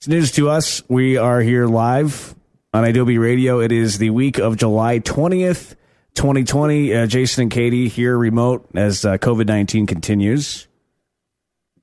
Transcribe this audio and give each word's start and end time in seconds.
It's 0.00 0.08
news 0.08 0.32
to 0.32 0.48
us. 0.48 0.82
We 0.88 1.18
are 1.18 1.42
here 1.42 1.66
live 1.66 2.34
on 2.72 2.84
Adobe 2.84 3.18
Radio. 3.18 3.60
It 3.60 3.70
is 3.70 3.98
the 3.98 4.08
week 4.08 4.38
of 4.38 4.56
July 4.56 4.98
20th, 4.98 5.76
2020. 6.14 6.94
Uh, 6.94 7.06
Jason 7.06 7.42
and 7.42 7.50
Katie 7.50 7.88
here 7.88 8.16
remote 8.16 8.66
as 8.74 9.04
uh, 9.04 9.18
COVID 9.18 9.46
19 9.46 9.86
continues. 9.86 10.66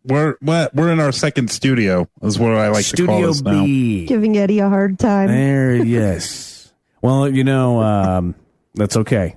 We're 0.03 0.35
we're 0.41 0.67
we're 0.73 0.91
in 0.91 0.99
our 0.99 1.11
second 1.11 1.51
studio, 1.51 2.09
is 2.23 2.39
what 2.39 2.53
I 2.53 2.69
like 2.69 2.87
to 2.87 3.05
call 3.05 3.17
Studio 3.17 3.27
this 3.27 3.41
now. 3.43 4.07
Giving 4.07 4.35
Eddie 4.35 4.61
a 4.61 4.69
hard 4.69 4.97
time. 4.97 5.27
There, 5.27 5.75
yes. 5.75 6.73
Well, 7.03 7.29
you 7.29 7.43
know, 7.43 7.79
um, 7.83 8.33
that's 8.73 8.97
okay 8.97 9.35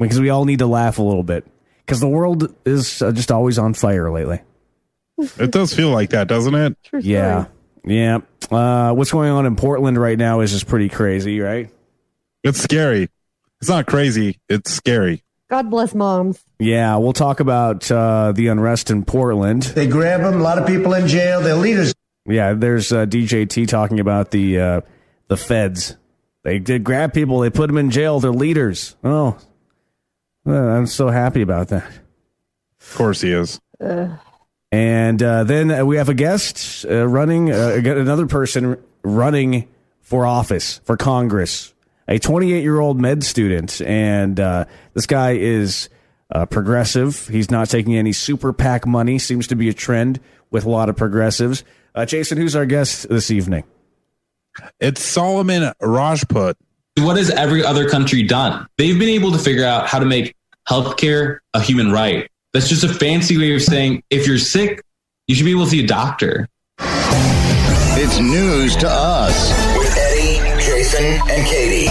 because 0.00 0.18
we 0.18 0.30
all 0.30 0.44
need 0.46 0.58
to 0.58 0.66
laugh 0.66 0.98
a 0.98 1.02
little 1.02 1.22
bit 1.22 1.46
because 1.78 2.00
the 2.00 2.08
world 2.08 2.52
is 2.64 3.00
uh, 3.00 3.12
just 3.12 3.30
always 3.30 3.56
on 3.56 3.72
fire 3.74 4.10
lately. 4.10 4.40
It 5.16 5.52
does 5.52 5.72
feel 5.72 5.90
like 5.90 6.10
that, 6.10 6.26
doesn't 6.26 6.56
it? 6.56 6.76
True 6.82 7.00
story. 7.00 7.12
Yeah, 7.86 8.18
yeah. 8.50 8.88
Uh, 8.90 8.92
what's 8.92 9.12
going 9.12 9.30
on 9.30 9.46
in 9.46 9.56
Portland 9.56 9.98
right 9.98 10.18
now 10.18 10.40
is 10.40 10.52
just 10.52 10.66
pretty 10.66 10.88
crazy, 10.88 11.40
right? 11.40 11.70
It's 12.42 12.60
scary. 12.60 13.08
It's 13.60 13.70
not 13.70 13.86
crazy. 13.86 14.38
It's 14.48 14.70
scary. 14.70 15.22
God 15.48 15.70
bless 15.70 15.94
moms. 15.94 16.42
Yeah, 16.58 16.96
we'll 16.96 17.12
talk 17.12 17.40
about 17.40 17.90
uh, 17.90 18.32
the 18.32 18.48
unrest 18.48 18.90
in 18.90 19.04
Portland. 19.04 19.62
They 19.62 19.86
grab 19.86 20.20
them. 20.20 20.40
A 20.40 20.42
lot 20.42 20.58
of 20.58 20.66
people 20.66 20.92
in 20.94 21.06
jail. 21.06 21.40
Their 21.40 21.54
leaders. 21.54 21.94
Yeah, 22.26 22.54
there's 22.54 22.92
uh, 22.92 23.06
DJT 23.06 23.68
talking 23.68 24.00
about 24.00 24.32
the 24.32 24.60
uh, 24.60 24.80
the 25.28 25.36
feds. 25.36 25.96
They 26.42 26.58
did 26.58 26.84
grab 26.84 27.12
people. 27.12 27.40
They 27.40 27.50
put 27.50 27.68
them 27.68 27.78
in 27.78 27.90
jail. 27.90 28.18
They're 28.20 28.32
leaders. 28.32 28.96
Oh, 29.04 29.38
uh, 30.46 30.52
I'm 30.52 30.86
so 30.86 31.08
happy 31.08 31.42
about 31.42 31.68
that. 31.68 31.88
Of 32.80 32.94
course 32.94 33.20
he 33.20 33.30
is. 33.32 33.60
And 34.72 35.22
uh, 35.22 35.44
then 35.44 35.70
uh, 35.70 35.84
we 35.84 35.96
have 35.96 36.08
a 36.08 36.14
guest 36.14 36.84
uh, 36.84 37.06
running, 37.06 37.52
uh, 37.52 37.80
another 37.84 38.26
person 38.26 38.76
running 39.02 39.68
for 40.00 40.26
office 40.26 40.80
for 40.84 40.96
Congress, 40.96 41.72
a 42.08 42.18
28 42.18 42.62
year 42.62 42.78
old 42.78 43.00
med 43.00 43.24
student. 43.24 43.80
And 43.82 44.38
uh, 44.38 44.64
this 44.94 45.06
guy 45.06 45.32
is 45.32 45.88
uh, 46.32 46.46
progressive. 46.46 47.28
He's 47.28 47.50
not 47.50 47.68
taking 47.68 47.96
any 47.96 48.12
super 48.12 48.52
PAC 48.52 48.86
money, 48.86 49.18
seems 49.18 49.46
to 49.48 49.56
be 49.56 49.68
a 49.68 49.74
trend 49.74 50.20
with 50.50 50.64
a 50.64 50.70
lot 50.70 50.88
of 50.88 50.96
progressives. 50.96 51.64
Uh, 51.94 52.04
Jason, 52.04 52.38
who's 52.38 52.56
our 52.56 52.66
guest 52.66 53.08
this 53.08 53.30
evening? 53.30 53.64
It's 54.80 55.02
Solomon 55.02 55.72
Rajput. 55.80 56.56
What 56.98 57.16
has 57.16 57.30
every 57.30 57.64
other 57.64 57.88
country 57.88 58.22
done? 58.22 58.66
They've 58.78 58.98
been 58.98 59.08
able 59.10 59.32
to 59.32 59.38
figure 59.38 59.64
out 59.64 59.86
how 59.86 59.98
to 59.98 60.06
make 60.06 60.34
healthcare 60.68 61.38
a 61.52 61.60
human 61.60 61.92
right. 61.92 62.30
That's 62.56 62.70
just 62.70 62.84
a 62.84 62.88
fancy 62.88 63.36
way 63.36 63.54
of 63.54 63.60
saying 63.60 64.02
if 64.08 64.26
you're 64.26 64.38
sick, 64.38 64.82
you 65.26 65.34
should 65.34 65.44
be 65.44 65.50
able 65.50 65.64
to 65.64 65.70
see 65.70 65.84
a 65.84 65.86
doctor. 65.86 66.48
It's 66.80 68.18
news 68.18 68.74
to 68.76 68.88
us 68.88 69.50
with 69.76 69.94
Eddie, 69.94 70.38
Jason, 70.64 71.04
and 71.04 71.46
Katie. 71.46 71.90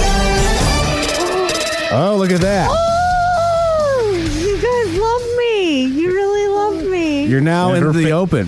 Oh, 1.93 2.15
look 2.17 2.31
at 2.31 2.41
that. 2.41 2.67
Oh, 2.71 4.27
you 4.39 4.55
guys 4.55 4.97
love 4.97 5.37
me. 5.37 5.85
You 5.85 6.07
really 6.07 6.47
love 6.47 6.83
me. 6.89 7.27
You're 7.27 7.41
now 7.41 7.73
in 7.75 7.83
the 7.93 8.05
fa- 8.05 8.09
open. 8.09 8.47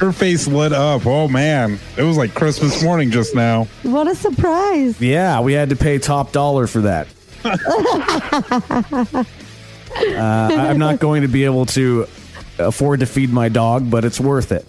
Her 0.00 0.12
face 0.12 0.46
lit 0.46 0.74
up. 0.74 1.06
Oh 1.06 1.28
man, 1.28 1.78
it 1.96 2.02
was 2.02 2.18
like 2.18 2.34
Christmas 2.34 2.82
morning 2.82 3.10
just 3.10 3.34
now. 3.34 3.68
what 3.84 4.06
a 4.06 4.14
surprise. 4.14 5.00
Yeah, 5.00 5.40
we 5.40 5.54
had 5.54 5.70
to 5.70 5.76
pay 5.76 5.96
top 5.96 6.32
dollar 6.32 6.66
for 6.66 6.82
that. 6.82 7.08
uh, 9.96 10.48
I'm 10.52 10.78
not 10.78 10.98
going 11.00 11.22
to 11.22 11.28
be 11.28 11.44
able 11.44 11.66
to 11.66 12.06
afford 12.58 13.00
to 13.00 13.06
feed 13.06 13.30
my 13.30 13.48
dog, 13.48 13.90
but 13.90 14.04
it's 14.04 14.18
worth 14.20 14.52
it. 14.52 14.66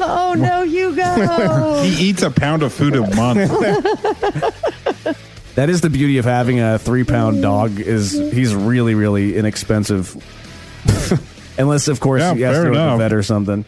Oh 0.00 0.34
no, 0.36 0.62
Hugo. 0.62 1.82
He 1.84 2.10
eats 2.10 2.22
a 2.22 2.30
pound 2.30 2.62
of 2.62 2.72
food 2.72 2.94
a 2.96 3.00
month. 3.14 3.50
That 5.56 5.68
is 5.68 5.80
the 5.80 5.90
beauty 5.90 6.18
of 6.18 6.24
having 6.24 6.60
a 6.60 6.78
three 6.78 7.04
pound 7.04 7.42
dog. 7.42 7.78
Is 7.80 8.12
he's 8.12 8.54
really 8.54 8.94
really 8.94 9.36
inexpensive, 9.36 10.14
unless 11.58 11.88
of 11.88 12.00
course 12.00 12.20
Yeah, 12.20 12.34
he 12.34 12.40
has 12.42 12.56
to 12.58 12.64
go 12.64 12.72
to 12.72 12.78
the 12.92 12.96
vet 12.96 13.12
or 13.12 13.22
something. 13.22 13.64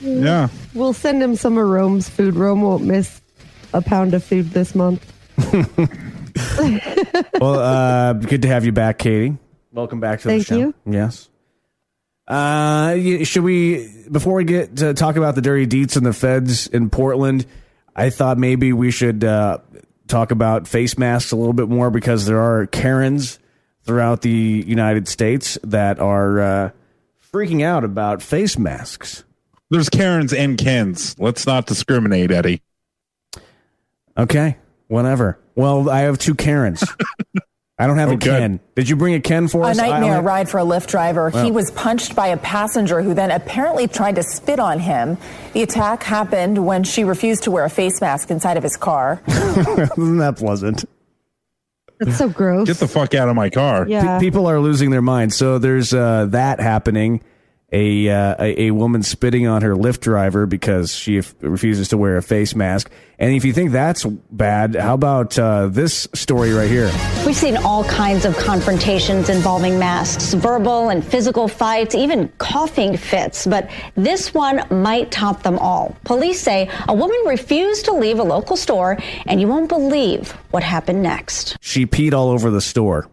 yeah. 0.00 0.48
we'll 0.74 0.92
send 0.92 1.22
him 1.22 1.36
some 1.36 1.56
of 1.56 1.66
Rome's 1.66 2.08
food. 2.08 2.34
Rome 2.34 2.62
won't 2.62 2.84
miss 2.84 3.20
a 3.72 3.80
pound 3.80 4.12
of 4.14 4.24
food 4.24 4.50
this 4.50 4.74
month. 4.74 5.04
Well, 7.40 7.58
uh, 7.58 8.12
good 8.14 8.42
to 8.42 8.48
have 8.48 8.64
you 8.64 8.72
back, 8.72 8.98
Katie. 8.98 9.36
Welcome 9.72 10.00
back 10.00 10.20
to 10.20 10.28
Thank 10.28 10.46
the 10.46 10.54
show. 10.54 10.58
you. 10.58 10.74
Yes. 10.86 11.28
Uh, 12.26 12.96
should 13.24 13.42
we 13.42 13.88
before 14.10 14.34
we 14.34 14.44
get 14.44 14.76
to 14.76 14.94
talk 14.94 15.16
about 15.16 15.34
the 15.34 15.42
dirty 15.42 15.66
deets 15.66 15.96
and 15.96 16.04
the 16.06 16.12
feds 16.12 16.66
in 16.68 16.90
Portland? 16.90 17.46
I 17.94 18.10
thought 18.10 18.38
maybe 18.38 18.72
we 18.72 18.90
should 18.90 19.24
uh, 19.24 19.58
talk 20.06 20.30
about 20.30 20.68
face 20.68 20.96
masks 20.96 21.32
a 21.32 21.36
little 21.36 21.52
bit 21.52 21.68
more 21.68 21.90
because 21.90 22.26
there 22.26 22.40
are 22.40 22.66
Karens 22.66 23.38
throughout 23.82 24.22
the 24.22 24.64
United 24.66 25.08
States 25.08 25.58
that 25.64 25.98
are 25.98 26.40
uh, 26.40 26.70
freaking 27.32 27.62
out 27.64 27.84
about 27.84 28.22
face 28.22 28.56
masks. 28.58 29.24
There's 29.70 29.88
Karens 29.88 30.32
and 30.32 30.56
Kens. 30.58 31.16
Let's 31.18 31.46
not 31.46 31.66
discriminate, 31.66 32.30
Eddie. 32.30 32.62
Okay, 34.16 34.56
whatever. 34.88 35.38
Well, 35.54 35.88
I 35.90 36.00
have 36.00 36.18
two 36.18 36.34
Karens. 36.34 36.84
I 37.80 37.86
don't 37.86 37.96
have 37.98 38.10
Oh, 38.10 38.12
a 38.12 38.16
good. 38.16 38.38
Ken. 38.38 38.60
Did 38.76 38.88
you 38.88 38.96
bring 38.96 39.14
a 39.14 39.20
Ken 39.20 39.48
for 39.48 39.62
A 39.62 39.68
us? 39.68 39.78
I 39.78 39.88
nightmare 39.88 40.16
only- 40.18 40.26
ride 40.26 40.48
for 40.48 40.58
a 40.58 40.62
Lyft 40.64 40.86
driver. 40.88 41.30
Wow. 41.32 41.42
He 41.44 41.50
was 41.50 41.70
punched 41.70 42.14
by 42.14 42.28
a 42.28 42.36
passenger 42.36 43.00
who 43.02 43.14
then 43.14 43.30
apparently 43.30 43.88
tried 43.88 44.16
to 44.16 44.22
spit 44.22 44.60
on 44.60 44.78
him. 44.78 45.16
The 45.54 45.62
attack 45.62 46.02
happened 46.02 46.64
when 46.64 46.84
she 46.84 47.04
refused 47.04 47.44
to 47.44 47.50
wear 47.50 47.64
a 47.64 47.70
face 47.70 48.00
mask 48.00 48.30
inside 48.30 48.56
of 48.56 48.62
his 48.62 48.76
car. 48.76 49.22
Isn't 49.26 50.18
that 50.18 50.34
pleasant? 50.36 50.84
That's 51.98 52.16
so 52.18 52.28
gross. 52.28 52.66
Get 52.66 52.78
the 52.78 52.88
fuck 52.88 53.14
out 53.14 53.28
of 53.28 53.36
my 53.36 53.50
car. 53.50 53.86
yeah. 53.88 54.18
Pe- 54.18 54.24
people 54.26 54.46
are 54.46 54.58
losing 54.60 54.90
their 54.90 55.02
minds. 55.02 55.36
So 55.36 55.58
there's 55.58 55.92
uh, 55.92 56.26
that 56.30 56.60
happening. 56.60 57.22
A, 57.72 58.08
uh, 58.08 58.34
a 58.40 58.62
a 58.66 58.70
woman 58.72 59.04
spitting 59.04 59.46
on 59.46 59.62
her 59.62 59.74
Lyft 59.76 60.00
driver 60.00 60.44
because 60.44 60.92
she 60.92 61.18
f- 61.18 61.34
refuses 61.40 61.88
to 61.88 61.96
wear 61.96 62.16
a 62.16 62.22
face 62.22 62.54
mask. 62.56 62.90
And 63.18 63.32
if 63.34 63.44
you 63.44 63.52
think 63.52 63.70
that's 63.70 64.04
bad, 64.04 64.74
how 64.74 64.94
about 64.94 65.38
uh, 65.38 65.68
this 65.68 66.08
story 66.12 66.52
right 66.52 66.68
here? 66.68 66.90
We've 67.24 67.36
seen 67.36 67.56
all 67.58 67.84
kinds 67.84 68.24
of 68.24 68.36
confrontations 68.38 69.28
involving 69.28 69.78
masks, 69.78 70.32
verbal 70.34 70.88
and 70.88 71.04
physical 71.04 71.46
fights, 71.46 71.94
even 71.94 72.28
coughing 72.38 72.96
fits. 72.96 73.46
But 73.46 73.70
this 73.94 74.34
one 74.34 74.62
might 74.70 75.12
top 75.12 75.44
them 75.44 75.56
all. 75.58 75.96
Police 76.04 76.40
say 76.40 76.68
a 76.88 76.94
woman 76.94 77.18
refused 77.26 77.84
to 77.84 77.92
leave 77.92 78.18
a 78.18 78.24
local 78.24 78.56
store, 78.56 78.98
and 79.26 79.40
you 79.40 79.46
won't 79.46 79.68
believe 79.68 80.32
what 80.50 80.64
happened 80.64 81.02
next. 81.04 81.56
She 81.60 81.86
peed 81.86 82.14
all 82.14 82.30
over 82.30 82.50
the 82.50 82.60
store. 82.60 83.06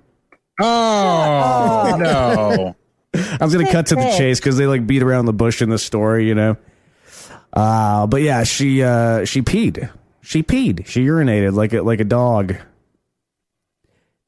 Oh 0.60 1.96
no. 2.00 2.76
I 3.14 3.38
was 3.42 3.54
gonna 3.54 3.72
cut 3.72 3.88
to 3.88 3.96
the 3.96 4.14
chase 4.18 4.40
because 4.40 4.58
they 4.58 4.68
like 4.68 4.86
beat 4.86 5.02
around 5.04 5.26
the 5.26 5.34
bush 5.34 5.62
in 5.62 5.70
the 5.70 5.78
story, 5.80 6.28
you 6.28 6.36
know. 6.36 6.58
Uh, 7.54 8.06
but 8.08 8.22
yeah, 8.22 8.44
she 8.44 8.84
uh, 8.84 9.26
she 9.26 9.42
peed. 9.42 9.90
She 10.22 10.44
peed. 10.44 10.86
She 10.88 11.06
urinated 11.06 11.54
like 11.54 11.74
a 11.74 11.82
like 11.82 12.00
a 12.00 12.04
dog. 12.06 12.56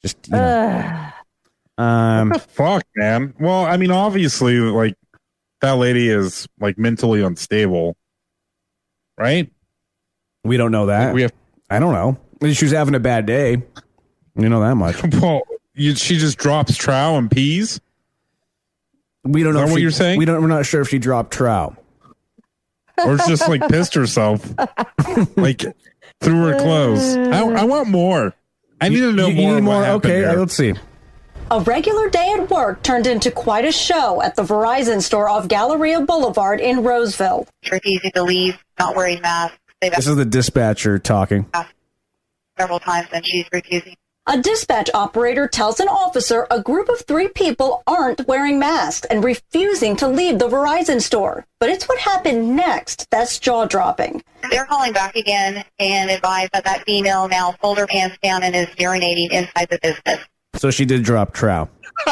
Just 0.01 0.17
you 0.27 0.33
know. 0.35 1.11
um, 1.77 2.33
Fuck, 2.39 2.83
man. 2.95 3.33
Well, 3.39 3.65
I 3.65 3.77
mean, 3.77 3.91
obviously, 3.91 4.57
like 4.59 4.95
that 5.61 5.73
lady 5.73 6.09
is 6.09 6.47
like 6.59 6.77
mentally 6.77 7.21
unstable, 7.21 7.95
right? 9.17 9.51
we 10.45 10.57
don't 10.57 10.71
know 10.71 10.85
that. 10.87 11.13
We 11.13 11.23
have. 11.23 11.33
I 11.69 11.79
don't 11.79 11.93
know. 11.93 12.17
Maybe 12.41 12.53
She 12.53 12.65
was 12.65 12.71
having 12.71 12.95
a 12.95 12.99
bad 12.99 13.25
day. 13.25 13.61
You 14.35 14.49
know 14.49 14.61
that 14.61 14.75
much. 14.75 14.95
Well, 15.21 15.41
you, 15.75 15.95
she 15.95 16.17
just 16.17 16.37
drops 16.37 16.75
trow 16.77 17.17
and 17.17 17.29
pees. 17.29 17.79
We 19.23 19.43
don't 19.43 19.53
know 19.53 19.65
what 19.65 19.75
she- 19.75 19.81
you're 19.81 19.91
saying? 19.91 20.17
We 20.17 20.25
don't. 20.25 20.41
We're 20.41 20.47
not 20.47 20.65
sure 20.65 20.81
if 20.81 20.89
she 20.89 20.99
dropped 20.99 21.31
trout. 21.33 21.75
or 22.97 23.15
it's 23.15 23.27
just 23.27 23.47
like 23.47 23.67
pissed 23.69 23.93
herself, 23.93 24.45
like 25.37 25.63
through 26.21 26.43
her 26.47 26.59
clothes. 26.59 27.15
I, 27.15 27.41
I 27.43 27.63
want 27.65 27.87
more. 27.89 28.33
I 28.81 28.89
need 28.89 28.99
to 29.01 29.11
know 29.13 29.27
You- 29.27 29.35
you 29.35 29.41
more. 29.41 29.51
need 29.51 29.57
of 29.59 29.65
what 29.65 29.73
more? 29.73 29.85
Okay, 29.97 30.21
there. 30.21 30.29
uh, 30.31 30.35
let's 30.35 30.53
see. 30.55 30.73
A 31.51 31.59
regular 31.61 32.09
day 32.09 32.35
at 32.37 32.49
work 32.49 32.83
turned 32.83 33.07
into 33.07 33.31
quite 33.31 33.65
a 33.65 33.71
show 33.71 34.21
at 34.21 34.35
the 34.35 34.43
Verizon 34.43 35.01
store 35.01 35.27
off 35.27 35.47
Galleria 35.47 36.01
Boulevard 36.01 36.59
in 36.61 36.83
Roseville. 36.83 37.47
refusing 37.71 38.11
to 38.11 38.21
leave, 38.23 38.57
not 38.77 38.95
wearing 38.95 39.19
masks. 39.21 39.57
They've 39.81 39.91
This 39.95 40.05
is 40.07 40.15
the 40.15 40.25
dispatcher 40.25 40.99
talking. 40.99 41.47
several 42.59 42.79
times 42.79 43.07
and 43.13 43.25
she's 43.25 43.45
refusing. 43.51 43.95
A 44.31 44.37
dispatch 44.39 44.91
operator 44.93 45.47
tells 45.47 45.79
an 45.79 45.87
officer 45.87 46.45
a 46.51 46.61
group 46.61 46.87
of 46.87 46.99
three 46.99 47.29
people 47.29 47.81
aren't 47.87 48.27
wearing 48.27 48.59
masks 48.59 49.07
and 49.09 49.23
refusing 49.23 49.95
to 49.95 50.07
leave 50.07 50.37
the 50.37 50.47
Verizon 50.47 51.01
store. 51.01 51.47
But 51.59 51.71
it's 51.71 51.89
what 51.89 51.97
happened 51.97 52.55
next 52.55 53.09
that's 53.09 53.39
jaw 53.39 53.65
dropping. 53.65 54.21
They're 54.51 54.67
calling 54.67 54.93
back 54.93 55.15
again 55.15 55.65
and 55.79 56.11
advise 56.11 56.49
that 56.53 56.63
that 56.65 56.85
female 56.85 57.27
now 57.27 57.53
pulled 57.53 57.79
her 57.79 57.87
pants 57.87 58.19
down 58.21 58.43
and 58.43 58.55
is 58.55 58.67
urinating 58.75 59.31
inside 59.31 59.67
the 59.71 59.79
business. 59.81 60.23
So 60.57 60.69
she 60.69 60.85
did 60.85 61.01
drop 61.01 61.33
trout. 61.33 61.71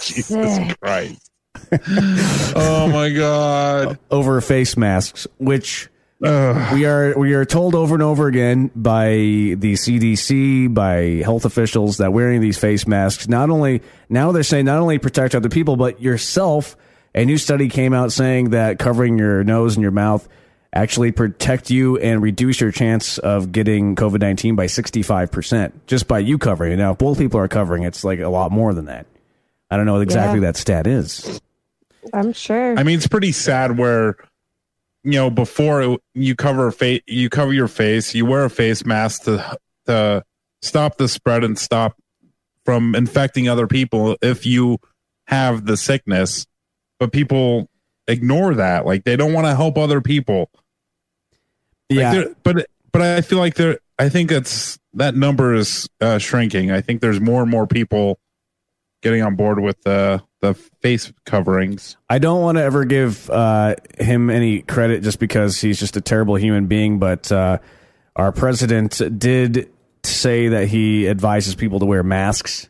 Jesus 0.00 0.74
Christ. 0.80 1.28
oh 2.54 2.88
my 2.92 3.10
god! 3.10 3.98
over 4.12 4.40
face 4.40 4.76
masks, 4.76 5.26
which 5.38 5.88
we 6.22 6.84
are 6.86 7.14
we 7.18 7.34
are 7.34 7.44
told 7.44 7.74
over 7.74 7.94
and 7.94 8.02
over 8.02 8.28
again 8.28 8.70
by 8.76 9.10
the 9.10 9.74
CDC, 9.74 10.72
by 10.72 11.22
health 11.24 11.44
officials 11.44 11.96
that 11.98 12.12
wearing 12.12 12.40
these 12.40 12.58
face 12.58 12.86
masks 12.86 13.28
not 13.28 13.50
only 13.50 13.82
now 14.08 14.30
they're 14.32 14.42
saying 14.42 14.64
not 14.66 14.78
only 14.78 14.98
protect 14.98 15.34
other 15.34 15.48
people 15.48 15.76
but 15.76 16.00
yourself. 16.00 16.76
A 17.14 17.26
new 17.26 17.36
study 17.36 17.68
came 17.68 17.92
out 17.92 18.10
saying 18.10 18.50
that 18.50 18.78
covering 18.78 19.18
your 19.18 19.44
nose 19.44 19.76
and 19.76 19.82
your 19.82 19.90
mouth 19.90 20.26
actually 20.72 21.12
protect 21.12 21.68
you 21.68 21.98
and 21.98 22.22
reduce 22.22 22.58
your 22.58 22.70
chance 22.72 23.18
of 23.18 23.52
getting 23.52 23.96
COVID 23.96 24.20
nineteen 24.20 24.56
by 24.56 24.66
sixty 24.66 25.02
five 25.02 25.30
percent 25.30 25.86
just 25.86 26.08
by 26.08 26.20
you 26.20 26.38
covering 26.38 26.72
it. 26.72 26.76
Now, 26.76 26.92
if 26.92 26.98
both 26.98 27.18
people 27.18 27.38
are 27.40 27.48
covering, 27.48 27.82
it's 27.82 28.02
like 28.04 28.20
a 28.20 28.28
lot 28.28 28.50
more 28.52 28.72
than 28.72 28.86
that. 28.86 29.06
I 29.70 29.76
don't 29.76 29.84
know 29.86 29.94
what 29.94 30.02
exactly 30.02 30.38
Yeah. 30.40 30.46
that 30.46 30.56
stat 30.56 30.86
is. 30.86 31.40
I'm 32.14 32.32
sure. 32.32 32.78
I 32.78 32.82
mean, 32.82 32.96
it's 32.96 33.06
pretty 33.08 33.32
sad 33.32 33.76
where 33.76 34.16
you 35.04 35.12
know 35.12 35.30
before 35.30 35.82
it, 35.82 36.00
you 36.14 36.34
cover 36.34 36.70
face, 36.70 37.02
you 37.06 37.28
cover 37.28 37.52
your 37.52 37.68
face, 37.68 38.14
you 38.14 38.24
wear 38.26 38.44
a 38.44 38.50
face 38.50 38.84
mask 38.84 39.24
to 39.24 39.56
to 39.86 40.24
stop 40.62 40.96
the 40.96 41.08
spread 41.08 41.44
and 41.44 41.58
stop 41.58 41.96
from 42.64 42.94
infecting 42.94 43.48
other 43.48 43.66
people 43.66 44.16
if 44.22 44.46
you 44.46 44.78
have 45.26 45.66
the 45.66 45.76
sickness. 45.76 46.46
But 47.00 47.12
people 47.12 47.68
ignore 48.06 48.54
that, 48.54 48.86
like 48.86 49.04
they 49.04 49.16
don't 49.16 49.32
want 49.32 49.46
to 49.46 49.54
help 49.56 49.76
other 49.76 50.00
people. 50.00 50.50
Yeah. 51.88 52.12
they're- 52.12 52.36
but 52.42 52.66
but 52.92 53.02
I 53.02 53.20
feel 53.22 53.38
like 53.38 53.54
there. 53.54 53.78
I 53.98 54.08
think 54.08 54.32
it's 54.32 54.78
that 54.94 55.14
number 55.14 55.54
is 55.54 55.88
uh, 56.00 56.18
shrinking. 56.18 56.70
I 56.70 56.80
think 56.80 57.00
there's 57.00 57.20
more 57.20 57.42
and 57.42 57.50
more 57.50 57.66
people 57.66 58.18
getting 59.02 59.22
on 59.22 59.36
board 59.36 59.60
with 59.60 59.80
the 59.82 60.22
the 60.40 60.54
face 60.54 61.12
coverings. 61.26 61.96
I 62.08 62.18
don't 62.18 62.40
want 62.40 62.58
to 62.58 62.62
ever 62.64 62.84
give 62.84 63.28
uh, 63.30 63.76
him 63.98 64.30
any 64.30 64.62
credit 64.62 65.02
just 65.02 65.18
because 65.18 65.60
he's 65.60 65.78
just 65.78 65.96
a 65.96 66.00
terrible 66.00 66.34
human 66.36 66.66
being, 66.66 66.98
but 66.98 67.30
uh, 67.30 67.58
our 68.16 68.32
president 68.32 69.00
did 69.18 69.70
say 70.04 70.48
that 70.48 70.66
he 70.68 71.08
advises 71.08 71.54
people 71.54 71.78
to 71.80 71.86
wear 71.86 72.02
masks. 72.02 72.68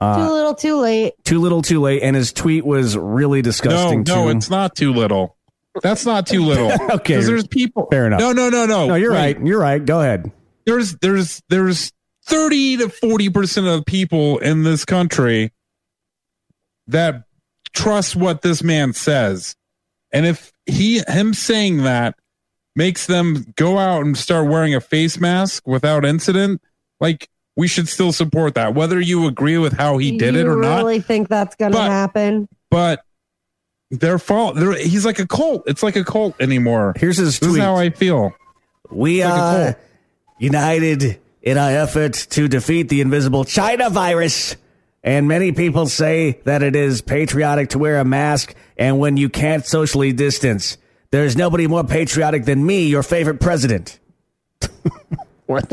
too 0.00 0.06
little, 0.06 0.54
too 0.54 0.76
late. 0.80 1.12
Too 1.24 1.38
little, 1.40 1.62
too 1.62 1.80
late, 1.80 2.02
and 2.02 2.16
his 2.16 2.32
tweet 2.32 2.64
was 2.64 2.96
really 2.96 3.42
disgusting. 3.42 4.02
No, 4.02 4.24
no, 4.24 4.32
too. 4.32 4.36
it's 4.38 4.50
not 4.50 4.74
too 4.74 4.92
little. 4.92 5.36
That's 5.82 6.04
not 6.04 6.26
too 6.26 6.44
little. 6.44 6.70
Okay. 6.96 7.14
'Cause 7.14 7.26
there's 7.28 7.46
people. 7.46 7.86
Fair 7.92 8.06
enough. 8.08 8.18
No, 8.18 8.32
no, 8.32 8.48
no, 8.48 8.66
no. 8.66 8.88
no, 8.88 8.94
you're 8.96 9.12
Wait. 9.12 9.36
right. 9.36 9.46
You're 9.46 9.60
right. 9.60 9.84
Go 9.84 10.00
ahead. 10.00 10.32
There's 10.66 10.96
there's 10.96 11.40
there's 11.48 11.92
thirty 12.24 12.76
to 12.78 12.88
forty 12.88 13.28
percent 13.30 13.66
of 13.66 13.84
people 13.84 14.38
in 14.38 14.62
this 14.62 14.84
country 14.84 15.52
that 16.86 17.24
trust 17.72 18.16
what 18.16 18.42
this 18.42 18.62
man 18.62 18.92
says, 18.92 19.54
and 20.12 20.26
if 20.26 20.52
he 20.66 21.02
him 21.08 21.34
saying 21.34 21.78
that 21.84 22.16
makes 22.76 23.06
them 23.06 23.52
go 23.56 23.78
out 23.78 24.04
and 24.04 24.16
start 24.16 24.48
wearing 24.48 24.74
a 24.74 24.80
face 24.80 25.18
mask 25.18 25.66
without 25.66 26.04
incident, 26.04 26.60
like 27.00 27.28
we 27.56 27.66
should 27.68 27.88
still 27.88 28.12
support 28.12 28.54
that, 28.54 28.74
whether 28.74 29.00
you 29.00 29.26
agree 29.26 29.58
with 29.58 29.72
how 29.72 29.98
he 29.98 30.16
did 30.16 30.34
it 30.36 30.44
you 30.46 30.52
or 30.52 30.56
not. 30.56 30.72
I 30.72 30.76
really 30.78 31.00
think 31.00 31.28
that's 31.28 31.54
going 31.56 31.72
to 31.72 31.78
But- 31.78 31.90
happen? 31.90 32.48
but 32.70 33.02
their 33.90 34.20
fault. 34.20 34.54
They're, 34.54 34.76
he's 34.76 35.04
like 35.04 35.18
a 35.18 35.26
cult. 35.26 35.64
It's 35.66 35.82
like 35.82 35.96
a 35.96 36.04
cult 36.04 36.40
anymore. 36.40 36.92
Here's 36.96 37.16
his 37.16 37.40
This 37.40 37.48
is 37.48 37.54
tweet. 37.54 37.62
how 37.62 37.74
I 37.74 37.90
feel. 37.90 38.32
We 38.88 39.24
like 39.24 39.32
are 39.32 39.76
united 40.38 41.18
in 41.42 41.58
our 41.58 41.70
effort 41.70 42.12
to 42.30 42.48
defeat 42.48 42.88
the 42.88 43.00
invisible 43.00 43.44
China 43.44 43.90
virus. 43.90 44.56
And 45.02 45.26
many 45.28 45.52
people 45.52 45.86
say 45.86 46.40
that 46.44 46.62
it 46.62 46.76
is 46.76 47.00
patriotic 47.00 47.70
to 47.70 47.78
wear 47.78 47.98
a 47.98 48.04
mask 48.04 48.54
and 48.76 48.98
when 48.98 49.16
you 49.16 49.28
can't 49.30 49.64
socially 49.64 50.12
distance. 50.12 50.76
There's 51.10 51.36
nobody 51.36 51.66
more 51.66 51.82
patriotic 51.84 52.44
than 52.44 52.64
me, 52.64 52.86
your 52.86 53.02
favorite 53.02 53.40
president. 53.40 53.98
what? 55.46 55.72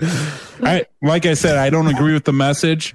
I 0.62 0.86
like 1.00 1.26
I 1.26 1.34
said, 1.34 1.56
I 1.56 1.70
don't 1.70 1.86
agree 1.88 2.12
with 2.12 2.24
the 2.24 2.32
message, 2.32 2.94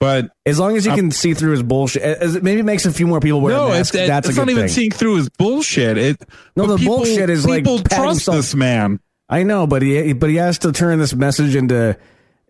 but 0.00 0.30
As 0.44 0.58
long 0.58 0.76
as 0.76 0.84
you 0.84 0.92
can 0.92 1.10
see 1.10 1.32
through 1.34 1.52
his 1.52 1.62
bullshit, 1.62 2.02
as 2.02 2.36
it 2.36 2.42
maybe 2.42 2.62
makes 2.62 2.84
a 2.86 2.92
few 2.92 3.06
more 3.06 3.20
people 3.20 3.40
wear 3.40 3.54
no, 3.56 3.68
a 3.68 3.80
it's, 3.80 3.92
mask. 3.94 4.06
that's 4.08 4.28
it's 4.28 4.36
a 4.36 4.40
not 4.40 4.50
even 4.50 4.64
thing. 4.64 4.68
seeing 4.68 4.90
through 4.90 5.16
his 5.16 5.28
bullshit. 5.30 5.96
It 5.96 6.22
No, 6.56 6.66
the 6.66 6.76
people- 6.76 6.96
bullshit 6.98 7.30
is 7.30 7.46
like 7.46 7.64
people 7.64 7.78
trust 7.80 8.26
this 8.26 8.54
man. 8.54 9.00
I 9.34 9.42
know, 9.42 9.66
but 9.66 9.82
he 9.82 10.12
but 10.12 10.30
he 10.30 10.36
has 10.36 10.58
to 10.60 10.70
turn 10.70 11.00
this 11.00 11.12
message 11.12 11.56
into 11.56 11.98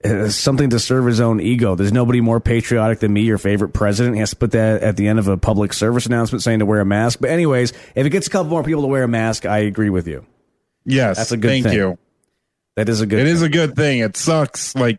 uh, 0.05 0.29
something 0.29 0.69
to 0.69 0.79
serve 0.79 1.07
his 1.07 1.19
own 1.19 1.41
ego. 1.41 1.75
There's 1.77 1.95
nobody 1.95 2.21
more 2.21 2.41
patriotic 2.41 2.99
than 2.99 3.11
me, 3.11 3.23
your 3.23 3.39
favorite 3.39 3.71
president. 3.71 4.17
He 4.17 4.21
has 4.21 4.31
to 4.31 4.37
put 4.37 4.51
that 4.51 4.83
at 4.83 4.99
the 4.99 5.09
end 5.09 5.19
of 5.19 5.27
a 5.27 5.39
public 5.39 5.73
service 5.73 6.05
announcement 6.05 6.43
saying 6.43 6.59
to 6.59 6.67
wear 6.67 6.81
a 6.81 6.85
mask. 6.85 7.21
But 7.23 7.31
anyways, 7.31 7.73
if 7.95 8.07
it 8.07 8.11
gets 8.11 8.27
a 8.27 8.31
couple 8.31 8.51
more 8.51 8.63
people 8.63 8.83
to 8.83 8.89
wear 8.89 9.03
a 9.03 9.09
mask, 9.09 9.47
I 9.47 9.61
agree 9.61 9.89
with 9.89 10.07
you. 10.07 10.27
Yes, 10.85 11.17
That's 11.17 11.33
a 11.33 11.39
good 11.39 11.49
Thank 11.49 11.65
thing. 11.65 11.73
you. 11.75 11.99
That 12.77 12.91
is 12.91 13.01
a 13.01 13.07
good. 13.07 13.21
It 13.21 13.29
is 13.29 13.41
a 13.41 13.49
good 13.49 13.77
thing. 13.77 14.01
It 14.01 14.19
sucks, 14.19 14.75
like 14.75 14.99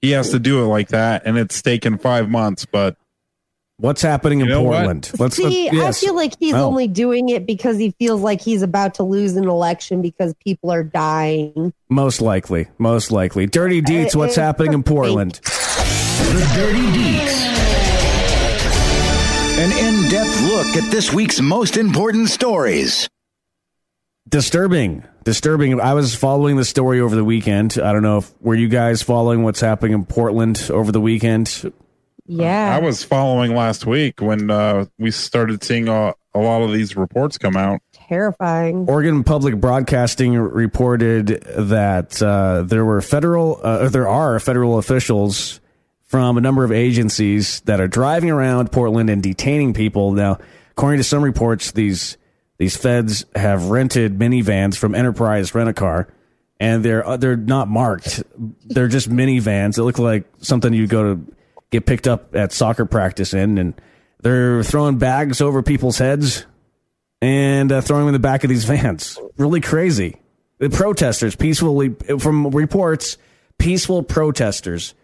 he 0.00 0.12
has 0.12 0.30
to 0.30 0.38
do 0.38 0.64
it 0.64 0.68
like 0.68 0.88
that, 0.88 1.26
and 1.26 1.36
it's 1.36 1.60
taken 1.60 1.98
five 1.98 2.30
months. 2.30 2.64
But 2.64 2.96
What's 3.80 4.02
happening 4.02 4.40
in 4.40 4.46
You 4.46 4.52
know 4.54 4.62
what? 4.62 4.74
Portland? 4.78 5.10
Let's 5.20 5.36
See, 5.36 5.44
let's- 5.70 5.72
yes. 5.76 6.02
I 6.02 6.06
feel 6.06 6.16
like 6.16 6.32
he's 6.40 6.54
Oh. 6.54 6.64
only 6.66 6.88
doing 6.88 7.28
it 7.28 7.46
because 7.46 7.78
he 7.78 7.94
feels 8.00 8.20
like 8.20 8.40
he's 8.40 8.62
about 8.62 8.94
to 8.94 9.04
lose 9.04 9.36
an 9.36 9.48
election 9.48 10.02
because 10.02 10.34
people 10.44 10.72
are 10.72 10.82
dying. 10.82 11.72
most 11.88 12.20
likely, 12.20 12.66
most 12.78 13.12
likely. 13.12 13.46
Dirty 13.46 13.80
Deets. 13.80 14.16
What's 14.16 14.36
Uh, 14.36 14.42
happening 14.42 14.72
in 14.72 14.82
Portland? 14.94 15.34
The 15.44 16.50
Dirty 16.56 16.80
Deets. 16.98 17.44
An 19.58 19.70
in 19.72 20.10
depth 20.10 20.42
look 20.42 20.66
at 20.84 20.90
this 20.90 21.12
week's 21.12 21.40
most 21.40 21.76
important 21.76 22.28
stories. 22.30 23.08
Disturbing, 24.28 25.04
disturbing. 25.24 25.80
I 25.80 25.94
was 25.94 26.14
following 26.16 26.56
the 26.56 26.64
story 26.64 27.00
over 27.00 27.14
the 27.16 27.24
weekend. 27.24 27.78
I 27.82 27.92
don't 27.92 28.02
know 28.02 28.18
if 28.18 28.32
were 28.40 28.54
you 28.56 28.68
guys 28.68 29.02
following 29.02 29.42
what's 29.44 29.60
happening 29.60 29.92
in 29.94 30.04
Portland 30.04 30.68
over 30.70 30.90
the 30.92 31.00
weekend. 31.00 31.72
Yeah. 32.28 32.76
I 32.76 32.78
was 32.78 33.02
following 33.02 33.54
last 33.54 33.86
week 33.86 34.20
when 34.20 34.50
uh, 34.50 34.84
we 34.98 35.10
started 35.10 35.64
seeing 35.64 35.88
uh, 35.88 36.12
a 36.34 36.38
lot 36.38 36.62
of 36.62 36.72
these 36.72 36.94
reports 36.96 37.38
come 37.38 37.56
out. 37.56 37.80
terrifying. 37.92 38.86
Oregon 38.88 39.24
Public 39.24 39.56
Broadcasting 39.56 40.34
reported 40.34 41.42
that 41.56 42.22
uh, 42.22 42.62
there 42.62 42.84
were 42.84 43.00
federal, 43.00 43.60
uh, 43.62 43.88
there 43.88 44.08
are 44.08 44.38
federal 44.38 44.78
officials 44.78 45.60
from 46.04 46.38
a 46.38 46.40
number 46.40 46.64
of 46.64 46.72
agencies 46.72 47.60
that 47.62 47.80
are 47.80 47.88
driving 47.88 48.30
around 48.30 48.72
Portland 48.72 49.10
and 49.10 49.22
detaining 49.22 49.74
people. 49.74 50.12
Now, 50.12 50.38
according 50.72 50.98
to 50.98 51.04
some 51.04 51.22
reports, 51.22 51.72
these 51.72 52.16
these 52.58 52.76
feds 52.76 53.24
have 53.36 53.66
rented 53.66 54.18
minivans 54.18 54.76
from 54.76 54.94
Enterprise 54.94 55.54
Rent 55.54 55.68
a 55.68 55.72
Car, 55.72 56.08
and 56.58 56.84
they're 56.84 57.06
uh, 57.06 57.16
they're 57.16 57.36
not 57.36 57.68
marked. 57.68 58.22
They're 58.66 58.88
just 58.88 59.08
minivans. 59.10 59.76
They 59.76 59.82
look 59.82 59.98
like 59.98 60.24
something 60.38 60.72
you 60.72 60.86
go 60.86 61.14
to 61.14 61.34
get 61.70 61.86
picked 61.86 62.08
up 62.08 62.34
at 62.34 62.52
soccer 62.52 62.84
practice 62.84 63.34
in, 63.34 63.58
and 63.58 63.74
they're 64.20 64.62
throwing 64.62 64.98
bags 64.98 65.40
over 65.40 65.62
people's 65.62 65.98
heads 65.98 66.46
and 67.20 67.70
uh, 67.72 67.80
throwing 67.80 68.02
them 68.02 68.08
in 68.08 68.14
the 68.14 68.18
back 68.18 68.44
of 68.44 68.50
these 68.50 68.64
vans. 68.64 69.18
Really 69.36 69.60
crazy. 69.60 70.16
The 70.58 70.70
protesters, 70.70 71.36
peacefully, 71.36 71.94
from 72.18 72.48
reports, 72.48 73.16
peaceful 73.58 74.02
protesters 74.02 74.94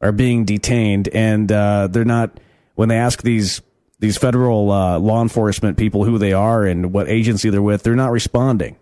are 0.00 0.12
being 0.12 0.44
detained, 0.44 1.08
and 1.08 1.50
uh, 1.50 1.88
they're 1.88 2.04
not. 2.04 2.40
When 2.74 2.88
they 2.88 2.98
ask 2.98 3.22
these 3.22 3.62
these 3.98 4.18
federal 4.18 4.70
uh, 4.70 4.98
law 4.98 5.22
enforcement 5.22 5.78
people 5.78 6.04
who 6.04 6.18
they 6.18 6.32
are 6.32 6.64
and 6.64 6.92
what 6.92 7.08
agency 7.08 7.50
they're 7.50 7.62
with, 7.62 7.82
they're 7.82 7.94
not 7.94 8.10
responding. 8.10 8.76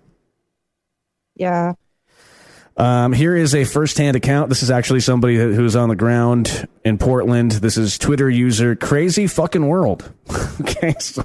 Yeah. 1.37 1.75
Um, 2.76 3.12
here 3.12 3.37
is 3.37 3.54
a 3.54 3.64
firsthand 3.64 4.16
account. 4.16 4.49
This 4.49 4.62
is 4.62 4.71
actually 4.71 5.00
somebody 5.00 5.37
who's 5.37 5.76
on 5.76 5.88
the 5.88 5.97
ground 5.97 6.69
in 6.85 6.99
Portland. 6.99 7.52
This 7.52 7.76
is 7.76 7.99
Twitter 7.99 8.28
user 8.28 8.75
Crazy 8.75 9.26
Fucking 9.26 9.66
World. 9.66 10.12
okay, 10.61 10.95
so 10.99 11.25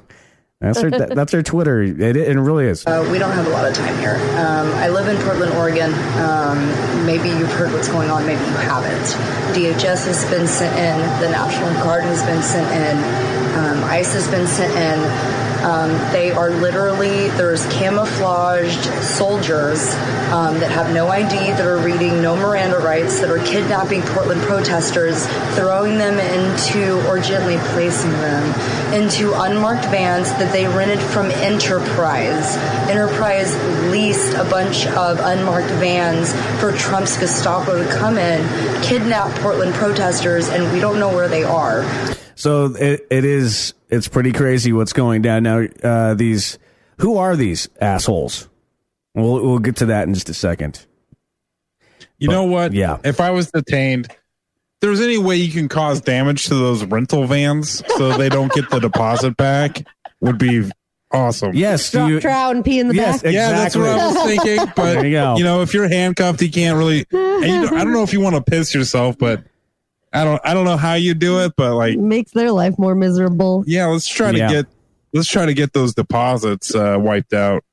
that's 0.61 0.81
her. 0.81 0.91
that's 0.91 1.31
her 1.31 1.41
Twitter. 1.41 1.81
It, 1.81 2.17
it 2.17 2.37
really 2.37 2.65
is. 2.65 2.85
Uh, 2.85 3.07
we 3.11 3.17
don't 3.17 3.31
have 3.31 3.47
a 3.47 3.49
lot 3.49 3.65
of 3.65 3.73
time 3.73 3.97
here. 3.97 4.15
Um, 4.37 4.67
I 4.77 4.89
live 4.89 5.07
in 5.07 5.17
Portland, 5.23 5.53
Oregon. 5.53 5.91
Um, 6.19 7.05
maybe 7.05 7.29
you've 7.29 7.51
heard 7.53 7.71
what's 7.73 7.87
going 7.87 8.11
on, 8.11 8.25
maybe 8.27 8.41
you 8.41 8.57
haven't. 8.67 9.15
DHS 9.55 10.05
has 10.05 10.29
been 10.29 10.45
sent 10.45 10.77
in, 10.77 11.21
the 11.21 11.31
National 11.31 11.73
Guard 11.81 12.03
has 12.03 12.21
been 12.23 12.43
sent 12.43 12.69
in, 12.75 12.97
um, 13.57 13.83
ICE 13.85 14.13
has 14.13 14.27
been 14.29 14.45
sent 14.45 14.71
in. 14.75 15.38
Um, 15.63 15.91
they 16.11 16.31
are 16.31 16.49
literally, 16.49 17.27
there's 17.29 17.65
camouflaged 17.67 18.85
soldiers 19.03 19.93
um, 20.31 20.59
that 20.59 20.71
have 20.71 20.93
no 20.93 21.09
ID, 21.09 21.29
that 21.29 21.65
are 21.65 21.77
reading 21.77 22.21
no 22.21 22.35
Miranda 22.35 22.77
rights, 22.77 23.19
that 23.19 23.29
are 23.29 23.43
kidnapping 23.45 24.01
Portland 24.03 24.41
protesters, 24.41 25.27
throwing 25.55 25.97
them 25.97 26.17
into, 26.17 27.05
or 27.09 27.19
gently 27.19 27.57
placing 27.73 28.11
them 28.11 28.93
into 28.93 29.33
unmarked 29.33 29.85
vans 29.85 30.29
that 30.33 30.51
they 30.53 30.65
rented 30.65 30.99
from 30.99 31.29
Enterprise. 31.31 32.55
Enterprise 32.89 33.55
leased 33.91 34.35
a 34.35 34.45
bunch 34.45 34.87
of 34.87 35.19
unmarked 35.19 35.71
vans 35.71 36.33
for 36.61 36.71
Trump's 36.71 37.17
Gestapo 37.17 37.83
to 37.83 37.89
come 37.91 38.17
in, 38.17 38.41
kidnap 38.81 39.29
Portland 39.41 39.73
protesters, 39.73 40.47
and 40.49 40.71
we 40.71 40.79
don't 40.79 40.99
know 40.99 41.09
where 41.09 41.27
they 41.27 41.43
are. 41.43 41.83
So 42.39 42.67
it, 42.67 43.05
it 43.11 43.25
is 43.25 43.73
it's 43.89 44.07
pretty 44.07 44.31
crazy 44.31 44.71
what's 44.71 44.93
going 44.93 45.21
down 45.21 45.43
now. 45.43 45.65
Uh, 45.83 46.13
these 46.13 46.57
who 46.99 47.17
are 47.17 47.35
these 47.35 47.67
assholes? 47.81 48.47
We'll 49.13 49.45
we'll 49.45 49.59
get 49.59 49.75
to 49.77 49.87
that 49.87 50.07
in 50.07 50.13
just 50.13 50.29
a 50.29 50.33
second. 50.33 50.85
You 52.17 52.29
know 52.29 52.45
what? 52.45 52.71
Yeah. 52.71 52.97
If 53.03 53.19
I 53.19 53.31
was 53.31 53.51
detained, 53.51 54.07
there's 54.79 55.01
any 55.01 55.17
way 55.17 55.35
you 55.35 55.51
can 55.51 55.67
cause 55.67 55.99
damage 55.99 56.45
to 56.45 56.55
those 56.55 56.85
rental 56.85 57.25
vans 57.25 57.83
so 57.97 58.17
they 58.17 58.29
don't 58.29 58.51
get 58.53 58.69
the 58.69 58.79
deposit 58.79 59.35
back, 59.35 59.85
would 60.21 60.37
be 60.37 60.69
awesome. 61.11 61.53
Yes, 61.53 61.91
Drop 61.91 62.09
you, 62.09 62.21
trout 62.21 62.55
and 62.55 62.63
pee 62.63 62.79
in 62.79 62.87
the 62.87 62.95
Yes, 62.95 63.21
back. 63.21 63.33
Yeah, 63.33 63.51
that's 63.51 63.75
what 63.75 63.89
I 63.89 64.07
was 64.07 64.23
thinking. 64.23 64.71
But 64.77 65.05
you 65.05 65.09
you 65.09 65.43
know, 65.43 65.61
if 65.61 65.73
you're 65.73 65.89
handcuffed, 65.89 66.41
you 66.41 66.49
can't 66.49 66.77
really. 66.77 67.05
And 67.11 67.43
you 67.43 67.67
don't, 67.67 67.73
I 67.73 67.83
don't 67.83 67.91
know 67.91 68.03
if 68.03 68.13
you 68.13 68.21
want 68.21 68.37
to 68.37 68.41
piss 68.41 68.73
yourself, 68.73 69.17
but 69.17 69.43
I 70.13 70.23
don't. 70.23 70.41
I 70.43 70.53
don't 70.53 70.65
know 70.65 70.77
how 70.77 70.93
you 70.95 71.13
do 71.13 71.39
it, 71.45 71.53
but 71.55 71.75
like, 71.75 71.97
Makes 71.97 72.31
their 72.31 72.51
life 72.51 72.77
more 72.79 72.95
miserable. 72.95 73.63
yeah, 73.67 73.85
let's 73.87 74.07
try 74.07 74.31
to 74.31 74.37
get 74.39 74.65
let's 75.13 75.27
try 75.29 75.45
to 75.45 75.53
get 75.53 75.73
those 75.73 75.93
deposits 75.93 76.73
uh, 76.73 76.97
wiped 76.99 77.33
out. 77.33 77.63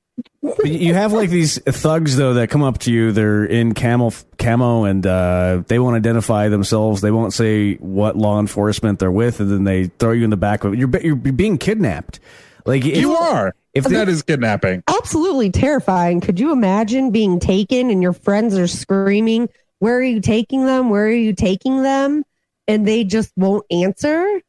you 0.64 0.94
have 0.94 1.12
like 1.12 1.28
these 1.28 1.58
thugs 1.62 2.16
though 2.16 2.34
that 2.34 2.48
come 2.48 2.62
up 2.62 2.78
to 2.78 2.92
you. 2.92 3.12
They're 3.12 3.44
in 3.44 3.74
camel 3.74 4.14
camo 4.38 4.84
and 4.84 5.06
uh, 5.06 5.62
they 5.66 5.78
won't 5.78 5.96
identify 5.96 6.48
themselves. 6.48 7.00
They 7.02 7.10
won't 7.10 7.32
say 7.32 7.74
what 7.76 8.16
law 8.16 8.38
enforcement 8.40 8.98
they're 8.98 9.10
with, 9.12 9.40
and 9.40 9.50
then 9.50 9.64
they 9.64 9.84
throw 9.98 10.12
you 10.12 10.24
in 10.24 10.30
the 10.30 10.36
back 10.36 10.64
of 10.64 10.74
you're 10.74 10.90
you're 11.00 11.16
being 11.16 11.58
kidnapped. 11.58 12.20
Like 12.64 12.84
if, 12.84 12.96
You 12.98 13.14
are. 13.14 13.54
if 13.74 13.84
that 13.84 14.08
is 14.08 14.22
kidnapping. 14.22 14.82
Absolutely 14.88 15.50
terrifying. 15.50 16.20
Could 16.20 16.40
you 16.40 16.50
imagine 16.52 17.12
being 17.12 17.38
taken 17.38 17.90
and 17.90 18.02
your 18.02 18.12
friends 18.12 18.56
are 18.58 18.66
screaming, 18.66 19.48
Where 19.78 19.96
are 19.98 20.02
you 20.02 20.20
taking 20.20 20.64
them? 20.66 20.90
Where 20.90 21.06
are 21.06 21.10
you 21.10 21.34
taking 21.34 21.82
them? 21.82 22.24
And 22.68 22.86
they 22.86 23.04
just 23.04 23.32
won't 23.36 23.64
answer? 23.70 24.40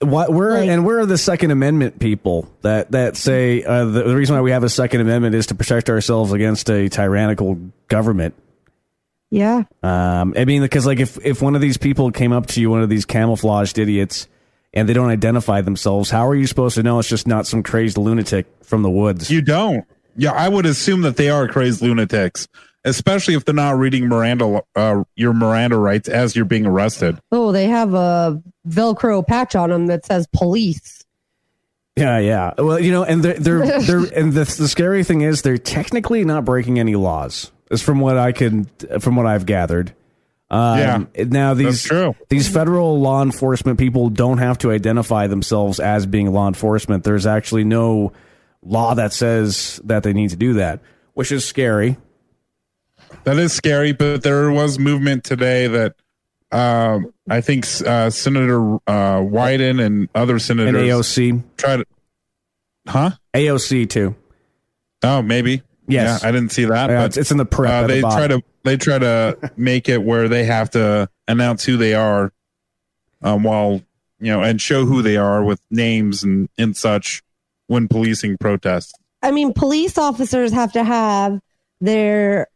What 0.00 0.32
we're 0.32 0.60
Like- 0.60 0.68
and 0.68 0.84
we're 0.86 1.04
the 1.06 1.18
Second 1.18 1.50
Amendment 1.50 1.98
people 1.98 2.48
that 2.62 2.92
that 2.92 3.16
say 3.16 3.64
uh, 3.64 3.84
the, 3.84 4.04
the 4.04 4.16
reason 4.16 4.36
why 4.36 4.42
we 4.42 4.52
have 4.52 4.62
a 4.62 4.68
Second 4.68 5.00
Amendment 5.00 5.34
is 5.34 5.46
to 5.46 5.54
protect 5.56 5.90
ourselves 5.90 6.32
against 6.32 6.70
a 6.70 6.88
tyrannical 6.88 7.58
government. 7.88 8.34
Yeah. 9.30 9.64
Um, 9.82 10.34
I 10.36 10.44
mean, 10.44 10.62
because 10.62 10.86
like 10.86 11.00
if 11.00 11.18
if 11.24 11.42
one 11.42 11.54
of 11.54 11.60
these 11.60 11.76
people 11.76 12.10
came 12.12 12.32
up 12.32 12.46
to 12.48 12.60
you, 12.60 12.70
one 12.70 12.82
of 12.82 12.88
these 12.88 13.04
camouflaged 13.04 13.78
idiots, 13.78 14.28
and 14.72 14.88
they 14.88 14.92
don't 14.92 15.10
identify 15.10 15.60
themselves, 15.62 16.10
how 16.10 16.28
are 16.28 16.34
you 16.36 16.46
supposed 16.46 16.76
to 16.76 16.82
know 16.82 16.98
it's 17.00 17.08
just 17.08 17.26
not 17.26 17.46
some 17.46 17.62
crazed 17.62 17.98
lunatic 17.98 18.46
from 18.62 18.82
the 18.82 18.90
woods? 18.90 19.30
You 19.30 19.42
don't. 19.42 19.84
Yeah, 20.16 20.32
I 20.32 20.48
would 20.48 20.64
assume 20.66 21.02
that 21.02 21.16
they 21.16 21.28
are 21.28 21.46
crazed 21.48 21.82
lunatics, 21.82 22.48
especially 22.84 23.34
if 23.34 23.44
they're 23.44 23.54
not 23.54 23.76
reading 23.76 24.08
Miranda 24.08 24.62
uh, 24.74 25.02
your 25.16 25.32
Miranda 25.32 25.76
rights 25.76 26.08
as 26.08 26.36
you're 26.36 26.44
being 26.44 26.66
arrested. 26.66 27.18
Oh, 27.32 27.52
they 27.52 27.66
have 27.66 27.94
a 27.94 28.42
Velcro 28.66 29.26
patch 29.26 29.54
on 29.56 29.70
them 29.70 29.86
that 29.86 30.06
says 30.06 30.26
police. 30.32 31.04
Yeah, 31.96 32.18
yeah. 32.18 32.52
Well, 32.56 32.78
you 32.78 32.92
know, 32.92 33.04
and 33.04 33.22
they're 33.22 33.38
they're, 33.38 33.80
they're 33.80 34.18
and 34.18 34.32
the 34.32 34.44
the 34.44 34.68
scary 34.68 35.04
thing 35.04 35.22
is 35.22 35.42
they're 35.42 35.58
technically 35.58 36.24
not 36.24 36.44
breaking 36.44 36.78
any 36.78 36.94
laws. 36.96 37.50
Is 37.70 37.82
from 37.82 38.00
what 38.00 38.16
I 38.16 38.32
can 38.32 38.64
from 39.00 39.16
what 39.16 39.26
I've 39.26 39.46
gathered. 39.46 39.94
Um, 40.50 41.08
now 41.14 41.52
these 41.52 41.82
true. 41.82 42.16
these 42.30 42.48
federal 42.48 42.98
law 43.00 43.22
enforcement 43.22 43.78
people 43.78 44.08
don't 44.08 44.38
have 44.38 44.56
to 44.58 44.70
identify 44.70 45.26
themselves 45.26 45.78
as 45.78 46.06
being 46.06 46.32
law 46.32 46.48
enforcement. 46.48 47.04
There's 47.04 47.26
actually 47.26 47.64
no 47.64 48.12
law 48.62 48.94
that 48.94 49.12
says 49.12 49.78
that 49.84 50.04
they 50.04 50.14
need 50.14 50.30
to 50.30 50.36
do 50.36 50.54
that, 50.54 50.80
which 51.12 51.32
is 51.32 51.44
scary. 51.44 51.98
That 53.24 53.38
is 53.38 53.52
scary, 53.52 53.92
but 53.92 54.22
there 54.22 54.50
was 54.50 54.78
movement 54.78 55.24
today 55.24 55.66
that 55.66 55.94
um, 56.50 57.12
I 57.28 57.40
think 57.40 57.66
uh, 57.86 58.10
Senator 58.10 58.76
uh, 58.86 59.20
Wyden 59.20 59.84
and 59.84 60.08
other 60.14 60.34
And 60.34 60.42
senators 60.42 60.82
AOC, 60.82 61.42
try 61.56 61.76
to, 61.78 61.84
huh? 62.86 63.10
AOC 63.34 63.88
too. 63.90 64.14
Oh, 65.02 65.22
maybe. 65.22 65.62
Yes. 65.86 66.22
Yeah, 66.22 66.28
I 66.28 66.32
didn't 66.32 66.50
see 66.52 66.64
that. 66.66 66.90
Yeah, 66.90 67.00
but 67.00 67.06
it's, 67.06 67.16
it's 67.16 67.30
in 67.30 67.38
the 67.38 67.44
prep. 67.44 67.70
uh, 67.70 67.74
at 67.74 67.86
the 67.88 67.94
they 67.94 68.00
try 68.00 68.26
to 68.28 68.42
they 68.64 68.76
try 68.76 68.98
to 68.98 69.52
make 69.56 69.88
it 69.88 70.02
where 70.02 70.28
they 70.28 70.44
have 70.44 70.70
to 70.70 71.08
announce 71.26 71.64
who 71.64 71.76
they 71.76 71.94
are, 71.94 72.32
um, 73.22 73.42
while 73.42 73.80
you 74.20 74.32
know, 74.32 74.42
and 74.42 74.60
show 74.60 74.84
who 74.84 75.02
they 75.02 75.16
are 75.16 75.42
with 75.44 75.60
names 75.70 76.22
and 76.22 76.48
and 76.58 76.76
such 76.76 77.22
when 77.68 77.88
policing 77.88 78.36
protests. 78.38 78.92
I 79.22 79.30
mean, 79.30 79.52
police 79.52 79.98
officers 79.98 80.52
have 80.52 80.72
to 80.72 80.84
have 80.84 81.40
their 81.80 82.48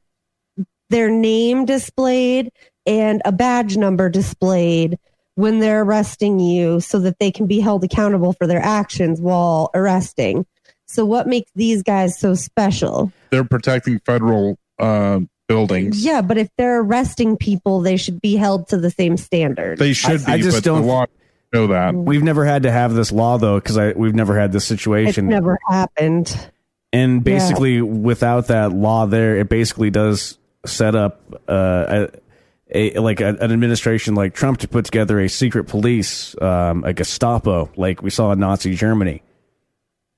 their 0.93 1.11
name 1.11 1.65
displayed 1.65 2.53
and 2.87 3.21
a 3.25 3.33
badge 3.33 3.77
number 3.77 4.09
displayed 4.09 4.99
when 5.35 5.59
they're 5.59 5.83
arresting 5.83 6.39
you 6.39 6.81
so 6.81 6.99
that 7.01 7.19
they 7.19 7.31
can 7.31 7.47
be 7.47 7.59
held 7.61 7.83
accountable 7.83 8.35
for 8.35 8.47
their 8.47 8.61
actions 8.61 9.21
while 9.21 9.71
arresting. 9.75 10.47
So 10.87 11.05
what 11.07 11.27
makes 11.27 11.51
these 11.55 11.83
guys 11.83 12.19
so 12.19 12.35
special? 12.35 13.11
They're 13.31 13.45
protecting 13.45 13.99
federal 14.01 14.59
uh, 14.79 15.21
buildings. 15.49 16.05
Yeah, 16.05 16.21
but 16.21 16.37
if 16.37 16.51
they're 16.59 16.81
arresting 16.81 17.37
people, 17.39 17.81
they 17.81 17.97
should 17.97 18.21
be 18.21 18.37
held 18.37 18.69
to 18.69 18.77
the 18.77 18.91
same 18.91 19.17
standard. 19.17 19.79
They 19.79 19.95
should 19.95 20.23
I- 20.29 20.35
I 20.35 20.37
be, 20.37 20.43
just 20.43 20.59
but 20.59 20.65
don't- 20.65 20.83
the 20.83 20.87
law 20.89 21.07
know 21.55 21.67
that. 21.69 21.95
We've 21.95 22.23
never 22.23 22.45
had 22.45 22.63
to 22.65 22.71
have 22.71 22.95
this 22.95 23.11
law 23.13 23.39
though, 23.39 23.59
because 23.61 23.95
we've 23.97 24.15
never 24.15 24.39
had 24.39 24.53
this 24.53 24.65
situation. 24.67 25.09
it's 25.09 25.15
situation. 25.17 25.29
never 25.31 25.59
happened. 25.71 26.51
and 26.93 27.25
basically, 27.25 27.81
without 27.81 28.49
that 28.49 28.73
law 28.73 29.07
there, 29.07 29.37
it 29.37 29.49
basically 29.49 29.91
does 29.91 30.39
set 30.67 30.95
up 30.95 31.21
uh, 31.49 32.07
a, 32.75 32.97
a 32.97 33.01
like 33.01 33.21
a, 33.21 33.29
an 33.29 33.53
administration 33.53 34.15
like 34.15 34.35
Trump 34.35 34.59
to 34.61 34.69
put 34.69 34.85
together 34.85 35.21
a 35.21 35.29
secret 35.29 35.65
police, 35.65 36.41
um, 36.41 36.85
a 36.85 36.93
Gestapo, 36.93 37.71
like 37.77 38.03
we 38.03 38.11
saw 38.11 38.33
in 38.33 38.41
Nazi 38.41 38.75
Germany. 38.75 39.23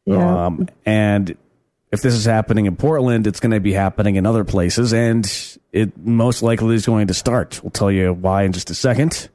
Yeah. 0.06 0.46
Um, 0.46 0.68
and 0.84 1.36
if 1.90 2.02
this 2.02 2.14
is 2.14 2.24
happening 2.24 2.66
in 2.66 2.76
Portland, 2.76 3.26
it's 3.26 3.40
going 3.40 3.52
to 3.52 3.60
be 3.60 3.72
happening 3.72 4.16
in 4.16 4.26
other 4.26 4.44
places, 4.44 4.92
and 4.92 5.24
it 5.72 5.96
most 5.96 6.42
likely 6.42 6.74
is 6.74 6.84
going 6.86 7.06
to 7.06 7.14
start. 7.14 7.62
We'll 7.62 7.70
tell 7.70 7.90
you 7.90 8.12
why 8.12 8.42
in 8.42 8.52
just 8.52 8.68
a 8.70 8.74
second. 8.74 9.28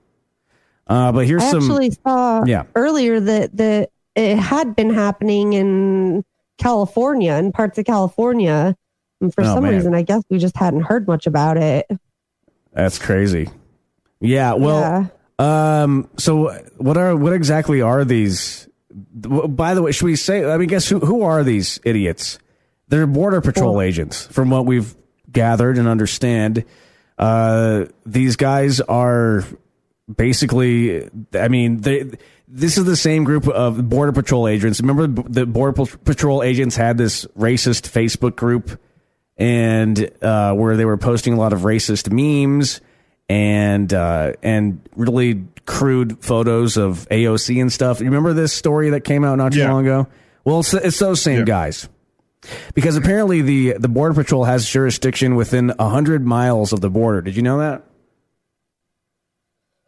Uh, 0.86 1.12
but 1.12 1.25
here's 1.25 1.44
I 1.44 1.51
some. 1.51 1.62
actually 1.63 1.92
saw 1.92 2.44
Yeah. 2.46 2.63
earlier 2.75 3.20
that 3.20 3.56
that 3.58 3.89
it 4.16 4.38
had 4.38 4.75
been 4.75 4.94
happening 4.94 5.54
in 5.54 6.24
California, 6.58 7.34
in 7.34 7.51
parts 7.51 7.78
of 7.78 7.86
California. 7.86 8.75
And 9.22 9.34
for 9.34 9.42
Oh, 9.42 9.56
some 9.56 9.64
man. 9.64 9.74
reason, 9.76 9.94
I 9.94 10.02
guess 10.04 10.24
we 10.30 10.38
just 10.38 10.56
hadn't 10.58 10.82
heard 10.82 11.08
much 11.08 11.28
about 11.28 11.58
it. 11.58 11.88
That's 12.74 13.00
crazy. 13.00 13.50
Yeah. 14.22 14.54
Well. 14.54 15.12
Um. 15.38 16.10
So 16.18 16.52
what 16.78 16.98
are 16.98 17.16
what 17.16 17.34
exactly 17.34 17.82
are 17.82 18.04
these? 18.06 18.68
By 18.92 19.74
the 19.74 19.82
way, 19.82 19.92
should 19.92 20.06
we 20.06 20.16
say? 20.16 20.44
I 20.44 20.58
mean, 20.58 20.68
guess 20.68 20.88
who 20.88 21.00
who 21.00 21.24
are 21.24 21.44
these 21.44 21.80
idiots? 21.84 22.40
They're 22.90 23.08
border 23.08 23.40
patrol 23.40 23.82
agents, 23.82 24.26
from 24.28 24.50
what 24.50 24.66
we've 24.66 24.96
gathered 25.32 25.78
and 25.78 25.88
understand. 25.88 26.66
Uh, 27.18 27.86
these 28.06 28.36
guys 28.36 28.82
are 28.82 29.44
basically. 30.14 31.08
I 31.34 31.48
mean, 31.48 31.78
they. 31.82 32.10
This 32.52 32.78
is 32.80 32.86
the 32.86 32.96
same 32.96 33.26
group 33.26 33.48
of 33.48 33.88
border 33.90 34.12
patrol 34.12 34.48
agents. 34.48 34.82
Remember, 34.82 35.06
the 35.30 35.46
border 35.46 35.86
patrol 36.04 36.42
agents 36.42 36.76
had 36.76 36.98
this 36.98 37.26
racist 37.38 37.88
Facebook 37.90 38.36
group 38.36 38.80
and 39.39 40.12
uh, 40.22 40.53
where 40.53 40.77
they 40.77 40.86
were 40.86 40.98
posting 40.98 41.34
a 41.34 41.38
lot 41.38 41.53
of 41.53 41.62
racist 41.62 42.12
memes 42.12 42.81
and 43.27 43.91
uh, 43.93 44.34
and 44.43 44.81
really 44.96 45.46
crude 45.65 46.24
photos 46.24 46.77
of 46.77 47.08
AOC 47.10 47.60
and 47.62 47.72
stuff. 47.74 48.00
You 48.01 48.05
remember 48.08 48.34
this 48.34 48.53
story 48.53 48.91
that 48.91 49.01
came 49.01 49.24
out 49.24 49.38
not 49.38 49.53
too 49.53 49.60
Yeah. 49.60 49.72
long 49.72 49.86
ago? 49.86 50.08
Well, 50.43 50.60
it's, 50.60 50.74
it's 50.74 51.00
those 51.00 51.22
same 51.22 51.39
Yeah. 51.39 51.46
guys. 51.46 51.89
Because 52.74 52.96
apparently 52.96 53.41
the 53.41 53.74
the 53.79 53.89
border 53.89 54.13
patrol 54.13 54.46
has 54.46 54.67
jurisdiction 54.67 55.36
within 55.36 55.74
hundred 55.79 56.25
miles 56.25 56.72
of 56.74 56.79
the 56.81 56.89
border. 56.89 57.22
Did 57.22 57.36
you 57.36 57.41
know 57.41 57.60
that? 57.60 57.84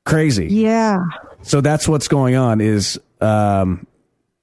Crazy. 0.06 0.48
Yeah. 0.48 1.00
So 1.44 1.62
that's 1.62 1.88
what's 1.88 2.08
going 2.08 2.36
on. 2.36 2.60
Is 2.60 3.00
um, 3.22 3.86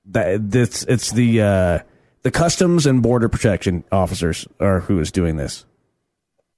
that 0.06 0.50
this 0.50 0.84
it's 0.84 1.10
the 1.12 1.42
uh, 1.42 1.78
the 2.28 2.32
customs 2.32 2.84
and 2.84 3.02
border 3.02 3.26
protection 3.26 3.82
officers 3.90 4.46
are 4.60 4.80
who 4.80 5.00
is 5.00 5.10
doing 5.10 5.38
this. 5.38 5.64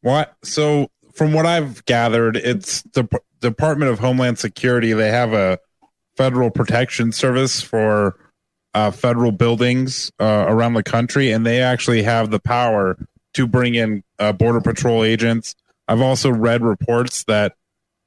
What? 0.01 0.35
So, 0.43 0.91
from 1.13 1.33
what 1.33 1.47
I've 1.47 1.85
gathered, 1.85 2.37
it's 2.37 2.83
the 2.95 3.05
P- 3.05 3.19
Department 3.39 3.89
of 3.89 4.01
Homeland 4.01 4.41
Security. 4.41 4.93
They 4.93 5.13
have 5.13 5.33
a 5.33 5.61
federal 6.17 6.51
protection 6.51 7.13
service 7.13 7.61
for 7.61 8.19
uh, 8.75 8.91
federal 8.91 9.31
buildings 9.31 10.11
uh, 10.19 10.47
around 10.49 10.75
the 10.75 10.83
country, 10.83 11.31
and 11.31 11.47
they 11.47 11.61
actually 11.61 12.03
have 12.03 12.33
the 12.33 12.41
power 12.41 12.99
to 13.35 13.47
bring 13.47 13.77
in 13.77 14.03
uh, 14.19 14.33
border 14.33 14.61
patrol 14.61 15.05
agents. 15.05 15.55
I've 15.87 16.01
also 16.01 16.33
read 16.33 16.65
reports 16.65 17.23
that 17.29 17.55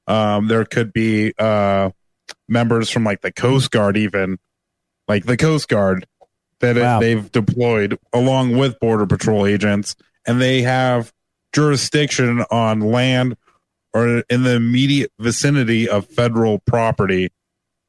um, 0.05 0.49
there 0.49 0.65
could 0.65 0.91
be 0.91 1.31
uh, 1.39 1.91
members 2.49 2.89
from 2.89 3.05
like 3.05 3.21
the 3.21 3.31
Coast 3.31 3.71
Guard, 3.71 3.95
even 3.95 4.37
like 5.07 5.23
the 5.23 5.37
Coast 5.37 5.69
Guard, 5.69 6.05
that 6.59 6.75
Wow. 6.77 6.99
they've 6.99 7.31
deployed 7.31 7.97
along 8.13 8.57
with 8.57 8.79
border 8.79 9.05
patrol 9.05 9.45
agents, 9.45 9.95
and 10.25 10.41
they 10.41 10.61
have 10.61 11.11
jurisdiction 11.53 12.43
on 12.49 12.79
land 12.79 13.35
or 13.93 14.23
in 14.29 14.43
the 14.43 14.55
immediate 14.55 15.11
vicinity 15.19 15.87
of 15.87 16.05
federal 16.07 16.59
property. 16.59 17.29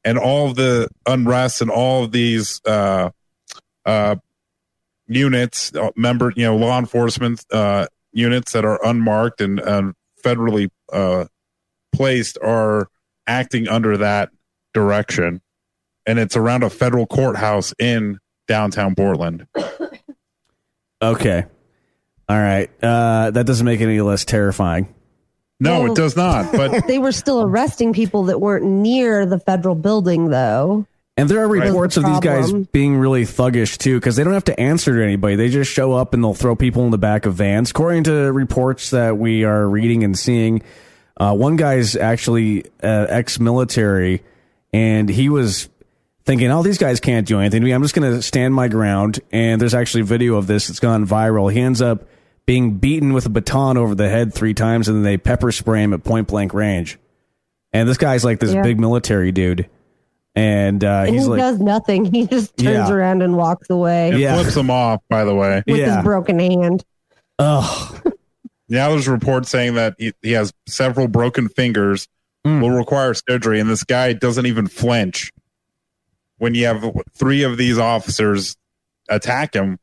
and 0.03 0.19
all 0.19 0.47
of 0.47 0.55
the 0.55 0.87
unrest 1.07 1.61
and 1.61 1.71
all 1.71 2.03
of 2.03 2.11
these 2.11 2.61
uh, 2.67 3.09
uh, 3.87 4.15
units, 5.07 5.73
uh, 5.75 5.89
member, 5.95 6.31
you 6.35 6.43
know, 6.45 6.55
law 6.55 6.77
enforcement 6.77 7.43
uh, 7.51 7.87
units 8.11 8.51
that 8.51 8.63
are 8.65 8.79
unmarked 8.85 9.41
and, 9.41 9.59
and 9.59 9.95
federally 10.23 10.69
uh, 10.93 11.25
placed 11.91 12.37
are 12.43 12.87
acting 13.25 13.67
under 13.67 13.97
that 13.97 14.29
direction. 14.75 15.41
And 16.05 16.19
it's 16.19 16.37
around 16.37 16.61
a 16.61 16.69
federal 16.69 17.07
courthouse 17.07 17.73
in 17.79 18.19
downtown 18.47 18.95
Portland. 18.95 19.47
Okay. 21.01 21.45
All 22.27 22.37
right. 22.39 22.69
Uh, 22.81 23.31
that 23.31 23.45
doesn't 23.45 23.65
make 23.65 23.81
it 23.81 23.85
any 23.85 24.01
less 24.01 24.25
terrifying. 24.25 24.93
No, 25.59 25.81
Well- 25.83 25.91
it 25.91 25.95
does 25.95 26.15
not. 26.15 26.51
But 26.55 26.87
they 26.87 26.97
were 26.97 27.11
still 27.11 27.41
arresting 27.41 27.93
people 27.93 28.23
that 28.23 28.41
weren't 28.41 28.65
near 28.65 29.25
the 29.25 29.39
federal 29.39 29.75
building, 29.75 30.29
though. 30.29 30.85
And 31.17 31.29
there 31.29 31.39
are 31.39 31.47
reports 31.47 31.95
of 31.95 32.03
these 32.03 32.19
guys 32.19 32.49
problem. 32.49 32.67
being 32.73 32.97
really 32.97 33.23
thuggish 33.23 33.77
too, 33.77 33.97
because 33.97 34.17
they 34.17 34.25
don't 34.25 34.33
have 34.33 34.43
to 34.45 34.59
answer 34.59 34.97
to 34.97 35.01
anybody. 35.01 35.37
They 35.37 35.47
just 35.47 35.71
show 35.71 35.93
up 35.93 36.13
and 36.13 36.21
they'll 36.21 36.33
throw 36.33 36.57
people 36.57 36.83
in 36.83 36.91
the 36.91 36.97
back 36.97 37.25
of 37.25 37.35
vans. 37.35 37.71
According 37.71 38.03
to 38.05 38.33
reports 38.33 38.89
that 38.89 39.17
we 39.17 39.45
are 39.45 39.65
reading 39.65 40.03
and 40.03 40.19
seeing, 40.19 40.61
uh, 41.15 41.33
one 41.33 41.55
guy's 41.55 41.95
actually 41.95 42.65
uh, 42.83 43.05
ex-military, 43.07 44.23
and 44.73 45.07
he 45.07 45.29
was 45.29 45.69
thinking, 46.25 46.51
"Oh, 46.51 46.63
these 46.63 46.77
guys 46.77 46.99
can't 46.99 47.27
do 47.27 47.39
anything 47.39 47.61
to 47.61 47.65
me. 47.65 47.71
I'm 47.71 47.81
just 47.81 47.95
going 47.95 48.11
to 48.11 48.21
stand 48.21 48.53
my 48.53 48.67
ground." 48.67 49.19
And 49.31 49.59
there's 49.61 49.73
actually 49.73 50.03
video 50.03 50.35
of 50.35 50.47
this 50.47 50.67
that's 50.67 50.79
gone 50.79 51.05
viral. 51.05 51.51
He 51.51 51.59
ends 51.61 51.81
up 51.81 52.07
being 52.45 52.77
beaten 52.77 53.13
with 53.13 53.25
a 53.25 53.29
baton 53.29 53.77
over 53.77 53.95
the 53.95 54.09
head 54.09 54.33
three 54.33 54.53
times, 54.53 54.87
and 54.87 54.97
then 54.97 55.03
they 55.03 55.17
pepper 55.17 55.51
spray 55.51 55.83
him 55.83 55.93
at 55.93 56.03
point 56.03 56.27
blank 56.27 56.53
range. 56.53 56.99
And 57.73 57.89
this 57.89 57.97
guy's 57.97 58.23
like 58.23 58.39
this 58.39 58.53
Yeah. 58.53 58.61
big 58.61 58.79
military 58.79 59.31
dude, 59.31 59.67
and 60.35 60.83
uh, 60.83 61.03
And 61.07 61.13
he's 61.15 61.23
he 61.23 61.29
like, 61.29 61.39
does 61.39 61.59
nothing. 61.59 62.05
He 62.05 62.25
just 62.27 62.55
turns 62.57 62.89
Yeah. 62.89 62.91
around 62.91 63.21
and 63.23 63.35
walks 63.35 63.69
away 63.69 64.09
it 64.11 64.19
Yeah. 64.19 64.35
flips 64.35 64.55
them 64.55 64.69
off, 64.69 65.01
by 65.09 65.23
the 65.25 65.33
way. 65.35 65.63
with 65.67 65.77
Yeah. 65.77 65.95
his 65.97 66.03
broken 66.03 66.39
hand. 66.39 66.83
"Ugh." 67.39 68.01
Now 68.69 68.89
there's 68.89 69.07
reports 69.07 69.49
saying 69.49 69.75
that 69.75 69.93
he, 69.99 70.13
he 70.23 70.31
has 70.31 70.51
several 70.67 71.07
broken 71.07 71.49
fingers, 71.49 72.07
Mm. 72.47 72.61
will 72.61 72.71
require 72.71 73.13
surgery, 73.13 73.59
and 73.59 73.69
this 73.69 73.83
guy 73.83 74.13
doesn't 74.13 74.45
even 74.45 74.67
flinch 74.67 75.31
when 76.37 76.53
you 76.55 76.65
have 76.65 76.83
three 77.13 77.43
of 77.43 77.57
these 77.57 77.77
officers 77.77 78.57
attack 79.09 79.53
him. 79.53 79.79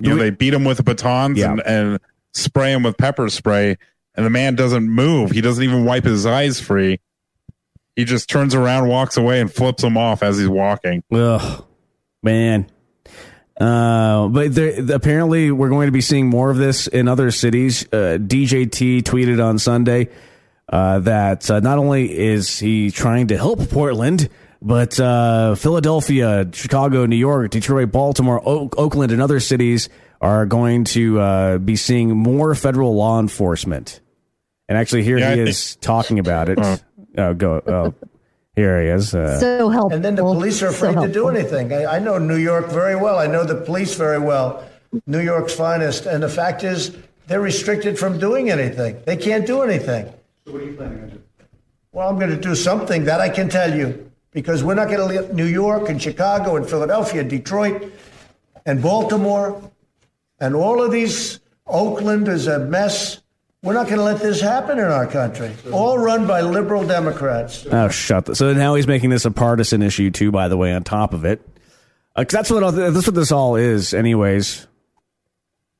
You 0.00 0.10
know, 0.10 0.16
they 0.16 0.30
beat 0.30 0.54
him 0.54 0.64
with 0.64 0.82
batons 0.84 1.38
Yeah. 1.38 1.52
and, 1.52 1.60
and 1.66 2.00
spray 2.32 2.72
him 2.72 2.82
with 2.82 2.96
pepper 2.96 3.28
spray, 3.28 3.76
and 4.14 4.24
the 4.24 4.30
man 4.30 4.54
doesn't 4.54 4.88
move. 4.88 5.30
He 5.30 5.40
doesn't 5.40 5.62
even 5.62 5.84
wipe 5.84 6.04
his 6.04 6.24
eyes 6.26 6.58
free. 6.60 7.00
He 7.96 8.04
just 8.04 8.30
turns 8.30 8.54
around, 8.54 8.88
walks 8.88 9.16
away, 9.18 9.40
and 9.40 9.52
flips 9.52 9.82
him 9.84 9.98
off 9.98 10.22
as 10.22 10.38
he's 10.38 10.48
walking. 10.48 11.02
Ugh, 11.12 11.64
man. 12.22 12.66
Uh, 13.60 14.28
but 14.28 14.54
there, 14.54 14.82
apparently, 14.94 15.50
we're 15.50 15.68
going 15.68 15.86
to 15.88 15.92
be 15.92 16.00
seeing 16.00 16.28
more 16.28 16.50
of 16.50 16.56
this 16.56 16.86
in 16.86 17.08
other 17.08 17.30
cities. 17.30 17.84
Uh, 17.92 18.16
DJT 18.18 19.02
tweeted 19.02 19.44
on 19.44 19.58
Sunday 19.58 20.08
uh, 20.70 21.00
that 21.00 21.50
uh, 21.50 21.60
not 21.60 21.76
only 21.76 22.16
is 22.18 22.58
he 22.58 22.90
trying 22.90 23.26
to 23.26 23.36
help 23.36 23.68
Portland, 23.68 24.30
but 24.62 24.98
uh, 25.00 25.54
Philadelphia, 25.54 26.48
Chicago, 26.52 27.06
New 27.06 27.16
York, 27.16 27.50
Detroit, 27.50 27.90
Baltimore, 27.92 28.40
o- 28.46 28.70
Oakland, 28.76 29.12
and 29.12 29.22
other 29.22 29.40
cities 29.40 29.88
are 30.20 30.44
going 30.46 30.84
to 30.84 31.18
uh, 31.20 31.58
be 31.58 31.76
seeing 31.76 32.16
more 32.16 32.54
federal 32.54 32.94
law 32.94 33.18
enforcement. 33.20 34.00
And 34.68 34.76
actually, 34.78 35.02
here 35.02 35.18
Yeah, 35.18 35.34
he 35.34 35.40
I 35.40 35.44
is 35.44 35.76
talking 35.76 36.18
about 36.18 36.48
it. 36.48 36.58
Oh, 37.18 37.34
go. 37.34 37.62
Oh, 37.66 37.94
here 38.54 38.82
he 38.82 38.88
is. 38.88 39.14
Uh, 39.14 39.40
So 39.40 39.68
helpful. 39.70 39.94
And 39.96 40.04
then 40.04 40.14
the 40.14 40.22
police 40.22 40.62
are 40.62 40.72
So 40.72 40.88
afraid 40.90 41.06
to 41.06 41.12
do 41.12 41.28
anything. 41.28 41.72
I, 41.72 41.96
I 41.96 41.98
know 41.98 42.18
New 42.18 42.36
York 42.36 42.68
very 42.68 42.94
well. 42.96 43.18
I 43.18 43.26
know 43.26 43.44
the 43.44 43.56
police 43.56 43.94
very 43.96 44.18
well. 44.18 44.62
New 45.06 45.20
York's 45.20 45.54
finest. 45.54 46.06
And 46.06 46.22
the 46.22 46.28
fact 46.28 46.62
is, 46.64 46.94
they're 47.26 47.40
restricted 47.40 47.98
from 47.98 48.18
doing 48.18 48.50
anything. 48.50 49.00
They 49.06 49.16
can't 49.16 49.46
do 49.46 49.62
anything. 49.62 50.12
So 50.46 50.52
what 50.52 50.62
are 50.62 50.66
you 50.66 50.74
planning 50.74 51.02
on 51.02 51.08
doing? 51.08 51.22
Well, 51.92 52.08
I'm 52.08 52.18
going 52.18 52.30
to 52.30 52.36
do 52.40 52.54
something 52.54 53.04
that 53.04 53.20
I 53.20 53.28
can 53.30 53.48
tell 53.48 53.74
you 53.74 54.09
because 54.32 54.62
we're 54.62 54.74
not 54.74 54.88
going 54.88 54.98
to 55.00 55.06
let 55.06 55.34
New 55.34 55.46
York 55.46 55.88
and 55.88 56.00
Chicago 56.00 56.56
and 56.56 56.68
Philadelphia, 56.68 57.24
Detroit 57.24 57.92
and 58.66 58.82
Baltimore 58.82 59.60
and 60.38 60.54
all 60.54 60.82
of 60.82 60.92
these. 60.92 61.40
Oakland 61.66 62.26
is 62.28 62.46
a 62.48 62.58
mess. 62.58 63.20
We're 63.62 63.74
not 63.74 63.86
going 63.86 63.98
to 63.98 64.04
let 64.04 64.20
this 64.20 64.40
happen 64.40 64.78
in 64.78 64.84
our 64.86 65.06
country. 65.06 65.52
All 65.72 65.98
run 65.98 66.26
by 66.26 66.40
liberal 66.40 66.86
Democrats. 66.86 67.66
Oh, 67.70 67.88
shut. 67.88 68.24
The, 68.24 68.34
so 68.34 68.52
now 68.54 68.74
he's 68.74 68.86
making 68.86 69.10
this 69.10 69.24
a 69.24 69.30
partisan 69.30 69.82
issue 69.82 70.10
too. 70.10 70.32
By 70.32 70.48
the 70.48 70.56
way, 70.56 70.72
on 70.72 70.82
top 70.82 71.12
of 71.12 71.24
it, 71.24 71.40
uh, 72.16 72.22
because 72.22 72.32
that's 72.32 72.50
what 72.50 72.70
that's 72.70 73.06
what 73.06 73.14
this 73.14 73.30
all 73.30 73.56
is, 73.56 73.94
anyways. 73.94 74.66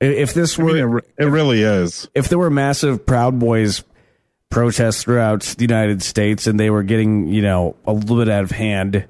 If 0.01 0.33
this 0.33 0.59
I 0.59 0.63
were, 0.63 0.69
mean, 0.69 0.77
it, 0.79 0.85
re- 0.85 1.03
it 1.19 1.25
really 1.25 1.63
is. 1.63 2.09
if 2.15 2.29
there 2.29 2.39
were 2.39 2.51
massive 2.51 3.05
Proud 3.05 3.39
Boys 3.39 3.83
protests 4.51 5.03
throughout 5.05 5.43
the 5.43 5.63
United 5.63 6.03
States 6.03 6.47
and 6.47 6.59
they 6.59 6.71
were 6.71 6.83
getting, 6.83 7.29
you 7.29 7.41
know, 7.43 7.77
a 7.87 7.93
little 7.93 8.19
bit 8.19 8.29
out 8.29 8.43
of 8.45 8.51
hand, 8.51 9.07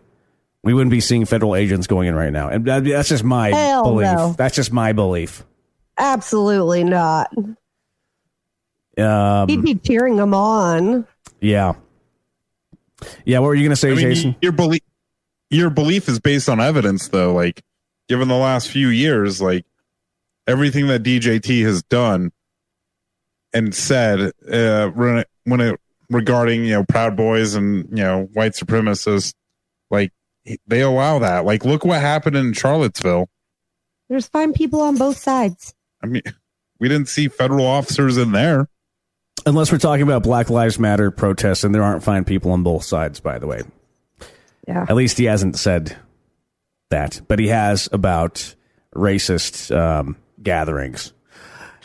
we 0.62 0.74
wouldn't 0.74 0.90
be 0.90 1.00
seeing 1.00 1.24
federal 1.24 1.57
agents 1.57 1.87
going 1.87 2.09
in 2.09 2.14
right 2.14 2.33
now. 2.33 2.48
And 2.48 2.64
that- 2.66 2.85
that's 2.85 3.09
just 3.09 3.24
my 3.24 3.48
Hell 3.50 3.85
belief. 3.85 4.05
no. 4.07 4.35
That's 4.37 4.55
just 4.55 4.72
my 4.72 4.92
belief. 4.92 5.44
Absolutely 5.98 6.85
not. 6.85 7.31
He'd 8.96 9.03
Um, 9.03 9.46
be 9.62 9.74
cheering 9.76 10.16
them 10.16 10.35
on. 10.35 11.07
yeah, 11.40 11.72
yeah. 13.24 13.38
What 13.38 13.46
were 13.48 13.55
you 13.55 13.62
going 13.62 13.70
to 13.70 13.76
say, 13.76 13.92
I 13.92 13.94
mean, 13.94 14.00
Jason? 14.11 14.37
your 14.42 14.53
belief, 14.53 14.83
your 15.48 15.70
belief 15.70 16.09
is 16.09 16.20
based 16.20 16.48
on 16.50 16.61
evidence, 16.61 17.09
though. 17.09 17.33
Like, 17.33 17.62
given 18.09 18.29
the 18.29 18.37
last 18.37 18.68
few 18.68 18.88
years, 18.88 19.40
like 19.40 19.64
everything 20.46 20.88
that 20.88 21.03
DJT 21.03 21.62
has 21.64 21.83
done 21.85 22.33
and 23.52 23.74
said, 23.74 24.32
uh, 24.50 24.88
when 24.88 25.18
it, 25.18 25.28
when 25.44 25.60
it 25.60 25.80
regarding 26.10 26.64
you 26.64 26.72
know 26.72 26.84
Proud 26.84 27.16
Boys 27.16 27.54
and 27.54 27.88
you 27.90 28.04
know 28.04 28.28
white 28.32 28.52
supremacists, 28.52 29.32
like 29.90 30.12
they 30.66 30.82
allow 30.82 31.18
that. 31.20 31.44
Like, 31.44 31.64
look 31.64 31.84
what 31.84 32.00
happened 32.00 32.36
in 32.36 32.52
Charlottesville. 32.52 33.28
There's 34.08 34.26
fine 34.26 34.52
people 34.52 34.80
on 34.80 34.96
both 34.96 35.16
sides. 35.16 35.74
I 36.02 36.06
mean, 36.06 36.22
we 36.80 36.88
didn't 36.88 37.08
see 37.08 37.28
federal 37.28 37.66
officers 37.66 38.16
in 38.16 38.32
there. 38.32 38.68
Unless 39.46 39.72
we're 39.72 39.78
talking 39.78 40.02
about 40.02 40.22
Black 40.22 40.50
Lives 40.50 40.78
Matter 40.78 41.10
protests, 41.10 41.64
and 41.64 41.74
there 41.74 41.82
aren't 41.82 42.02
fine 42.02 42.24
people 42.24 42.52
on 42.52 42.62
both 42.62 42.84
sides, 42.84 43.20
by 43.20 43.38
the 43.38 43.46
way. 43.46 43.62
Yeah. 44.68 44.84
At 44.86 44.96
least 44.96 45.16
he 45.16 45.24
hasn't 45.24 45.58
said 45.58 45.96
that, 46.90 47.22
but 47.26 47.38
he 47.38 47.48
has 47.48 47.88
about 47.90 48.54
racist 48.94 49.74
um, 49.74 50.16
gatherings. 50.42 51.14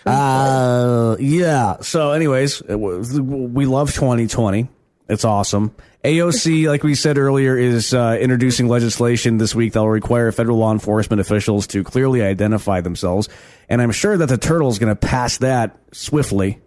Uh, 0.05 1.15
yeah. 1.19 1.77
So, 1.81 2.11
anyways, 2.11 2.61
it 2.61 2.79
was- 2.79 3.19
we 3.19 3.65
love 3.65 3.93
2020. 3.93 4.69
It's 5.07 5.25
awesome. 5.25 5.75
AOC, 6.03 6.67
like 6.67 6.83
we 6.83 6.95
said 6.95 7.17
earlier, 7.17 7.57
is 7.57 7.93
uh, 7.93 8.17
introducing 8.19 8.67
legislation 8.67 9.37
this 9.37 9.53
week 9.55 9.73
that 9.73 9.79
will 9.79 9.89
require 9.89 10.31
federal 10.31 10.57
law 10.57 10.71
enforcement 10.71 11.19
officials 11.19 11.67
to 11.67 11.83
clearly 11.83 12.21
identify 12.21 12.81
themselves. 12.81 13.29
And 13.69 13.81
I'm 13.81 13.91
sure 13.91 14.17
that 14.17 14.27
the 14.29 14.37
turtle 14.37 14.69
is 14.69 14.79
going 14.79 14.95
to 14.95 14.99
pass 14.99 15.37
that 15.39 15.77
swiftly. 15.91 16.59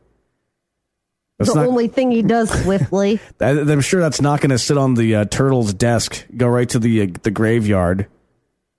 That's 1.38 1.52
the 1.52 1.60
not- 1.60 1.68
only 1.68 1.88
thing 1.88 2.10
he 2.10 2.22
does 2.22 2.50
swiftly. 2.62 3.20
I- 3.40 3.50
I'm 3.60 3.80
sure 3.80 4.00
that's 4.00 4.20
not 4.20 4.40
going 4.40 4.50
to 4.50 4.58
sit 4.58 4.76
on 4.78 4.94
the 4.94 5.16
uh, 5.16 5.24
turtle's 5.24 5.72
desk. 5.74 6.24
Go 6.36 6.48
right 6.48 6.68
to 6.70 6.78
the 6.80 7.02
uh, 7.02 7.06
the 7.22 7.30
graveyard. 7.30 8.06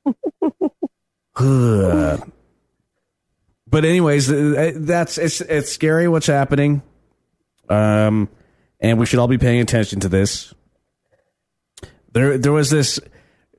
But 3.69 3.86
anyways, 3.86 4.32
uh, 4.32 4.71
that's 4.75 5.17
it's 5.17 5.41
it's 5.41 5.71
scary 5.71 6.08
what's 6.08 6.27
happening. 6.27 6.82
Um, 7.69 8.29
and 8.79 8.97
we 8.97 9.05
should 9.05 9.19
all 9.19 9.27
be 9.27 9.38
paying 9.38 9.62
attention 9.62 9.99
to 10.01 10.10
this. 10.10 10.53
There 12.13 12.38
there 12.38 12.51
was 12.51 12.69
this 12.69 12.99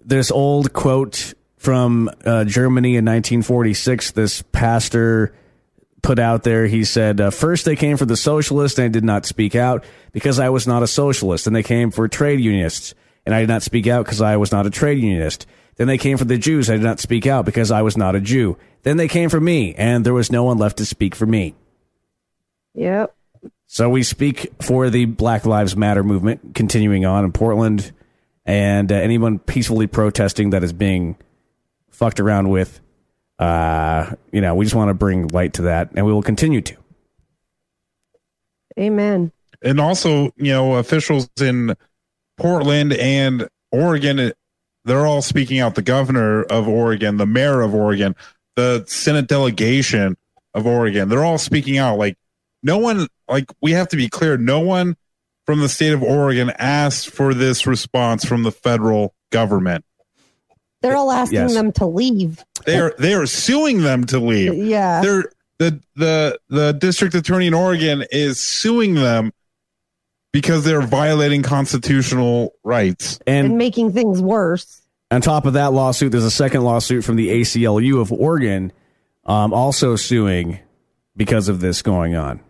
this 0.04 0.30
old 0.30 0.72
quote 0.72 1.34
from 1.56 2.10
uh, 2.24 2.44
Germany 2.44 2.96
in 2.96 3.04
1946. 3.04 4.12
This 4.12 4.42
pastor 4.42 5.34
put 6.02 6.18
out 6.18 6.42
there. 6.42 6.66
He 6.66 6.84
said, 6.84 7.20
uh, 7.20 7.30
First, 7.30 7.64
they 7.64 7.76
came 7.76 7.96
for 7.96 8.06
the 8.06 8.16
socialists, 8.16 8.78
and 8.78 8.86
I 8.86 8.88
did 8.88 9.04
not 9.04 9.26
speak 9.26 9.54
out 9.54 9.84
because 10.12 10.38
I 10.38 10.48
was 10.48 10.66
not 10.66 10.82
a 10.82 10.86
socialist. 10.86 11.46
And 11.46 11.54
they 11.54 11.62
came 11.62 11.90
for 11.90 12.08
trade 12.08 12.40
unionists, 12.40 12.94
and 13.26 13.34
I 13.34 13.40
did 13.40 13.48
not 13.48 13.62
speak 13.62 13.86
out 13.86 14.06
because 14.06 14.20
I 14.20 14.36
was 14.38 14.50
not 14.50 14.66
a 14.66 14.70
trade 14.70 14.98
unionist. 14.98 15.46
Then 15.80 15.88
they 15.88 15.96
came 15.96 16.18
for 16.18 16.26
the 16.26 16.36
Jews. 16.36 16.68
I 16.68 16.74
did 16.74 16.82
not 16.82 17.00
speak 17.00 17.26
out 17.26 17.46
because 17.46 17.70
I 17.70 17.80
was 17.80 17.96
not 17.96 18.14
a 18.14 18.20
Jew. 18.20 18.58
Then 18.82 18.98
they 18.98 19.08
came 19.08 19.30
for 19.30 19.40
me, 19.40 19.74
and 19.76 20.04
there 20.04 20.12
was 20.12 20.30
no 20.30 20.44
one 20.44 20.58
left 20.58 20.76
to 20.76 20.84
speak 20.84 21.14
for 21.14 21.24
me. 21.24 21.54
Yep. 22.74 23.16
So 23.66 23.88
we 23.88 24.02
speak 24.02 24.52
for 24.60 24.90
the 24.90 25.06
Black 25.06 25.46
Lives 25.46 25.74
Matter 25.78 26.04
movement 26.04 26.54
continuing 26.54 27.06
on 27.06 27.24
in 27.24 27.32
Portland, 27.32 27.92
and 28.44 28.92
uh, 28.92 28.96
anyone 28.96 29.38
peacefully 29.38 29.86
protesting 29.86 30.50
that 30.50 30.62
is 30.62 30.74
being 30.74 31.16
fucked 31.88 32.20
around 32.20 32.50
with. 32.50 32.78
Uh, 33.38 34.16
you 34.32 34.42
know, 34.42 34.54
we 34.56 34.66
just 34.66 34.74
want 34.74 34.90
to 34.90 34.94
bring 34.94 35.28
light 35.28 35.54
to 35.54 35.62
that, 35.62 35.92
and 35.94 36.04
we 36.04 36.12
will 36.12 36.22
continue 36.22 36.60
to. 36.60 36.76
Amen. 38.78 39.32
and 39.62 39.80
also 39.80 40.24
you 40.36 40.52
know 40.52 40.74
officials 40.74 41.30
in 41.40 41.74
Portland 42.36 42.92
and 42.92 43.48
Oregon, 43.72 44.34
they're 44.84 45.06
all 45.06 45.22
speaking 45.22 45.60
out. 45.60 45.74
The 45.74 45.82
governor 45.82 46.42
of 46.44 46.68
Oregon, 46.68 47.16
the 47.16 47.26
mayor 47.26 47.60
of 47.60 47.74
Oregon, 47.74 48.14
the 48.56 48.84
Senate 48.86 49.28
delegation 49.28 50.16
of 50.54 50.66
Oregon, 50.66 51.08
they're 51.08 51.24
all 51.24 51.38
speaking 51.38 51.78
out. 51.78 51.98
Like, 51.98 52.16
no 52.62 52.78
one, 52.78 53.06
like, 53.28 53.50
we 53.60 53.72
have 53.72 53.88
to 53.88 53.96
be 53.96 54.08
clear, 54.08 54.36
no 54.36 54.60
one 54.60 54.96
from 55.46 55.60
the 55.60 55.68
state 55.68 55.92
of 55.92 56.02
Oregon 56.02 56.50
asked 56.58 57.10
for 57.10 57.34
this 57.34 57.66
response 57.66 58.24
from 58.24 58.42
the 58.42 58.52
federal 58.52 59.14
government. 59.30 59.84
They're 60.82 60.96
all 60.96 61.10
asking 61.10 61.38
Yes. 61.40 61.54
them 61.54 61.72
to 61.72 61.86
leave. 61.86 62.42
They 62.64 62.78
are 62.78 62.94
they 62.98 63.12
are 63.12 63.26
suing 63.26 63.82
them 63.82 64.04
to 64.06 64.18
leave. 64.18 64.54
Yeah. 64.54 65.02
They're 65.02 65.24
the 65.58 65.80
the 65.94 66.38
the 66.48 66.72
district 66.72 67.14
attorney 67.14 67.46
in 67.48 67.52
Oregon 67.54 68.04
is 68.10 68.40
suing 68.40 68.94
them 68.94 69.32
because 70.32 70.64
they're 70.64 70.82
violating 70.82 71.42
constitutional 71.42 72.54
rights. 72.62 73.18
and 73.26 73.56
making 73.58 73.92
things 73.92 74.20
worse. 74.20 74.82
On 75.10 75.20
top 75.20 75.44
of 75.44 75.54
that 75.54 75.72
lawsuit, 75.72 76.12
there's 76.12 76.24
a 76.24 76.30
second 76.30 76.62
lawsuit 76.62 77.04
from 77.04 77.16
the 77.16 77.28
ACLU 77.28 78.00
of 78.00 78.12
Oregon, 78.12 78.72
um, 79.24 79.52
also 79.52 79.96
suing 79.96 80.60
because 81.16 81.48
of 81.48 81.60
this 81.60 81.82
going 81.82 82.14
on. 82.14 82.40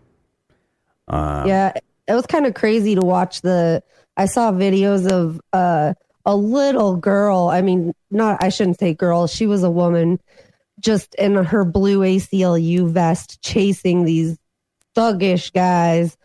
Uh, 1.09 1.45
yeah, 1.47 1.73
it 2.07 2.13
was 2.13 2.27
kind 2.27 2.47
of 2.47 2.55
crazy 2.55 2.95
to 2.95 3.01
watch 3.01 3.41
the. 3.41 3.83
I 4.17 4.27
saw 4.27 4.53
videos 4.53 5.11
of 5.11 5.41
uh, 5.53 5.95
a 6.27 6.37
little 6.37 6.97
girl. 6.97 7.49
I 7.49 7.63
mean, 7.63 7.95
not 8.11 8.43
I 8.43 8.51
shouldn't 8.51 8.79
say 8.79 8.93
girl. 8.93 9.27
She 9.27 9.47
was 9.47 9.63
a 9.63 9.71
woman, 9.71 10.21
just 10.81 11.15
in 11.15 11.37
her 11.37 11.65
blue 11.65 12.01
ACLU 12.01 12.91
vest, 12.91 13.41
chasing 13.43 14.05
these 14.05 14.39
thuggish 14.95 15.53
guys, 15.53 16.17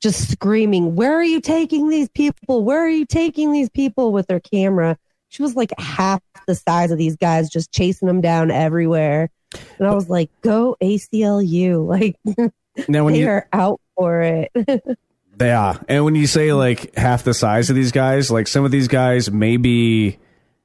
just 0.00 0.30
screaming, 0.32 0.94
"Where 0.96 1.14
are 1.14 1.22
you 1.24 1.40
taking 1.40 1.88
these 1.88 2.08
people? 2.08 2.64
Where 2.64 2.80
are 2.84 2.88
you 2.88 3.04
taking 3.06 3.52
these 3.52 3.68
people?" 3.70 4.12
With 4.12 4.26
their 4.26 4.40
camera. 4.40 4.96
She 5.28 5.42
was 5.42 5.54
like 5.54 5.72
half 5.78 6.20
the 6.46 6.54
size 6.56 6.90
of 6.90 6.98
these 6.98 7.16
guys, 7.16 7.48
just 7.50 7.70
chasing 7.72 8.08
them 8.08 8.20
down 8.20 8.50
everywhere. 8.50 9.30
And 9.78 9.86
I 9.86 9.94
was 9.94 10.08
like, 10.08 10.30
"Go 10.42 10.76
ACLU!" 10.82 11.86
Like 11.86 12.16
Now, 12.88 13.04
when 13.04 13.14
they 13.14 13.20
you- 13.20 13.28
are 13.28 13.46
out 13.52 13.80
for 13.96 14.22
it. 14.22 14.50
They 15.36 15.52
are. 15.52 15.80
And 15.88 16.04
when 16.04 16.14
you 16.16 16.26
say 16.26 16.52
like 16.52 16.94
half 16.96 17.24
the 17.24 17.32
size 17.32 17.70
of 17.70 17.76
these 17.76 17.92
guys, 17.92 18.30
like 18.30 18.46
some 18.46 18.66
of 18.66 18.70
these 18.70 18.88
guys 18.88 19.30
may 19.30 19.56
be, 19.56 20.18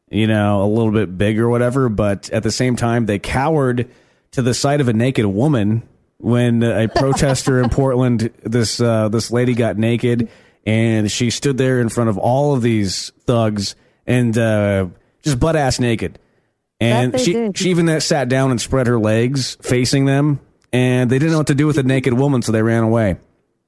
you 0.09 0.27
know, 0.27 0.63
a 0.63 0.67
little 0.67 0.91
bit 0.91 1.17
big 1.17 1.39
or 1.39 1.47
whatever, 1.47 1.87
but 1.87 2.29
at 2.31 2.43
the 2.43 2.51
same 2.51 2.75
time, 2.75 3.05
they 3.05 3.17
cowered 3.17 3.89
to 4.31 4.41
the 4.41 4.53
sight 4.53 4.81
of 4.81 4.89
a 4.89 4.93
naked 4.93 5.25
woman 5.27 5.83
when 6.17 6.63
a 6.63 6.87
protester 6.87 7.61
in 7.61 7.69
Portland, 7.69 8.31
this 8.43 8.79
uh, 8.79 9.09
this 9.09 9.31
lady 9.31 9.53
got 9.53 9.77
naked 9.77 10.29
and 10.65 11.11
she 11.11 11.29
stood 11.29 11.57
there 11.57 11.79
in 11.79 11.89
front 11.89 12.09
of 12.09 12.17
all 12.17 12.55
of 12.55 12.61
these 12.61 13.11
thugs 13.25 13.75
and 14.07 14.37
uh, 14.37 14.87
just 15.21 15.39
butt 15.39 15.55
ass 15.55 15.79
naked. 15.79 16.19
And 16.79 17.19
she 17.19 17.33
did. 17.33 17.57
she 17.57 17.69
even 17.69 18.01
sat 18.01 18.27
down 18.27 18.51
and 18.51 18.59
spread 18.59 18.87
her 18.87 18.99
legs 18.99 19.55
facing 19.61 20.05
them, 20.05 20.41
and 20.73 21.09
they 21.09 21.19
didn't 21.19 21.31
know 21.31 21.37
what 21.37 21.47
to 21.47 21.55
do 21.55 21.67
with 21.67 21.77
a 21.77 21.83
naked 21.83 22.13
woman, 22.13 22.41
so 22.41 22.51
they 22.51 22.61
ran 22.61 22.83
away. 22.83 23.15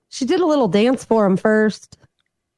She 0.10 0.26
did 0.26 0.42
a 0.42 0.46
little 0.46 0.68
dance 0.68 1.06
for 1.06 1.26
him 1.26 1.38
first. 1.38 1.98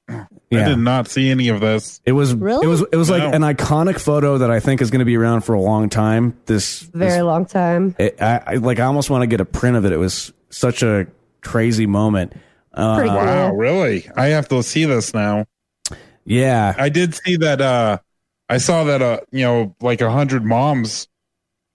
I 0.09 0.25
did 0.63 0.77
not 0.79 1.07
see 1.07 1.29
any 1.29 1.49
of 1.49 1.59
this. 1.61 2.01
It 2.05 2.13
was 2.13 2.33
Really? 2.33 2.65
it 2.65 2.69
was 2.69 2.81
it 2.91 2.95
was 2.95 3.09
like 3.09 3.21
No. 3.23 3.31
an 3.31 3.41
iconic 3.41 3.99
photo 3.99 4.39
that 4.39 4.49
I 4.51 4.59
think 4.59 4.81
is 4.81 4.89
going 4.91 4.99
to 4.99 5.05
be 5.05 5.15
around 5.17 5.41
for 5.41 5.53
a 5.53 5.61
long 5.61 5.89
time. 5.89 6.35
This, 6.47 6.79
Very 6.81 7.11
this- 7.11 7.21
long 7.21 7.45
time. 7.45 7.95
it, 7.99 8.21
I, 8.21 8.41
I 8.47 8.55
like 8.55 8.79
I 8.79 8.85
almost 8.85 9.09
want 9.09 9.21
to 9.21 9.27
get 9.27 9.39
a 9.41 9.45
print 9.45 9.77
of 9.77 9.85
it. 9.85 9.91
It 9.91 9.97
was 9.97 10.33
such 10.49 10.81
a 10.83 11.07
crazy 11.41 11.85
moment. 11.85 12.33
Uh, 12.73 12.99
cool. 13.01 13.07
Wow, 13.15 13.53
really? 13.53 14.09
I 14.15 14.27
have 14.27 14.47
to 14.49 14.61
see 14.63 14.85
this 14.85 15.13
now. 15.13 15.45
Yeah, 16.25 16.75
I 16.77 16.89
did 16.89 17.15
see 17.15 17.37
that. 17.37 17.61
Uh, 17.61 17.97
I 18.49 18.57
saw 18.57 18.83
that. 18.85 19.01
Uh, 19.01 19.19
you 19.31 19.43
know, 19.43 19.75
like 19.81 20.01
a 20.01 20.11
hundred 20.11 20.43
moms 20.45 21.07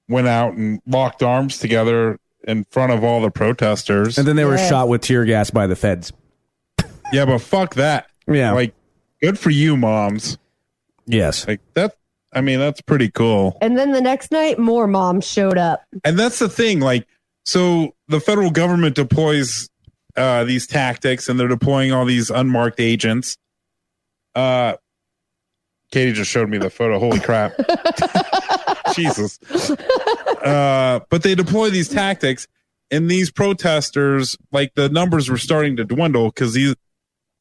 went 0.09 0.27
out 0.29 0.55
and 0.55 0.81
locked 0.87 1.23
arms 1.23 1.59
together 1.59 2.18
in 2.47 2.64
front 2.70 2.92
of 2.92 3.03
all 3.03 3.20
the 3.23 3.31
protesters. 3.31 4.18
and 4.18 4.29
then 4.29 4.37
they 4.37 4.44
were 4.44 4.59
shot 4.59 4.88
with 4.88 5.01
tear 5.01 5.25
gas 5.25 5.51
by 5.51 5.66
the 5.66 5.75
feds. 5.77 6.12
yeah, 7.12 7.25
but 7.25 7.38
fuck 7.38 7.75
that. 7.75 8.07
Yeah. 8.27 8.53
like 8.53 8.75
good 9.21 9.39
for 9.39 9.51
you, 9.51 9.77
moms. 9.77 10.39
Yes, 11.07 11.47
like 11.47 11.61
that. 11.75 11.97
I 12.33 12.41
mean, 12.41 12.59
that's 12.59 12.81
pretty 12.81 13.11
cool. 13.11 13.57
And 13.61 13.79
then 13.79 13.93
the 13.93 14.01
next 14.01 14.33
night, 14.33 14.59
more 14.59 14.87
moms 14.87 15.25
showed 15.27 15.57
up. 15.57 15.85
And 16.05 16.19
that's 16.19 16.41
the 16.41 16.49
thing. 16.49 16.81
Like, 16.81 17.07
so 17.45 17.95
the 18.09 18.21
federal 18.21 18.51
government 18.51 18.97
deploys 18.97 19.69
uh, 20.17 20.45
these 20.45 20.67
tactics, 20.67 21.29
and 21.29 21.39
they're 21.39 21.49
deploying 21.49 21.93
all 21.93 22.05
these 22.05 22.31
unmarked 22.31 22.81
agents. 22.81 23.37
Uh, 24.35 24.75
Katie 25.93 26.13
just 26.13 26.31
showed 26.31 26.49
me 26.49 26.59
the 26.59 26.71
photo. 26.71 26.99
Holy 26.99 27.21
crap! 27.21 27.53
Jesus. 28.95 29.39
Uh, 30.45 31.01
but 31.09 31.23
they 31.23 31.35
deploy 31.35 31.71
these 31.71 31.89
tactics, 31.89 32.47
and 32.91 33.09
these 33.11 33.31
protesters, 33.31 34.37
like 34.51 34.75
the 34.75 34.89
numbers 34.89 35.31
were 35.31 35.39
starting 35.39 35.77
to 35.77 35.85
dwindle 35.85 36.31
because 36.31 36.55
these, 36.55 36.75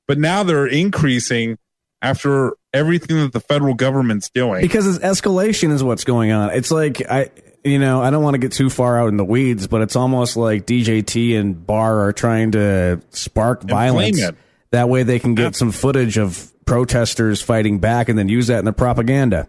but 0.08 0.18
now 0.18 0.44
they're 0.44 0.68
increasing 0.68 1.58
after 2.02 2.54
everything 2.74 3.18
that 3.18 3.32
the 3.34 3.40
federal 3.40 3.74
government's 3.74 4.30
doing. 4.30 4.62
because 4.62 4.88
it's 4.88 5.04
escalation 5.06 5.72
is 5.72 5.84
what's 5.84 6.04
going 6.04 6.32
on. 6.32 6.50
It's 6.52 6.72
like 6.72 7.02
I, 7.10 7.30
you 7.64 7.80
know, 7.80 8.02
I 8.02 8.10
don't 8.10 8.24
want 8.24 8.34
to 8.34 8.40
get 8.40 8.52
too 8.52 8.70
far 8.70 9.00
out 9.00 9.08
in 9.08 9.18
the 9.18 9.24
weeds, 9.24 9.68
but 9.68 9.82
it's 9.82 9.96
almost 9.96 10.36
like 10.36 10.66
DJT 10.66 11.40
and 11.40 11.66
Barr 11.66 12.00
are 12.08 12.14
trying 12.14 12.52
to 12.52 13.02
spark 13.12 13.64
violence. 13.64 14.20
it. 14.22 14.36
That 14.72 14.90
way, 14.90 15.04
they 15.04 15.20
can 15.20 15.36
get 15.36 15.56
some 15.56 15.72
footage 15.72 16.18
of 16.18 16.52
protesters 16.66 17.42
fighting 17.42 17.80
back 17.80 18.10
and 18.10 18.18
then 18.18 18.28
use 18.28 18.48
that 18.48 18.60
in 18.60 18.66
their 18.66 18.74
propaganda. 18.74 19.48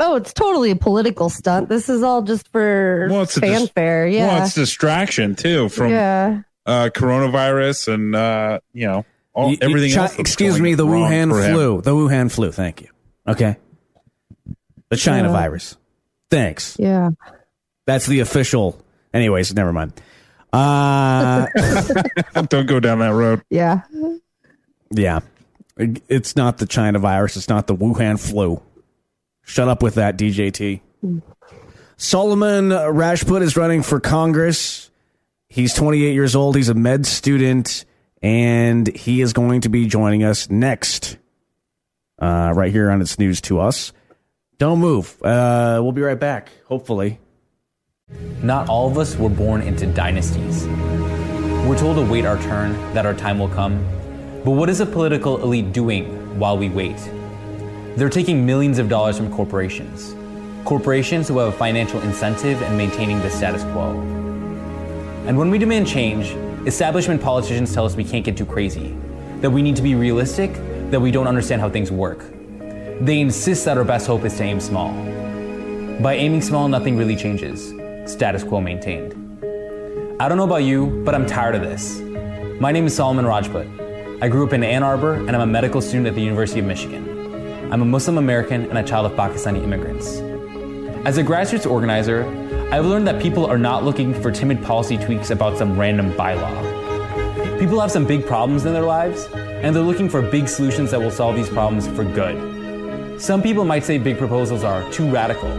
Oh, 0.00 0.16
it's 0.16 0.32
totally 0.32 0.72
a 0.72 0.76
political 0.76 1.30
stunt. 1.30 1.68
This 1.68 1.88
is 1.88 2.02
all 2.02 2.22
just 2.22 2.48
for 2.50 3.06
Well, 3.10 3.22
it's 3.22 3.36
a 3.36 3.40
dis- 3.40 3.58
fanfare. 3.58 4.06
yeah. 4.08 4.26
Well, 4.26 4.44
it's 4.44 4.54
distraction 4.54 5.36
too 5.36 5.68
from 5.68 5.92
yeah. 5.92 6.42
uh, 6.66 6.90
coronavirus 6.92 7.94
and 7.94 8.16
uh, 8.16 8.58
you 8.72 8.86
know 8.88 9.04
all, 9.34 9.48
Y- 9.48 9.52
y- 9.52 9.58
everything 9.60 9.92
Chi- 9.92 10.02
else. 10.02 10.18
excuse 10.18 10.60
me, 10.60 10.74
the 10.74 10.86
Wuhan 10.86 11.28
flu. 11.30 11.80
The 11.82 11.90
Wuhan 11.90 12.30
flu. 12.32 12.52
Thank 12.52 12.82
you. 12.82 12.88
Okay. 13.26 13.56
The 14.90 14.96
China 14.96 15.28
Yeah. 15.28 15.32
virus. 15.32 15.76
Thanks. 16.30 16.76
Yeah. 16.78 17.10
That's 17.86 18.06
the 18.06 18.20
official. 18.20 18.80
Anyways, 19.12 19.54
never 19.54 19.72
mind. 19.72 19.92
Uh, 20.52 21.46
Don't 22.48 22.66
go 22.66 22.80
down 22.80 23.00
that 23.00 23.12
road. 23.12 23.42
Yeah. 23.50 23.82
yeah. 24.90 25.20
It's 25.76 26.36
not 26.36 26.58
the 26.58 26.66
China 26.66 26.98
virus. 27.00 27.36
It's 27.36 27.48
not 27.48 27.66
the 27.66 27.74
Wuhan 27.74 28.18
flu. 28.20 28.62
Shut 29.42 29.68
up 29.68 29.82
with 29.82 29.96
that, 29.96 30.16
DJT. 30.16 30.80
Solomon 31.96 32.70
Rajput 32.70 33.42
is 33.42 33.56
running 33.56 33.82
for 33.82 34.00
Congress. 34.00 34.90
He's 35.48 35.74
28 35.74 36.12
years 36.14 36.34
old. 36.34 36.56
He's 36.56 36.68
a 36.68 36.74
med 36.74 37.06
student, 37.06 37.84
and 38.24 38.88
he 38.96 39.20
is 39.20 39.34
going 39.34 39.60
to 39.60 39.68
be 39.68 39.86
joining 39.86 40.24
us 40.24 40.48
next, 40.48 41.18
uh, 42.18 42.52
right 42.56 42.72
here 42.72 42.90
on 42.90 43.02
It's 43.02 43.18
News 43.18 43.42
to 43.42 43.60
Us. 43.60 43.92
Don't 44.56 44.78
move. 44.78 45.22
Uh, 45.22 45.78
we'll 45.82 45.92
be 45.92 46.00
right 46.00 46.18
back, 46.18 46.48
hopefully. 46.64 47.20
Not 48.42 48.70
all 48.70 48.90
of 48.90 48.96
us 48.96 49.14
were 49.16 49.28
born 49.28 49.60
into 49.60 49.84
dynasties. 49.84 50.66
We're 51.66 51.76
told 51.76 51.96
to 51.96 52.10
wait 52.10 52.24
our 52.24 52.38
turn, 52.38 52.72
that 52.94 53.04
our 53.04 53.12
time 53.12 53.38
will 53.38 53.50
come. 53.50 53.84
But 54.42 54.52
what 54.52 54.70
is 54.70 54.80
a 54.80 54.86
political 54.86 55.42
elite 55.42 55.74
doing 55.74 56.38
while 56.38 56.56
we 56.56 56.70
wait? 56.70 56.96
They're 57.96 58.08
taking 58.08 58.46
millions 58.46 58.78
of 58.78 58.88
dollars 58.88 59.18
from 59.18 59.30
corporations. 59.34 60.16
Corporations 60.64 61.28
who 61.28 61.36
have 61.40 61.52
a 61.52 61.56
financial 61.58 62.00
incentive 62.00 62.62
in 62.62 62.74
maintaining 62.78 63.18
the 63.18 63.28
status 63.28 63.64
quo. 63.64 63.90
And 65.26 65.36
when 65.36 65.50
we 65.50 65.58
demand 65.58 65.86
change, 65.86 66.34
establishment 66.66 67.20
politicians 67.20 67.74
tell 67.74 67.84
us 67.84 67.94
we 67.94 68.04
can't 68.04 68.24
get 68.24 68.36
too 68.36 68.46
crazy, 68.46 68.96
that 69.40 69.50
we 69.50 69.60
need 69.60 69.76
to 69.76 69.82
be 69.82 69.94
realistic, 69.94 70.52
that 70.90 71.00
we 71.00 71.10
don't 71.10 71.26
understand 71.26 71.60
how 71.60 71.68
things 71.68 71.90
work. 71.90 72.24
They 73.00 73.20
insist 73.20 73.66
that 73.66 73.76
our 73.76 73.84
best 73.84 74.06
hope 74.06 74.24
is 74.24 74.36
to 74.38 74.44
aim 74.44 74.60
small. 74.60 74.92
By 76.00 76.14
aiming 76.14 76.40
small, 76.40 76.68
nothing 76.68 76.96
really 76.96 77.16
changes. 77.16 77.74
Status 78.10 78.42
quo 78.42 78.60
maintained. 78.60 79.12
I 80.20 80.28
don't 80.28 80.38
know 80.38 80.44
about 80.44 80.62
you, 80.62 81.02
but 81.04 81.14
I'm 81.14 81.26
tired 81.26 81.54
of 81.54 81.60
this. 81.60 82.00
My 82.60 82.72
name 82.72 82.86
is 82.86 82.96
Solomon 82.96 83.26
Rajput. 83.26 83.66
I 84.22 84.28
grew 84.28 84.46
up 84.46 84.52
in 84.54 84.64
Ann 84.64 84.82
Arbor 84.82 85.14
and 85.14 85.30
I'm 85.30 85.42
a 85.42 85.46
medical 85.46 85.82
student 85.82 86.06
at 86.06 86.14
the 86.14 86.22
University 86.22 86.60
of 86.60 86.66
Michigan. 86.66 87.72
I'm 87.72 87.82
a 87.82 87.84
Muslim 87.84 88.16
American 88.16 88.68
and 88.70 88.78
a 88.78 88.82
child 88.82 89.06
of 89.06 89.12
Pakistani 89.12 89.62
immigrants. 89.62 90.18
As 91.06 91.18
a 91.18 91.22
grassroots 91.22 91.70
organizer, 91.70 92.22
I've 92.74 92.86
learned 92.86 93.06
that 93.06 93.22
people 93.22 93.46
are 93.46 93.56
not 93.56 93.84
looking 93.84 94.12
for 94.12 94.32
timid 94.32 94.60
policy 94.60 94.98
tweaks 94.98 95.30
about 95.30 95.56
some 95.56 95.78
random 95.78 96.12
bylaw. 96.14 97.60
People 97.60 97.78
have 97.78 97.92
some 97.92 98.04
big 98.04 98.26
problems 98.26 98.66
in 98.66 98.72
their 98.72 98.82
lives, 98.82 99.28
and 99.32 99.76
they're 99.76 99.80
looking 99.84 100.08
for 100.08 100.20
big 100.20 100.48
solutions 100.48 100.90
that 100.90 100.98
will 100.98 101.12
solve 101.12 101.36
these 101.36 101.48
problems 101.48 101.86
for 101.86 102.02
good. 102.02 103.22
Some 103.22 103.44
people 103.44 103.64
might 103.64 103.84
say 103.84 103.96
big 103.96 104.18
proposals 104.18 104.64
are 104.64 104.82
too 104.90 105.08
radical. 105.08 105.50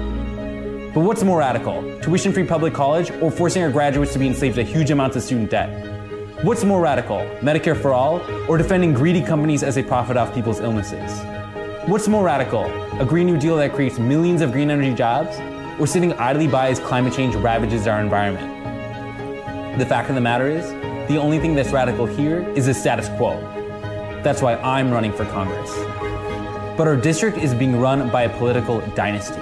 But 0.94 1.06
what's 1.06 1.24
more 1.24 1.40
radical? 1.40 1.82
Tuition 2.02 2.34
free 2.34 2.46
public 2.46 2.74
college 2.74 3.10
or 3.22 3.32
forcing 3.32 3.64
our 3.64 3.72
graduates 3.72 4.12
to 4.12 4.20
be 4.20 4.28
enslaved 4.28 4.56
to 4.56 4.64
huge 4.64 4.92
amounts 4.92 5.16
of 5.16 5.24
student 5.24 5.50
debt? 5.50 5.70
What's 6.44 6.66
more 6.66 6.82
radical? 6.82 7.20
Medicare 7.40 7.82
for 7.82 7.94
all 7.94 8.20
or 8.50 8.58
defending 8.58 8.94
greedy 8.94 9.22
companies 9.22 9.64
as 9.64 9.76
they 9.76 9.84
profit 9.84 10.18
off 10.18 10.36
people's 10.36 10.60
illnesses? 10.60 11.18
What's 11.88 12.10
more 12.10 12.26
radical? 12.26 12.66
A 13.00 13.06
Green 13.06 13.28
New 13.28 13.40
Deal 13.40 13.56
that 13.56 13.72
creates 13.72 14.00
millions 14.00 14.42
of 14.42 14.52
green 14.52 14.70
energy 14.70 14.94
jobs? 14.94 15.40
Or 15.78 15.86
sitting 15.86 16.14
idly 16.14 16.48
by 16.48 16.70
as 16.70 16.80
climate 16.80 17.14
change 17.14 17.36
ravages 17.36 17.86
our 17.86 18.00
environment? 18.00 19.78
The 19.78 19.86
fact 19.86 20.08
of 20.08 20.16
the 20.16 20.22
matter 20.22 20.48
is, 20.48 20.70
the 21.10 21.18
only 21.18 21.38
thing 21.38 21.54
that's 21.54 21.72
radical 21.72 22.06
here 22.06 22.48
is 22.52 22.68
the 22.68 22.74
status 22.74 23.10
quo. 23.18 23.42
That's 24.24 24.42
why 24.42 24.56
I'm 24.56 24.90
running 24.90 25.12
for 25.12 25.26
Congress. 25.26 25.70
But 26.78 26.88
our 26.88 26.96
district 26.96 27.38
is 27.38 27.54
being 27.54 27.78
run 27.78 28.10
by 28.10 28.24
a 28.24 28.38
political 28.38 28.80
dynasty. 28.96 29.42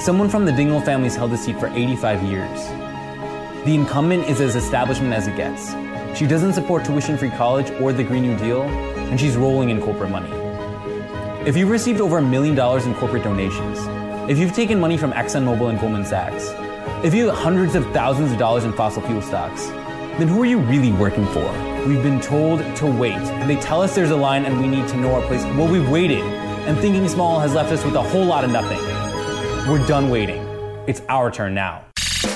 Someone 0.00 0.30
from 0.30 0.46
the 0.46 0.52
Dingell 0.52 0.82
family's 0.82 1.14
held 1.14 1.30
the 1.30 1.36
seat 1.36 1.60
for 1.60 1.66
85 1.66 2.22
years. 2.22 2.66
The 3.66 3.74
incumbent 3.74 4.24
is 4.30 4.40
as 4.40 4.56
establishment 4.56 5.12
as 5.12 5.26
it 5.26 5.36
gets. 5.36 5.74
She 6.18 6.26
doesn't 6.26 6.54
support 6.54 6.86
tuition 6.86 7.18
free 7.18 7.30
college 7.30 7.70
or 7.82 7.92
the 7.92 8.02
Green 8.02 8.22
New 8.22 8.38
Deal, 8.38 8.62
and 8.62 9.20
she's 9.20 9.36
rolling 9.36 9.68
in 9.68 9.82
corporate 9.82 10.10
money. 10.10 10.30
If 11.46 11.54
you've 11.54 11.68
received 11.68 12.00
over 12.00 12.16
a 12.16 12.22
million 12.22 12.54
dollars 12.54 12.86
in 12.86 12.94
corporate 12.94 13.24
donations, 13.24 13.78
if 14.28 14.38
you've 14.38 14.52
taken 14.52 14.78
money 14.78 14.96
from 14.96 15.12
ExxonMobil 15.12 15.70
and 15.70 15.80
Goldman 15.80 16.04
Sachs, 16.04 16.50
if 17.04 17.14
you 17.14 17.28
have 17.28 17.36
hundreds 17.36 17.74
of 17.74 17.84
thousands 17.92 18.32
of 18.32 18.38
dollars 18.38 18.64
in 18.64 18.72
fossil 18.72 19.02
fuel 19.02 19.22
stocks, 19.22 19.66
then 20.18 20.28
who 20.28 20.42
are 20.42 20.46
you 20.46 20.58
really 20.58 20.92
working 20.92 21.26
for? 21.26 21.50
We've 21.86 22.02
been 22.02 22.20
told 22.20 22.60
to 22.76 22.86
wait. 22.86 23.18
They 23.46 23.56
tell 23.56 23.80
us 23.80 23.94
there's 23.94 24.10
a 24.10 24.16
line 24.16 24.44
and 24.44 24.60
we 24.60 24.68
need 24.68 24.86
to 24.88 24.96
know 24.96 25.14
our 25.14 25.22
place. 25.26 25.42
Well, 25.44 25.66
we've 25.68 25.88
waited, 25.88 26.20
and 26.20 26.78
thinking 26.78 27.08
small 27.08 27.40
has 27.40 27.54
left 27.54 27.72
us 27.72 27.84
with 27.84 27.94
a 27.94 28.02
whole 28.02 28.24
lot 28.24 28.44
of 28.44 28.50
nothing. 28.50 28.78
We're 29.70 29.86
done 29.86 30.10
waiting. 30.10 30.42
It's 30.86 31.00
our 31.08 31.30
turn 31.30 31.54
now. 31.54 31.84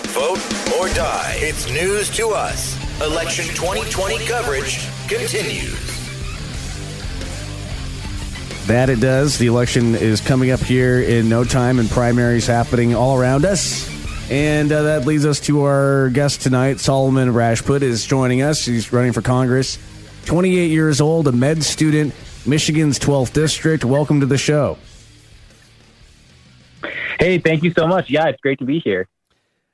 Vote 0.08 0.40
or 0.78 0.88
die. 0.94 1.34
It's 1.36 1.68
news 1.70 2.08
to 2.16 2.28
us. 2.28 2.76
Election 3.02 3.44
2020 3.54 4.24
coverage 4.24 4.88
continues. 5.08 5.83
That 8.66 8.88
it 8.88 8.98
does. 8.98 9.36
The 9.36 9.46
election 9.46 9.94
is 9.94 10.22
coming 10.22 10.50
up 10.50 10.60
here 10.60 10.98
in 10.98 11.28
no 11.28 11.44
time, 11.44 11.78
and 11.78 11.90
primaries 11.90 12.46
happening 12.46 12.94
all 12.94 13.18
around 13.18 13.44
us. 13.44 13.90
And 14.30 14.72
uh, 14.72 14.82
that 14.84 15.04
leads 15.04 15.26
us 15.26 15.38
to 15.40 15.64
our 15.64 16.08
guest 16.08 16.40
tonight. 16.40 16.80
Solomon 16.80 17.34
Rajput 17.34 17.82
is 17.82 18.06
joining 18.06 18.40
us. 18.40 18.64
He's 18.64 18.90
running 18.90 19.12
for 19.12 19.20
Congress. 19.20 19.78
28 20.24 20.70
years 20.70 21.02
old, 21.02 21.28
a 21.28 21.32
med 21.32 21.62
student, 21.62 22.14
Michigan's 22.46 22.98
12th 22.98 23.34
district. 23.34 23.84
Welcome 23.84 24.20
to 24.20 24.26
the 24.26 24.38
show. 24.38 24.78
Hey, 27.20 27.38
thank 27.38 27.64
you 27.64 27.70
so 27.70 27.86
much. 27.86 28.08
Yeah, 28.08 28.28
it's 28.28 28.40
great 28.40 28.60
to 28.60 28.64
be 28.64 28.78
here. 28.78 29.08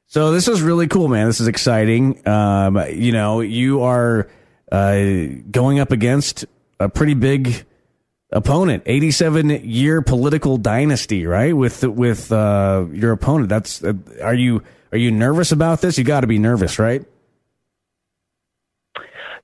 So 0.09 0.33
this 0.33 0.48
is 0.48 0.62
really 0.62 0.88
cool, 0.88 1.07
man. 1.07 1.29
This 1.29 1.40
is 1.40 1.46
exciting. 1.46 2.26
Um, 2.26 2.76
you 2.92 3.12
know, 3.12 3.40
you 3.40 3.83
are 3.83 4.29
uh, 4.72 5.00
going 5.48 5.79
up 5.79 5.92
against 5.92 6.44
a 6.81 6.88
pretty 6.88 7.14
big 7.14 7.64
opponent, 8.33 8.83
87 8.87 9.51
year 9.64 10.03
political 10.03 10.57
dynasty, 10.57 11.27
right? 11.27 11.57
With 11.57 11.83
with 11.85 12.31
uh, 12.33 12.87
your 12.93 13.12
opponent. 13.12 13.49
That's 13.49 13.83
uh, 13.83 13.95
are 14.23 14.35
you 14.35 14.62
are 14.93 14.99
you 14.99 15.11
nervous 15.11 15.53
about 15.53 15.81
this? 15.81 15.99
You 15.99 16.05
got 16.05 16.21
to 16.21 16.27
be 16.27 16.38
nervous, 16.38 16.79
right? 16.79 17.05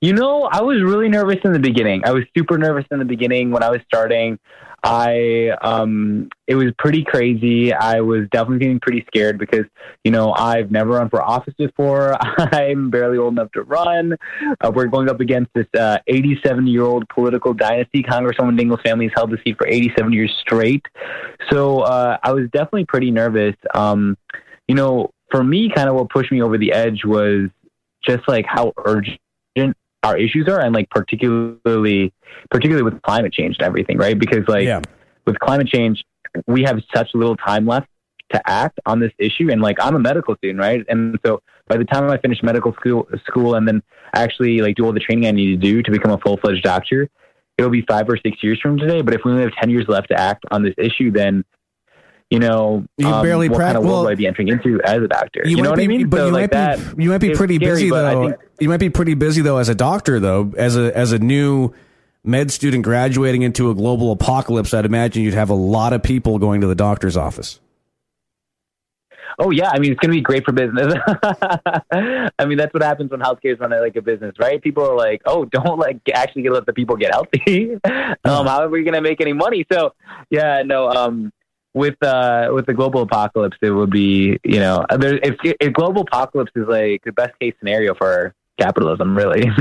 You 0.00 0.12
know, 0.12 0.44
I 0.44 0.60
was 0.60 0.82
really 0.82 1.08
nervous 1.08 1.38
in 1.42 1.52
the 1.52 1.58
beginning. 1.58 2.02
I 2.04 2.12
was 2.12 2.24
super 2.36 2.58
nervous 2.58 2.84
in 2.90 2.98
the 2.98 3.04
beginning 3.04 3.50
when 3.50 3.62
I 3.62 3.70
was 3.70 3.80
starting. 3.86 4.38
I 4.86 5.50
um 5.62 6.28
it 6.46 6.54
was 6.54 6.72
pretty 6.78 7.02
crazy. 7.02 7.72
I 7.72 8.00
was 8.02 8.28
definitely 8.30 8.64
feeling 8.64 8.80
pretty 8.80 9.04
scared 9.08 9.36
because, 9.36 9.64
you 10.04 10.12
know, 10.12 10.32
I've 10.32 10.70
never 10.70 10.90
run 10.90 11.10
for 11.10 11.20
office 11.20 11.54
before. 11.58 12.14
I'm 12.54 12.88
barely 12.88 13.18
old 13.18 13.32
enough 13.34 13.50
to 13.52 13.62
run. 13.62 14.16
Uh, 14.60 14.70
we're 14.72 14.86
going 14.86 15.10
up 15.10 15.18
against 15.18 15.50
this 15.54 15.66
87 16.06 16.64
uh, 16.64 16.70
year 16.70 16.82
old 16.82 17.08
political 17.08 17.52
dynasty. 17.52 18.04
Congresswoman 18.04 18.56
Dingell's 18.56 18.80
family 18.82 19.06
has 19.06 19.12
held 19.16 19.32
the 19.32 19.38
seat 19.44 19.58
for 19.58 19.66
87 19.66 20.12
years 20.12 20.32
straight. 20.40 20.86
So 21.50 21.80
uh, 21.80 22.18
I 22.22 22.32
was 22.32 22.44
definitely 22.52 22.84
pretty 22.84 23.10
nervous. 23.10 23.56
Um, 23.74 24.16
you 24.68 24.76
know, 24.76 25.10
for 25.32 25.42
me, 25.42 25.68
kind 25.74 25.88
of 25.88 25.96
what 25.96 26.10
pushed 26.10 26.30
me 26.30 26.42
over 26.42 26.58
the 26.58 26.72
edge 26.72 27.04
was 27.04 27.50
just 28.04 28.28
like 28.28 28.46
how 28.46 28.72
urgent 28.84 29.18
our 30.06 30.16
issues 30.16 30.48
are 30.48 30.60
and 30.60 30.74
like 30.74 30.88
particularly 30.90 32.12
particularly 32.50 32.82
with 32.82 33.00
climate 33.02 33.32
change 33.32 33.56
and 33.58 33.66
everything 33.66 33.98
right? 33.98 34.18
Because 34.18 34.46
like 34.46 34.64
yeah. 34.64 34.80
with 35.26 35.38
climate 35.40 35.68
change 35.68 36.04
we 36.46 36.62
have 36.62 36.80
such 36.94 37.08
little 37.14 37.36
time 37.36 37.66
left 37.66 37.88
to 38.32 38.40
act 38.48 38.78
on 38.86 39.00
this 39.00 39.12
issue. 39.18 39.50
And 39.50 39.60
like 39.60 39.76
i'm 39.80 39.96
a 39.96 39.98
medical 39.98 40.36
student 40.36 40.60
right? 40.60 40.84
And 40.88 41.18
so 41.24 41.42
by 41.66 41.76
the 41.76 41.84
time 41.84 42.08
i 42.08 42.18
finish 42.18 42.42
medical 42.42 42.72
school 42.74 43.08
school 43.26 43.54
and 43.56 43.66
then 43.66 43.82
actually 44.14 44.60
like 44.60 44.76
do 44.76 44.84
all 44.84 44.92
the 44.92 45.00
training 45.00 45.26
i 45.26 45.32
need 45.32 45.50
to 45.50 45.56
do 45.56 45.82
to 45.82 45.90
become 45.90 46.12
a 46.12 46.18
full-fledged 46.18 46.62
doctor 46.62 47.10
it'll 47.58 47.70
be 47.70 47.82
five 47.82 48.08
or 48.08 48.16
six 48.18 48.42
years 48.42 48.60
from 48.60 48.78
today. 48.78 49.00
But 49.02 49.14
if 49.14 49.22
we 49.24 49.32
only 49.32 49.44
have 49.44 49.52
10 49.54 49.70
years 49.70 49.86
left 49.88 50.08
to 50.08 50.20
act 50.20 50.44
on 50.50 50.62
this 50.62 50.74
issue 50.78 51.10
then 51.10 51.44
you 52.30 52.40
know, 52.40 52.84
you 52.98 53.06
um, 53.06 53.24
barely 53.24 53.48
what 53.48 53.60
kind 53.60 53.76
of 53.76 53.84
world 53.84 53.94
well, 53.94 54.04
would 54.04 54.12
I 54.12 54.14
be 54.16 54.26
entering 54.26 54.48
into 54.48 54.80
as 54.82 55.02
a 55.02 55.08
doctor? 55.08 55.42
You, 55.44 55.58
might 55.58 55.62
know 55.62 55.70
what 55.70 55.76
be, 55.76 55.84
I 55.84 55.86
mean? 55.86 56.08
But 56.08 56.16
So, 56.18 56.26
you 56.26 56.32
like 56.32 56.52
might 56.52 56.76
be 56.96 57.02
you 57.02 57.10
might 57.10 57.18
be 57.18 57.34
pretty 57.34 57.56
scary, 57.56 57.74
busy 57.74 57.90
though. 57.90 58.28
think- 58.28 58.40
you 58.58 58.68
might 58.68 58.80
be 58.80 58.90
pretty 58.90 59.14
busy 59.14 59.42
though 59.42 59.58
as 59.58 59.68
a 59.68 59.74
doctor 59.74 60.18
though 60.18 60.52
as 60.56 60.76
a 60.76 60.96
as 60.96 61.12
a 61.12 61.18
new 61.18 61.72
med 62.24 62.50
student 62.50 62.82
graduating 62.82 63.42
into 63.42 63.70
a 63.70 63.74
global 63.74 64.10
apocalypse. 64.10 64.74
I'd 64.74 64.86
imagine 64.86 65.22
you'd 65.22 65.34
have 65.34 65.50
a 65.50 65.54
lot 65.54 65.92
of 65.92 66.02
people 66.02 66.38
going 66.38 66.62
to 66.62 66.66
the 66.66 66.74
doctor's 66.74 67.16
office. 67.16 67.60
Oh 69.38 69.50
yeah, 69.50 69.70
I 69.70 69.78
mean 69.78 69.92
it's 69.92 70.00
going 70.00 70.10
to 70.10 70.16
be 70.16 70.22
great 70.22 70.44
for 70.44 70.52
business. 70.52 70.94
I 71.92 72.46
mean 72.46 72.56
that's 72.58 72.72
what 72.72 72.82
happens 72.82 73.10
when 73.10 73.20
healthcare 73.20 73.52
is 73.52 73.60
run 73.60 73.70
like 73.70 73.94
a 73.94 74.02
business, 74.02 74.34
right? 74.40 74.60
People 74.60 74.82
are 74.88 74.96
like, 74.96 75.20
"Oh, 75.26 75.44
don't 75.44 75.78
like 75.78 76.00
actually 76.12 76.48
let 76.48 76.64
the 76.66 76.72
people 76.72 76.96
get 76.96 77.12
healthy. 77.12 77.74
um, 77.84 78.46
how 78.46 78.62
are 78.62 78.68
we 78.68 78.82
going 78.82 78.94
to 78.94 79.02
make 79.02 79.20
any 79.20 79.34
money?" 79.34 79.66
So 79.70 79.94
yeah, 80.30 80.62
no. 80.64 80.88
Um, 80.88 81.32
with 81.76 82.02
uh, 82.02 82.48
with 82.52 82.64
the 82.66 82.72
global 82.74 83.02
apocalypse, 83.02 83.56
it 83.62 83.70
would 83.70 83.90
be 83.90 84.38
you 84.44 84.58
know, 84.58 84.84
there, 84.98 85.16
if, 85.22 85.36
if 85.44 85.72
global 85.74 86.02
apocalypse 86.02 86.50
is 86.56 86.66
like 86.66 87.04
the 87.04 87.12
best 87.12 87.38
case 87.38 87.54
scenario 87.60 87.94
for 87.94 88.34
capitalism, 88.58 89.14
really. 89.16 89.42
All 89.48 89.54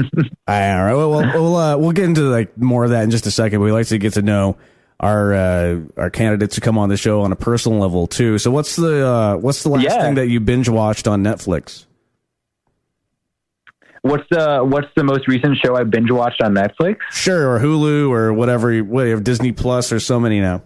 right, 0.47 0.93
well, 0.93 1.09
we'll 1.11 1.33
we'll, 1.33 1.55
uh, 1.57 1.77
we'll 1.77 1.91
get 1.91 2.05
into 2.05 2.21
like 2.21 2.57
more 2.57 2.85
of 2.85 2.91
that 2.91 3.03
in 3.03 3.11
just 3.11 3.25
a 3.27 3.31
second. 3.31 3.59
But 3.59 3.65
we 3.65 3.71
like 3.73 3.87
to 3.87 3.97
get 3.97 4.13
to 4.13 4.21
know 4.21 4.55
our 5.01 5.33
uh, 5.33 5.79
our 5.97 6.09
candidates 6.09 6.55
who 6.55 6.61
come 6.61 6.77
on 6.77 6.87
the 6.87 6.95
show 6.95 7.21
on 7.21 7.33
a 7.33 7.35
personal 7.35 7.79
level 7.79 8.07
too. 8.07 8.37
So 8.39 8.49
what's 8.49 8.77
the 8.77 9.05
uh, 9.05 9.35
what's 9.35 9.63
the 9.63 9.69
last 9.69 9.83
Yeah. 9.83 10.01
thing 10.01 10.15
that 10.15 10.29
you 10.29 10.39
binge 10.39 10.69
watched 10.69 11.07
on 11.09 11.21
Netflix? 11.21 11.85
what's 14.01 14.23
the 14.29 14.59
what's 14.63 14.87
the 14.95 15.03
most 15.03 15.27
recent 15.27 15.57
show 15.57 15.75
I 15.75 15.83
binge 15.83 16.11
watched 16.11 16.41
on 16.41 16.53
Netflix? 16.53 16.97
Sure, 17.11 17.51
or 17.55 17.59
Hulu 17.59 18.09
or 18.09 18.31
whatever. 18.33 18.71
you- 18.71 18.85
Whatever 18.85 19.19
Disney 19.21 19.51
Plus. 19.51 19.91
or 19.91 19.99
so 19.99 20.19
many 20.19 20.39
now. 20.39 20.61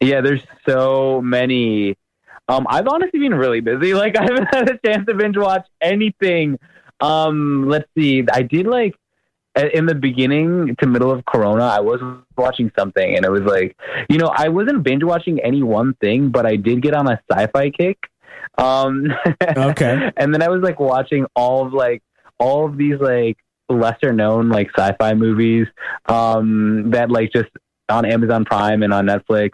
Yeah, 0.00 0.20
there's 0.20 0.42
so 0.68 1.20
many. 1.22 1.96
Um, 2.48 2.66
I've 2.68 2.88
honestly 2.88 3.20
been 3.20 3.34
really 3.34 3.60
busy. 3.60 3.94
Like 4.00 4.16
I 4.16 4.22
haven't 4.22 4.48
had 4.54 4.70
a 4.70 4.78
chance 4.84 5.06
to 5.06 5.14
binge 5.14 5.36
watch 5.36 5.66
anything. 5.80 6.58
Um, 7.00 7.68
let's 7.68 7.88
see. 7.96 8.24
I 8.32 8.42
did 8.42 8.66
like 8.66 8.94
in 9.74 9.86
the 9.86 9.94
beginning 9.94 10.76
to 10.80 10.86
middle 10.86 11.10
of 11.10 11.24
Corona. 11.26 11.64
I 11.64 11.80
was 11.80 12.00
watching 12.36 12.70
something, 12.78 13.16
and 13.16 13.24
it 13.24 13.30
was 13.30 13.42
like, 13.42 13.76
you 14.08 14.18
know, 14.18 14.28
I 14.34 14.48
wasn't 14.48 14.82
binge 14.82 15.04
watching 15.04 15.40
any 15.40 15.62
one 15.62 15.94
thing, 15.94 16.30
but 16.30 16.46
I 16.46 16.56
did 16.56 16.82
get 16.82 16.94
on 16.94 17.08
a 17.08 17.20
sci-fi 17.30 17.70
kick. 17.70 17.98
Um, 18.58 19.12
Okay. 19.56 20.10
and 20.16 20.32
then 20.34 20.42
I 20.42 20.48
was 20.48 20.60
like 20.62 20.80
watching 20.80 21.26
all 21.34 21.66
of 21.66 21.72
like 21.72 22.02
all 22.38 22.66
of 22.66 22.76
these 22.76 22.98
like 23.00 23.36
lesser 23.68 24.12
known 24.12 24.48
like 24.48 24.68
sci-fi 24.76 25.14
movies 25.14 25.68
um 26.06 26.90
that 26.90 27.08
like 27.08 27.32
just 27.32 27.48
on 27.90 28.04
Amazon 28.04 28.44
Prime 28.44 28.82
and 28.82 28.92
on 28.94 29.06
Netflix. 29.06 29.50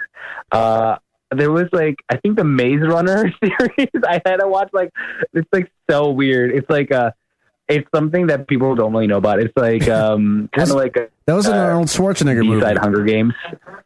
Uh 0.53 0.97
there 1.35 1.51
was 1.51 1.67
like 1.73 1.97
I 2.09 2.17
think 2.19 2.37
the 2.37 2.45
Maze 2.45 2.81
Runner 2.83 3.33
series. 3.43 3.89
I 4.07 4.21
had 4.25 4.37
to 4.37 4.47
watch 4.49 4.71
like 4.73 4.91
it's 5.33 5.49
like 5.53 5.71
so 5.91 6.11
weird. 6.11 6.53
It's 6.55 6.69
like 6.71 6.93
uh 6.93 7.11
it's 7.69 7.89
something 7.93 8.29
that 8.29 8.47
people 8.47 8.77
don't 8.77 8.93
really 8.93 9.09
know 9.09 9.17
about. 9.17 9.41
It's 9.41 9.53
like 9.57 9.89
um 9.89 10.49
kind 10.55 10.71
of 10.71 10.77
like 10.77 10.97
a 10.97 11.09
That 11.27 11.35
was 11.35 11.47
an 11.47 11.55
uh, 11.57 11.63
Arnold 11.63 11.89
Schwarzenegger 11.89 12.45
movie. 12.47 12.61
B-side 12.61 12.79
Hunger 12.79 13.03
Games. 13.05 13.35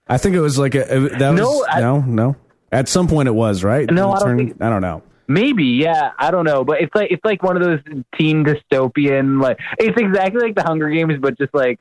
I 0.08 0.18
think 0.18 0.36
it 0.36 0.40
was 0.40 0.58
like 0.58 0.74
a 0.74 0.82
a- 0.82 1.18
that 1.18 1.30
was 1.30 1.40
No, 1.40 1.66
I- 1.68 1.80
no 1.80 2.00
no. 2.00 2.36
At 2.72 2.88
some 2.88 3.08
point 3.08 3.26
it 3.28 3.32
was 3.32 3.64
right. 3.64 3.90
No, 3.90 4.12
I 4.12 4.18
don't 4.20 4.36
think- 4.36 4.62
I 4.62 4.68
don't 4.68 4.82
know. 4.82 5.02
Maybe, 5.26 5.64
yeah, 5.64 6.10
I 6.18 6.32
don't 6.32 6.44
know, 6.44 6.64
but 6.64 6.80
it's 6.82 6.92
like 6.94 7.12
it's 7.12 7.24
like 7.24 7.40
one 7.42 7.56
of 7.56 7.62
those 7.62 7.78
teen 8.18 8.44
dystopian 8.44 9.40
like 9.40 9.58
it's 9.78 9.96
exactly 9.96 10.40
like 10.42 10.56
the 10.56 10.64
Hunger 10.64 10.90
Games, 10.90 11.14
but 11.20 11.38
just 11.38 11.54
like 11.54 11.78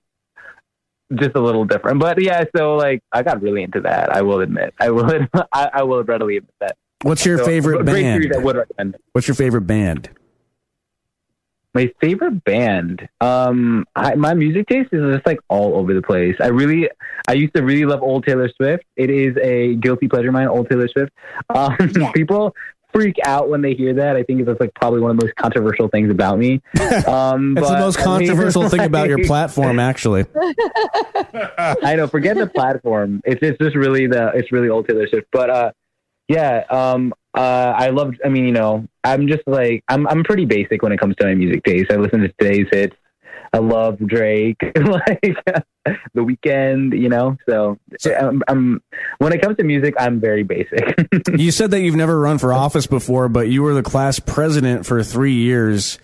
just 1.15 1.31
a 1.35 1.39
little 1.39 1.65
different. 1.65 1.99
But 1.99 2.21
yeah, 2.21 2.43
so 2.55 2.75
like 2.75 3.01
I 3.11 3.23
got 3.23 3.41
really 3.41 3.63
into 3.63 3.81
that. 3.81 4.13
I 4.13 4.21
will 4.21 4.41
admit, 4.41 4.73
I 4.79 4.89
will, 4.91 5.09
I, 5.53 5.69
I 5.73 5.83
will 5.83 6.03
readily 6.03 6.37
admit 6.37 6.53
that. 6.59 6.77
What's 7.01 7.25
your 7.25 7.37
So, 7.37 7.45
favorite 7.45 7.85
band? 7.85 8.23
series 8.23 8.37
I 8.37 8.43
would 8.43 8.55
recommend. 8.57 8.97
What's 9.13 9.27
your 9.27 9.35
favorite 9.35 9.61
band? 9.61 10.09
My 11.75 11.91
favorite 12.01 12.43
band, 12.43 13.07
um, 13.21 13.85
I, 13.95 14.15
my 14.15 14.33
music 14.33 14.67
taste 14.67 14.89
is 14.91 15.13
just 15.15 15.25
like 15.27 15.39
all 15.49 15.75
over 15.77 15.93
the 15.93 16.01
place. 16.01 16.35
I 16.39 16.47
really, 16.47 16.89
I 17.27 17.33
used 17.33 17.53
to 17.53 17.61
really 17.61 17.85
love 17.85 18.01
Old 18.01 18.25
Taylor 18.25 18.49
Swift. 18.57 18.83
It 18.95 19.11
is 19.11 19.37
a 19.37 19.75
guilty 19.75 20.07
pleasure 20.07 20.29
of 20.29 20.33
mine, 20.33 20.47
Old 20.47 20.67
Taylor 20.67 20.87
Swift. 20.87 21.11
Um, 21.53 21.77
people 22.13 22.55
freak 22.93 23.15
out 23.23 23.49
when 23.49 23.61
they 23.61 23.73
hear 23.73 23.93
that. 23.95 24.15
I 24.15 24.23
think 24.23 24.45
that's 24.45 24.59
like 24.59 24.73
probably 24.73 25.01
one 25.01 25.11
of 25.11 25.17
the 25.17 25.25
most 25.25 25.35
controversial 25.35 25.87
things 25.87 26.09
about 26.09 26.37
me. 26.39 26.61
Um, 27.09 27.53
That's 27.53 27.69
the 27.69 27.77
most 27.77 27.99
I 28.05 28.19
mean, 28.19 28.27
controversial 28.27 28.69
thing 28.69 28.81
about 28.81 29.07
your 29.07 29.23
platform, 29.25 29.79
actually. 29.79 30.25
I 30.35 31.95
know. 31.95 32.07
Forget 32.07 32.37
the 32.37 32.47
platform. 32.47 33.21
It's 33.25 33.39
it's 33.41 33.57
just 33.57 33.75
really 33.75 34.07
the 34.07 34.31
it's 34.33 34.51
really 34.51 34.69
old 34.69 34.87
Taylor 34.87 35.07
Swift. 35.07 35.27
But 35.31 35.49
uh, 35.49 35.71
yeah. 36.27 36.63
Um. 36.69 37.13
Uh. 37.33 37.39
I 37.75 37.89
love. 37.89 38.15
I 38.23 38.29
mean, 38.29 38.45
you 38.45 38.51
know, 38.51 38.87
I'm 39.03 39.27
just 39.27 39.43
like 39.47 39.83
I'm. 39.87 40.07
I'm 40.07 40.23
pretty 40.23 40.45
basic 40.45 40.81
when 40.81 40.91
it 40.91 40.99
comes 40.99 41.15
to 41.17 41.25
my 41.25 41.35
music 41.35 41.63
taste. 41.63 41.91
I 41.91 41.95
listen 41.95 42.19
to 42.21 42.29
today's 42.39 42.67
hits. 42.71 42.95
I 43.53 43.59
love 43.59 43.99
Drake, 43.99 44.57
like 44.75 45.37
The 45.85 46.21
Weeknd. 46.21 46.99
You 46.99 47.09
know. 47.09 47.37
So 47.47 47.77
I'm, 48.05 48.43
I'm. 48.47 48.81
When 49.17 49.33
it 49.33 49.41
comes 49.41 49.57
to 49.57 49.63
music, 49.63 49.95
I'm 49.99 50.19
very 50.19 50.43
basic. 50.43 50.95
you 51.37 51.51
said 51.51 51.71
that 51.71 51.81
you've 51.81 51.95
never 51.95 52.19
run 52.19 52.37
for 52.37 52.53
office 52.53 52.87
before, 52.87 53.29
but 53.29 53.47
you 53.47 53.63
were 53.63 53.73
the 53.73 53.83
class 53.83 54.19
president 54.19 54.85
for 54.85 55.03
three 55.03 55.33
years 55.33 55.99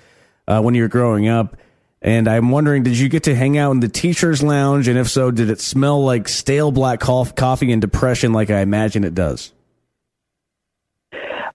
uh, 0.48 0.62
when 0.62 0.76
you 0.76 0.84
were 0.84 0.90
growing 0.90 1.28
up. 1.28 1.58
And 2.02 2.28
I'm 2.28 2.52
wondering, 2.52 2.84
did 2.84 3.00
you 3.00 3.10
get 3.10 3.24
to 3.24 3.36
hang 3.36 3.58
out 3.58 3.72
in 3.72 3.80
the 3.80 3.88
teachers' 3.88 4.44
lounge? 4.44 4.88
And 4.88 4.98
if 4.98 5.10
so, 5.10 5.32
did 5.32 5.50
it 5.50 5.60
smell 5.60 6.04
like 6.04 6.28
stale 6.28 6.72
black 6.72 7.00
coffee 7.00 7.72
and 7.72 7.82
depression 7.82 8.32
like 8.32 8.52
I 8.52 8.60
imagine 8.60 9.04
it 9.04 9.16
does? 9.16 9.52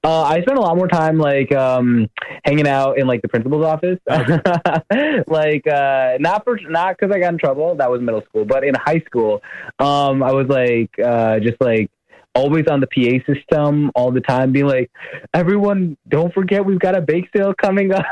Uh, 0.03 0.23
I 0.23 0.41
spent 0.41 0.57
a 0.57 0.61
lot 0.63 0.77
more 0.77 0.89
time 0.89 1.19
like 1.19 1.53
um, 1.55 2.09
hanging 2.45 2.67
out 2.67 2.99
in 2.99 3.07
like 3.07 3.21
the 3.21 3.29
principal's 3.29 3.67
office, 3.67 3.99
like 5.27 5.67
uh, 5.67 6.17
not 6.19 6.43
for 6.45 6.59
not 6.69 6.97
because 6.97 7.15
I 7.15 7.21
got 7.21 7.35
in 7.35 7.39
trouble. 7.39 7.75
That 7.75 7.91
was 7.91 8.01
middle 8.01 8.23
school, 8.23 8.47
but 8.47 8.65
in 8.65 8.75
high 8.75 9.01
school, 9.01 9.43
um, 9.79 10.23
I 10.23 10.33
was 10.33 10.49
like 10.49 10.91
uh, 10.99 11.39
just 11.41 11.61
like 11.61 11.91
always 12.35 12.67
on 12.69 12.81
the 12.81 12.87
PA 12.87 13.33
system 13.33 13.91
all 13.95 14.11
the 14.11 14.23
time, 14.23 14.53
being 14.53 14.67
like, 14.67 14.91
"Everyone, 15.35 15.99
don't 16.09 16.33
forget 16.33 16.65
we've 16.65 16.79
got 16.79 16.97
a 16.97 17.03
bake 17.03 17.29
sale 17.37 17.53
coming 17.53 17.93
up," 17.93 18.07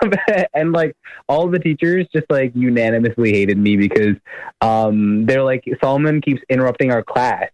and 0.53 0.72
like 0.72 0.94
all 1.27 1.48
the 1.48 1.59
teachers 1.59 2.07
just 2.14 2.27
like 2.29 2.53
unanimously 2.55 3.33
hated 3.33 3.57
me 3.57 3.79
because 3.79 4.16
um, 4.61 5.24
they're 5.24 5.44
like 5.44 5.64
Solomon 5.83 6.20
keeps 6.20 6.42
interrupting 6.51 6.92
our 6.92 7.03
class 7.03 7.48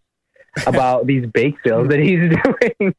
about 0.66 1.06
these 1.08 1.26
bake 1.26 1.56
sales 1.66 1.88
that 1.88 1.98
he's 1.98 2.18
doing. 2.80 2.94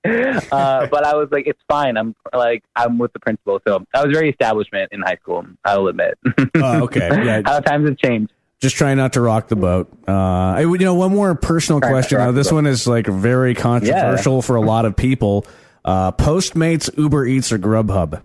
Uh, 0.52 0.88
but 0.88 1.04
I 1.06 1.16
was 1.16 1.30
like, 1.32 1.48
it's 1.48 1.62
fine. 1.70 1.98
I'm 1.98 2.16
like, 2.34 2.64
I'm 2.76 2.98
with 2.98 3.14
the 3.14 3.20
principal. 3.20 3.60
So 3.68 3.86
I 3.94 4.06
was 4.06 4.14
very 4.14 4.30
establishment 4.30 4.92
in 4.92 5.02
high 5.02 5.18
school. 5.22 5.46
I'll 5.64 5.88
admit. 5.88 6.18
Oh, 6.56 6.84
okay. 6.84 7.10
Yeah. 7.26 7.42
How 7.46 7.60
times 7.60 7.88
have 7.88 7.98
changed. 7.98 8.32
Just 8.60 8.76
trying 8.76 8.98
not 8.98 9.14
to 9.14 9.22
rock 9.22 9.48
the 9.48 9.56
boat. 9.56 9.92
Uh, 10.08 10.12
I, 10.12 10.60
you 10.62 10.78
know, 10.78 10.96
one 10.96 11.12
more 11.12 11.34
personal 11.36 11.82
question. 11.82 12.18
Now, 12.20 12.32
this 12.32 12.52
one 12.52 12.66
is 12.66 12.88
like 12.88 13.06
very 13.08 13.54
controversial 13.56 14.42
for 14.42 14.56
a 14.56 14.62
lot 14.62 14.86
of 14.86 14.96
people. 14.96 15.46
Uh, 15.84 16.12
Postmates, 16.12 16.90
Uber 16.98 17.26
Eats, 17.26 17.52
or 17.52 17.58
Grubhub? 17.60 18.22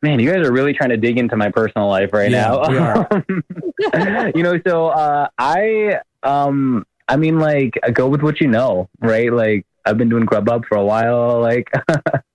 Man, 0.00 0.20
you 0.20 0.30
guys 0.32 0.46
are 0.46 0.52
really 0.52 0.72
trying 0.74 0.90
to 0.90 0.96
dig 0.96 1.18
into 1.18 1.36
my 1.36 1.50
personal 1.50 1.88
life 1.88 2.12
right 2.12 2.30
Yeah, 2.30 3.04
now. 3.92 4.30
you 4.34 4.42
know, 4.42 4.60
so 4.66 4.86
uh, 4.88 5.28
I, 5.38 5.98
um, 6.22 6.86
I 7.08 7.16
mean, 7.16 7.38
like, 7.38 7.78
go 7.92 8.08
with 8.08 8.22
what 8.22 8.40
you 8.40 8.48
know, 8.48 8.88
right? 9.00 9.32
Like, 9.32 9.66
I've 9.84 9.96
been 9.96 10.08
doing 10.08 10.26
Grubhub 10.26 10.66
for 10.66 10.76
a 10.76 10.84
while. 10.84 11.40
Like, 11.40 11.70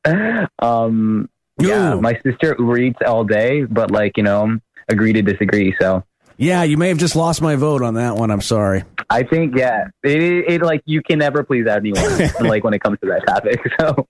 um, 0.60 1.30
yeah, 1.60 1.96
my 1.96 2.20
sister 2.26 2.56
Uber 2.58 2.78
Eats 2.80 3.00
all 3.06 3.24
day, 3.24 3.64
but 3.64 3.92
like, 3.92 4.18
you 4.18 4.24
know, 4.24 4.58
agree 4.90 5.14
to 5.14 5.22
disagree. 5.22 5.76
So 5.80 6.04
Yeah, 6.38 6.64
you 6.64 6.78
may 6.78 6.90
have 6.90 6.98
just 6.98 7.16
lost 7.16 7.42
my 7.42 7.56
vote 7.56 7.84
on 7.84 7.94
that 7.94 8.16
one. 8.16 8.32
I'm 8.32 8.42
sorry. 8.42 8.84
I 9.10 9.24
think, 9.24 9.56
yeah, 9.56 9.90
it, 10.04 10.22
it 10.22 10.62
like 10.64 10.82
you 10.86 11.04
can 11.04 11.20
never 11.20 11.44
please 11.44 11.68
anyone, 11.68 12.04
like 12.42 12.64
when 12.64 12.74
it 12.74 12.82
comes 12.82 12.98
to 13.02 13.08
that 13.08 13.28
topic. 13.28 13.62
So 13.80 14.08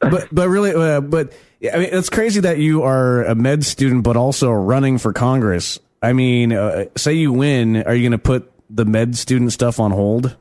but 0.00 0.28
but 0.32 0.48
really, 0.48 0.72
uh, 0.72 1.00
but 1.00 1.32
I 1.62 1.78
mean, 1.78 1.88
it's 1.92 2.08
crazy 2.08 2.40
that 2.40 2.58
you 2.58 2.84
are 2.84 3.24
a 3.24 3.34
med 3.34 3.64
student, 3.64 4.04
but 4.04 4.16
also 4.16 4.50
running 4.50 4.98
for 4.98 5.12
Congress. 5.12 5.78
I 6.00 6.12
mean, 6.12 6.52
uh, 6.52 6.84
say 6.96 7.14
you 7.14 7.32
win, 7.32 7.82
are 7.82 7.94
you 7.94 8.02
going 8.02 8.12
to 8.12 8.18
put 8.18 8.50
the 8.70 8.84
med 8.84 9.16
student 9.16 9.52
stuff 9.52 9.80
on 9.80 9.90
hold? 9.90 10.36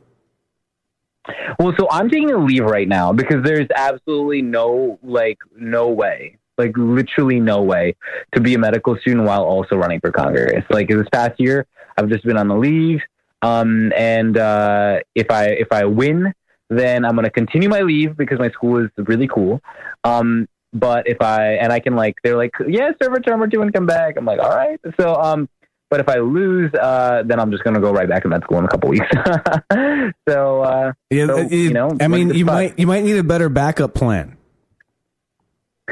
Well, 1.59 1.73
so 1.77 1.87
I'm 1.89 2.09
taking 2.09 2.31
a 2.31 2.37
leave 2.37 2.63
right 2.63 2.87
now 2.87 3.11
because 3.13 3.43
there's 3.43 3.67
absolutely 3.75 4.41
no, 4.41 4.99
like, 5.03 5.39
no 5.57 5.89
way, 5.89 6.37
like, 6.57 6.71
literally 6.77 7.39
no 7.39 7.61
way 7.63 7.95
to 8.33 8.39
be 8.39 8.53
a 8.53 8.59
medical 8.59 8.95
student 8.97 9.25
while 9.25 9.43
also 9.43 9.75
running 9.75 9.99
for 9.99 10.11
Congress. 10.11 10.63
Like, 10.69 10.87
this 10.87 11.07
past 11.11 11.39
year, 11.39 11.65
I've 11.97 12.09
just 12.09 12.23
been 12.23 12.37
on 12.37 12.47
the 12.47 12.55
leave. 12.55 13.01
Um, 13.41 13.91
and 13.95 14.37
uh, 14.37 14.99
if 15.15 15.29
I 15.29 15.45
if 15.45 15.67
I 15.71 15.85
win, 15.85 16.33
then 16.69 17.05
I'm 17.05 17.15
to 17.17 17.29
continue 17.29 17.69
my 17.69 17.81
leave 17.81 18.17
because 18.17 18.39
my 18.39 18.49
school 18.49 18.83
is 18.83 18.89
really 18.97 19.27
cool. 19.27 19.61
Um, 20.03 20.47
but 20.73 21.07
if 21.07 21.21
I 21.21 21.53
and 21.53 21.71
I 21.71 21.79
can 21.79 21.95
like, 21.95 22.15
they're 22.23 22.37
like, 22.37 22.51
yeah, 22.67 22.91
serve 23.01 23.13
a 23.13 23.19
term 23.19 23.41
or 23.41 23.47
two 23.47 23.61
and 23.61 23.73
come 23.73 23.85
back. 23.85 24.15
I'm 24.17 24.25
like, 24.25 24.39
all 24.39 24.55
right. 24.55 24.79
So 24.99 25.15
um, 25.15 25.49
but 25.89 25.99
if 25.99 26.09
I 26.09 26.15
lose, 26.19 26.73
uh, 26.73 27.23
then 27.25 27.39
I'm 27.39 27.51
just 27.51 27.63
going 27.63 27.73
to 27.75 27.79
go 27.79 27.91
right 27.91 28.07
back 28.09 28.23
to 28.23 28.29
med 28.29 28.43
school 28.43 28.59
in 28.59 28.65
a 28.65 28.67
couple 28.67 28.89
weeks. 28.89 29.07
so 30.29 30.61
uh, 30.61 30.93
Yeah, 31.09 31.27
so, 31.27 31.37
uh, 31.39 31.47
you, 31.49 31.71
know, 31.73 31.95
I 32.01 32.07
mean, 32.07 32.33
you 32.33 32.45
fuss? 32.45 32.53
might 32.53 32.79
you 32.79 32.87
might 32.87 33.03
need 33.03 33.17
a 33.17 33.23
better 33.23 33.49
backup 33.49 33.93
plan. 33.93 34.37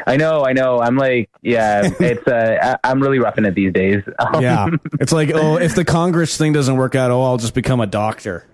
I 0.05 0.17
know, 0.17 0.43
I 0.45 0.51
know. 0.51 0.81
I'm 0.81 0.97
like, 0.97 1.29
yeah, 1.41 1.89
it's. 1.99 2.27
Uh, 2.27 2.77
I, 2.83 2.89
I'm 2.89 3.01
really 3.01 3.19
roughing 3.19 3.45
it 3.45 3.55
these 3.55 3.71
days. 3.71 4.03
Um, 4.19 4.35
Yeah, 4.41 4.67
it's 4.99 5.13
like, 5.13 5.31
oh, 5.33 5.57
if 5.57 5.73
the 5.75 5.85
Congress 5.85 6.37
thing 6.37 6.51
doesn't 6.51 6.75
work 6.75 6.95
out, 6.95 7.11
oh, 7.11 7.23
I'll 7.23 7.37
just 7.37 7.53
become 7.53 7.79
a 7.79 7.87
doctor. 7.87 8.45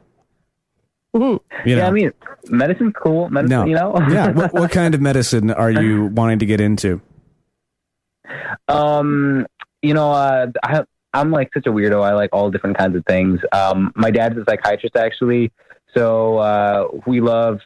You 1.14 1.42
yeah. 1.66 1.78
know. 1.78 1.86
I 1.88 1.92
mean, 1.92 2.12
medicine's 2.50 2.94
cool. 3.02 3.30
Medicine, 3.30 3.58
No, 3.58 3.66
you 3.66 3.76
know. 3.76 3.94
yeah. 4.10 4.30
What, 4.32 4.54
what 4.54 4.72
kind 4.72 4.94
of 4.96 5.02
medicine 5.02 5.52
are 5.52 5.72
you 5.72 6.06
wanting 6.06 6.40
to 6.40 6.46
get 6.46 6.62
into? 6.62 7.02
Um, 8.70 9.46
you 9.82 9.94
know, 9.94 10.12
uh, 10.12 10.48
I, 10.64 10.84
I'm 11.14 11.32
like 11.32 11.50
such 11.54 11.68
a 11.68 11.72
weirdo. 11.72 12.04
I 12.04 12.14
like 12.14 12.30
all 12.34 12.50
different 12.50 12.78
kinds 12.78 12.96
of 12.96 13.06
things. 13.06 13.40
Um, 13.52 13.92
my 13.96 14.12
dad's 14.12 14.38
a 14.38 14.44
psychiatrist 14.48 14.96
actually, 14.96 15.52
so 15.96 16.38
uh, 16.38 16.88
we 17.06 17.20
love, 17.20 17.60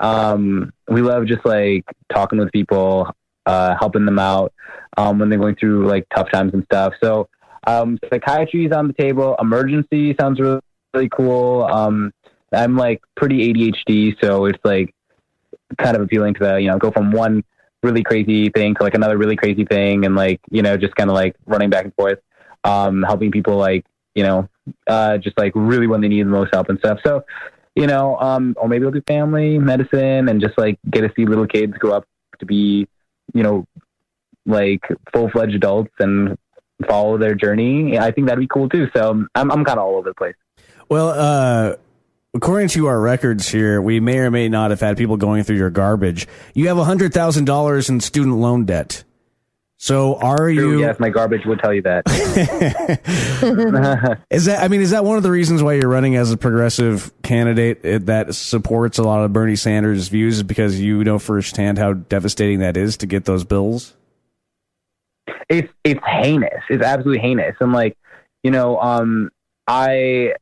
um, 0.00 0.72
we 0.88 1.00
love 1.00 1.26
just 1.26 1.44
like 1.44 1.84
talking 2.12 2.38
with 2.38 2.52
people, 2.52 3.10
uh, 3.46 3.74
helping 3.78 4.04
them 4.04 4.18
out 4.18 4.52
um, 4.96 5.18
when 5.18 5.30
they're 5.30 5.38
going 5.38 5.56
through 5.56 5.86
like 5.86 6.06
tough 6.14 6.30
times 6.30 6.52
and 6.54 6.64
stuff. 6.64 6.92
So, 7.02 7.28
um, 7.66 7.98
psychiatry 8.10 8.66
is 8.66 8.72
on 8.72 8.88
the 8.88 8.94
table. 8.94 9.36
Emergency 9.40 10.14
sounds 10.20 10.40
really, 10.40 10.60
really 10.92 11.08
cool. 11.08 11.64
Um, 11.64 12.12
I'm 12.52 12.76
like 12.76 13.02
pretty 13.16 13.52
ADHD, 13.52 14.16
so 14.22 14.44
it's 14.46 14.58
like 14.64 14.94
kind 15.78 15.96
of 15.96 16.02
appealing 16.02 16.34
to 16.34 16.40
the 16.40 16.60
you 16.60 16.68
know 16.70 16.78
go 16.78 16.90
from 16.90 17.12
one 17.12 17.42
really 17.82 18.02
crazy 18.02 18.48
thing 18.50 18.74
to 18.74 18.82
like 18.82 18.94
another 18.94 19.16
really 19.18 19.36
crazy 19.36 19.64
thing 19.64 20.04
and 20.04 20.14
like 20.14 20.40
you 20.50 20.62
know 20.62 20.76
just 20.76 20.94
kind 20.94 21.10
of 21.10 21.14
like 21.14 21.34
running 21.46 21.70
back 21.70 21.84
and 21.84 21.94
forth 21.94 22.18
um 22.64 23.02
helping 23.02 23.30
people 23.30 23.56
like 23.56 23.84
you 24.14 24.22
know 24.22 24.48
uh 24.86 25.18
just 25.18 25.36
like 25.38 25.52
really 25.54 25.86
when 25.86 26.00
they 26.00 26.08
need 26.08 26.22
the 26.22 26.30
most 26.30 26.52
help 26.52 26.68
and 26.68 26.78
stuff 26.78 26.98
so 27.04 27.24
you 27.74 27.86
know 27.86 28.16
um 28.18 28.54
or 28.58 28.68
maybe 28.68 28.84
i'll 28.84 28.90
do 28.90 29.02
family 29.06 29.58
medicine 29.58 30.28
and 30.28 30.40
just 30.40 30.56
like 30.58 30.78
get 30.90 31.00
to 31.00 31.12
see 31.16 31.26
little 31.26 31.46
kids 31.46 31.72
grow 31.74 31.92
up 31.92 32.06
to 32.38 32.46
be 32.46 32.86
you 33.34 33.42
know 33.42 33.66
like 34.46 34.82
full-fledged 35.12 35.54
adults 35.54 35.92
and 35.98 36.36
follow 36.88 37.16
their 37.16 37.34
journey 37.34 37.98
i 37.98 38.10
think 38.10 38.26
that'd 38.26 38.40
be 38.40 38.46
cool 38.48 38.68
too 38.68 38.88
so 38.94 39.10
i'm, 39.34 39.50
I'm 39.50 39.64
kind 39.64 39.78
of 39.78 39.84
all 39.86 39.96
over 39.96 40.10
the 40.10 40.14
place 40.14 40.34
Well, 40.88 41.08
uh, 41.08 41.76
according 42.34 42.68
to 42.70 42.86
our 42.86 43.00
records 43.00 43.48
here, 43.48 43.80
we 43.80 43.98
may 44.00 44.18
or 44.18 44.30
may 44.30 44.48
not 44.48 44.70
have 44.70 44.80
had 44.80 44.98
people 44.98 45.16
going 45.16 45.42
through 45.42 45.56
your 45.56 45.70
garbage. 45.70 46.26
You 46.54 46.68
have 46.68 46.76
hundred 46.76 47.14
thousand 47.14 47.46
dollars 47.46 47.88
in 47.88 48.00
student 48.00 48.36
loan 48.36 48.66
debt. 48.66 49.04
So 49.82 50.14
are 50.14 50.36
True, 50.36 50.52
you? 50.52 50.78
yes 50.78 51.00
my 51.00 51.08
garbage 51.08 51.44
would 51.44 51.58
tell 51.58 51.74
you 51.74 51.82
that 51.82 52.04
Is 54.30 54.44
that? 54.44 54.62
I 54.62 54.68
mean, 54.68 54.80
is 54.80 54.90
that 54.90 55.04
one 55.04 55.16
of 55.16 55.24
the 55.24 55.30
reasons 55.32 55.60
why 55.60 55.72
you're 55.72 55.88
running 55.88 56.14
as 56.14 56.30
a 56.30 56.36
progressive 56.36 57.10
candidate 57.24 57.84
eh, 57.84 57.98
that 58.02 58.36
supports 58.36 58.98
a 58.98 59.02
lot 59.02 59.24
of 59.24 59.32
Bernie 59.32 59.56
Sanders' 59.56 60.06
views? 60.06 60.36
Is 60.36 60.44
because 60.44 60.80
you 60.80 61.02
know 61.02 61.18
firsthand 61.18 61.78
how 61.78 61.94
devastating 61.94 62.60
that 62.60 62.76
is 62.76 62.96
to 62.98 63.06
get 63.06 63.24
those 63.24 63.42
bills. 63.42 63.94
it's 65.48 65.72
it's 65.82 66.00
heinous. 66.06 66.62
It's 66.70 66.84
absolutely 66.84 67.20
heinous. 67.20 67.56
I'm 67.60 67.72
like, 67.72 67.98
you 68.44 68.52
know, 68.52 68.80
um, 68.80 69.30
I 69.66 70.34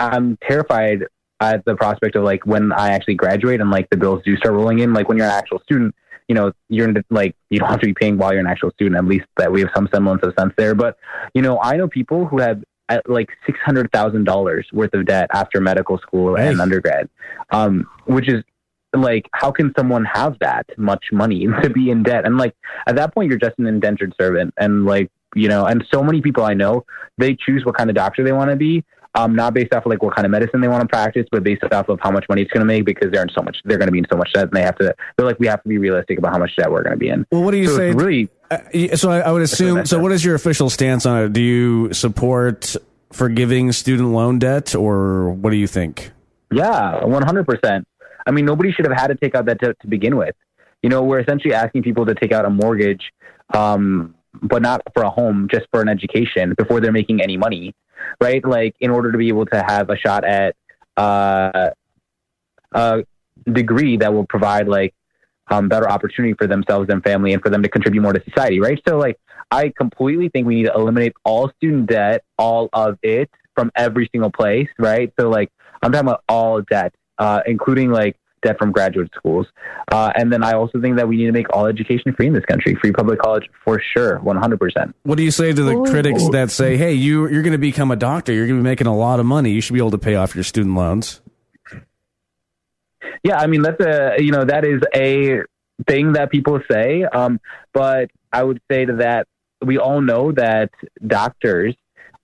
I'm 0.00 0.36
terrified 0.38 1.04
at 1.38 1.64
the 1.64 1.76
prospect 1.76 2.16
of 2.16 2.24
like 2.24 2.44
when 2.44 2.72
I 2.72 2.90
actually 2.90 3.14
graduate 3.14 3.60
and 3.60 3.70
like 3.70 3.88
the 3.90 3.96
bills 3.96 4.24
do 4.24 4.36
start 4.36 4.56
rolling 4.56 4.80
in. 4.80 4.92
Like 4.92 5.08
when 5.08 5.16
you're 5.16 5.28
an 5.28 5.32
actual 5.32 5.60
student, 5.60 5.94
you 6.30 6.34
know, 6.34 6.52
you're 6.68 6.88
in 6.88 6.94
like 7.10 7.34
you 7.50 7.58
don't 7.58 7.68
have 7.74 7.80
to 7.80 7.86
be 7.86 7.92
paying 7.92 8.16
while 8.16 8.30
you're 8.32 8.40
an 8.40 8.46
actual 8.46 8.70
student. 8.70 8.96
At 8.96 9.04
least 9.04 9.26
that 9.36 9.50
we 9.50 9.60
have 9.62 9.70
some 9.74 9.88
semblance 9.92 10.22
of 10.22 10.32
sense 10.38 10.52
there. 10.56 10.76
But 10.76 10.96
you 11.34 11.42
know, 11.42 11.58
I 11.60 11.76
know 11.76 11.88
people 11.88 12.24
who 12.24 12.38
have 12.40 12.62
uh, 12.88 13.00
like 13.06 13.30
six 13.44 13.58
hundred 13.66 13.90
thousand 13.90 14.24
dollars 14.24 14.68
worth 14.72 14.94
of 14.94 15.06
debt 15.06 15.28
after 15.34 15.60
medical 15.60 15.98
school 15.98 16.36
Hey. 16.36 16.46
and 16.46 16.60
undergrad, 16.60 17.08
um, 17.50 17.84
which 18.04 18.28
is 18.28 18.44
like 18.92 19.28
how 19.32 19.50
can 19.50 19.72
someone 19.76 20.04
have 20.04 20.38
that 20.38 20.66
much 20.78 21.06
money 21.10 21.48
to 21.62 21.70
be 21.70 21.90
in 21.90 22.02
debt 22.04 22.24
and 22.24 22.38
like 22.38 22.54
at 22.86 22.96
that 22.96 23.14
point 23.14 23.28
you're 23.28 23.38
just 23.38 23.56
an 23.58 23.66
indentured 23.66 24.12
servant 24.20 24.52
and 24.58 24.84
like 24.84 25.08
you 25.36 25.48
know 25.48 25.64
and 25.64 25.84
so 25.94 26.02
many 26.02 26.20
people 26.20 26.42
i 26.42 26.54
know 26.54 26.84
they 27.16 27.36
choose 27.36 27.64
what 27.64 27.76
kind 27.76 27.88
of 27.88 27.94
doctor 27.94 28.24
they 28.24 28.32
want 28.32 28.50
to 28.50 28.56
be 28.56 28.82
um, 29.14 29.34
not 29.34 29.54
based 29.54 29.74
off 29.74 29.84
of 29.84 29.90
like 29.90 30.02
what 30.02 30.14
kind 30.14 30.24
of 30.24 30.30
medicine 30.30 30.60
they 30.60 30.68
want 30.68 30.82
to 30.82 30.88
practice, 30.88 31.26
but 31.30 31.42
based 31.42 31.62
off 31.72 31.88
of 31.88 31.98
how 32.00 32.10
much 32.10 32.24
money 32.28 32.42
it's 32.42 32.50
going 32.52 32.60
to 32.60 32.66
make 32.66 32.84
because 32.84 33.10
they're 33.10 33.22
in 33.22 33.28
so 33.34 33.42
much, 33.42 33.56
they're 33.64 33.78
going 33.78 33.88
to 33.88 33.92
be 33.92 33.98
in 33.98 34.06
so 34.10 34.16
much 34.16 34.32
debt, 34.32 34.44
and 34.44 34.52
they 34.52 34.62
have 34.62 34.76
to. 34.76 34.94
They're 35.16 35.26
like, 35.26 35.38
we 35.40 35.46
have 35.46 35.62
to 35.62 35.68
be 35.68 35.78
realistic 35.78 36.18
about 36.18 36.32
how 36.32 36.38
much 36.38 36.54
debt 36.56 36.70
we're 36.70 36.82
going 36.82 36.92
to 36.92 36.98
be 36.98 37.08
in. 37.08 37.26
Well, 37.30 37.42
what 37.42 37.50
do 37.50 37.58
you 37.58 37.66
So 37.66 37.76
say? 37.76 37.92
Really, 37.92 38.28
Uh, 38.50 38.96
so 38.96 39.10
I, 39.10 39.20
I 39.20 39.32
would 39.32 39.42
assume. 39.42 39.86
So 39.86 39.98
what 39.98 40.12
is 40.12 40.24
your 40.24 40.34
official 40.34 40.70
stance 40.70 41.06
on 41.06 41.24
it? 41.24 41.32
Do 41.32 41.40
you 41.40 41.92
support 41.92 42.76
forgiving 43.12 43.72
student 43.72 44.10
loan 44.10 44.38
debt, 44.38 44.74
or 44.74 45.30
what 45.30 45.50
do 45.50 45.56
you 45.56 45.66
think? 45.66 46.12
Yeah, 46.52 47.04
one 47.04 47.22
hundred 47.22 47.46
percent. 47.46 47.86
I 48.26 48.32
mean, 48.32 48.44
nobody 48.44 48.72
should 48.72 48.86
have 48.86 48.96
had 48.96 49.08
to 49.08 49.14
take 49.16 49.34
out 49.34 49.46
that 49.46 49.58
debt 49.58 49.76
to 49.80 49.86
begin 49.88 50.16
with. 50.16 50.34
You 50.82 50.88
know, 50.88 51.02
we're 51.02 51.20
essentially 51.20 51.54
asking 51.54 51.82
people 51.82 52.06
to 52.06 52.14
take 52.14 52.32
out 52.32 52.44
a 52.44 52.50
mortgage, 52.50 53.12
um, 53.54 54.14
but 54.42 54.62
not 54.62 54.82
for 54.94 55.02
a 55.02 55.10
home, 55.10 55.48
just 55.50 55.66
for 55.70 55.80
an 55.80 55.88
education 55.88 56.54
before 56.56 56.80
they're 56.80 56.92
making 56.92 57.20
any 57.20 57.36
money, 57.36 57.74
right? 58.20 58.44
Like, 58.44 58.74
in 58.80 58.90
order 58.90 59.12
to 59.12 59.18
be 59.18 59.28
able 59.28 59.46
to 59.46 59.62
have 59.62 59.90
a 59.90 59.96
shot 59.96 60.24
at 60.24 60.56
uh, 60.96 61.70
a 62.72 63.04
degree 63.50 63.96
that 63.96 64.12
will 64.12 64.26
provide 64.26 64.68
like 64.68 64.94
um, 65.50 65.68
better 65.68 65.88
opportunity 65.88 66.34
for 66.34 66.46
themselves 66.46 66.88
and 66.90 67.02
family, 67.02 67.32
and 67.32 67.42
for 67.42 67.50
them 67.50 67.62
to 67.62 67.68
contribute 67.68 68.02
more 68.02 68.12
to 68.12 68.22
society, 68.24 68.60
right? 68.60 68.80
So, 68.86 68.98
like, 68.98 69.18
I 69.50 69.72
completely 69.76 70.28
think 70.28 70.46
we 70.46 70.56
need 70.56 70.66
to 70.66 70.74
eliminate 70.74 71.14
all 71.24 71.50
student 71.56 71.86
debt, 71.86 72.22
all 72.38 72.68
of 72.72 72.98
it, 73.02 73.30
from 73.54 73.72
every 73.74 74.08
single 74.12 74.30
place, 74.30 74.68
right? 74.78 75.12
So, 75.18 75.28
like, 75.28 75.50
I'm 75.82 75.90
talking 75.90 76.08
about 76.08 76.22
all 76.28 76.62
debt, 76.62 76.94
uh, 77.18 77.40
including 77.46 77.90
like 77.90 78.16
debt 78.42 78.58
from 78.58 78.72
graduate 78.72 79.10
schools. 79.14 79.46
Uh, 79.90 80.12
and 80.14 80.32
then 80.32 80.42
I 80.42 80.52
also 80.52 80.80
think 80.80 80.96
that 80.96 81.08
we 81.08 81.16
need 81.16 81.26
to 81.26 81.32
make 81.32 81.54
all 81.54 81.66
education 81.66 82.14
free 82.14 82.26
in 82.26 82.32
this 82.32 82.44
country, 82.44 82.74
free 82.76 82.92
public 82.92 83.20
college 83.20 83.48
for 83.64 83.80
sure, 83.80 84.18
100%. 84.20 84.94
What 85.02 85.18
do 85.18 85.24
you 85.24 85.30
say 85.30 85.52
to 85.52 85.62
the 85.62 85.82
critics 85.90 86.28
that 86.30 86.50
say, 86.50 86.76
"Hey, 86.76 86.94
you 86.94 87.28
you're 87.28 87.42
going 87.42 87.52
to 87.52 87.58
become 87.58 87.90
a 87.90 87.96
doctor. 87.96 88.32
You're 88.32 88.46
going 88.46 88.58
to 88.58 88.62
be 88.62 88.68
making 88.68 88.86
a 88.86 88.96
lot 88.96 89.20
of 89.20 89.26
money. 89.26 89.50
You 89.50 89.60
should 89.60 89.74
be 89.74 89.80
able 89.80 89.90
to 89.92 89.98
pay 89.98 90.14
off 90.14 90.34
your 90.34 90.44
student 90.44 90.74
loans." 90.74 91.20
Yeah, 93.22 93.38
I 93.38 93.46
mean, 93.46 93.62
that's 93.62 93.80
a, 93.80 94.16
you 94.18 94.32
know, 94.32 94.44
that 94.44 94.64
is 94.64 94.80
a 94.94 95.42
thing 95.86 96.12
that 96.12 96.30
people 96.30 96.60
say. 96.70 97.04
Um, 97.04 97.40
but 97.72 98.10
I 98.32 98.42
would 98.42 98.60
say 98.70 98.86
to 98.86 98.96
that, 98.96 99.26
we 99.64 99.78
all 99.78 100.00
know 100.00 100.32
that 100.32 100.70
doctors 101.06 101.74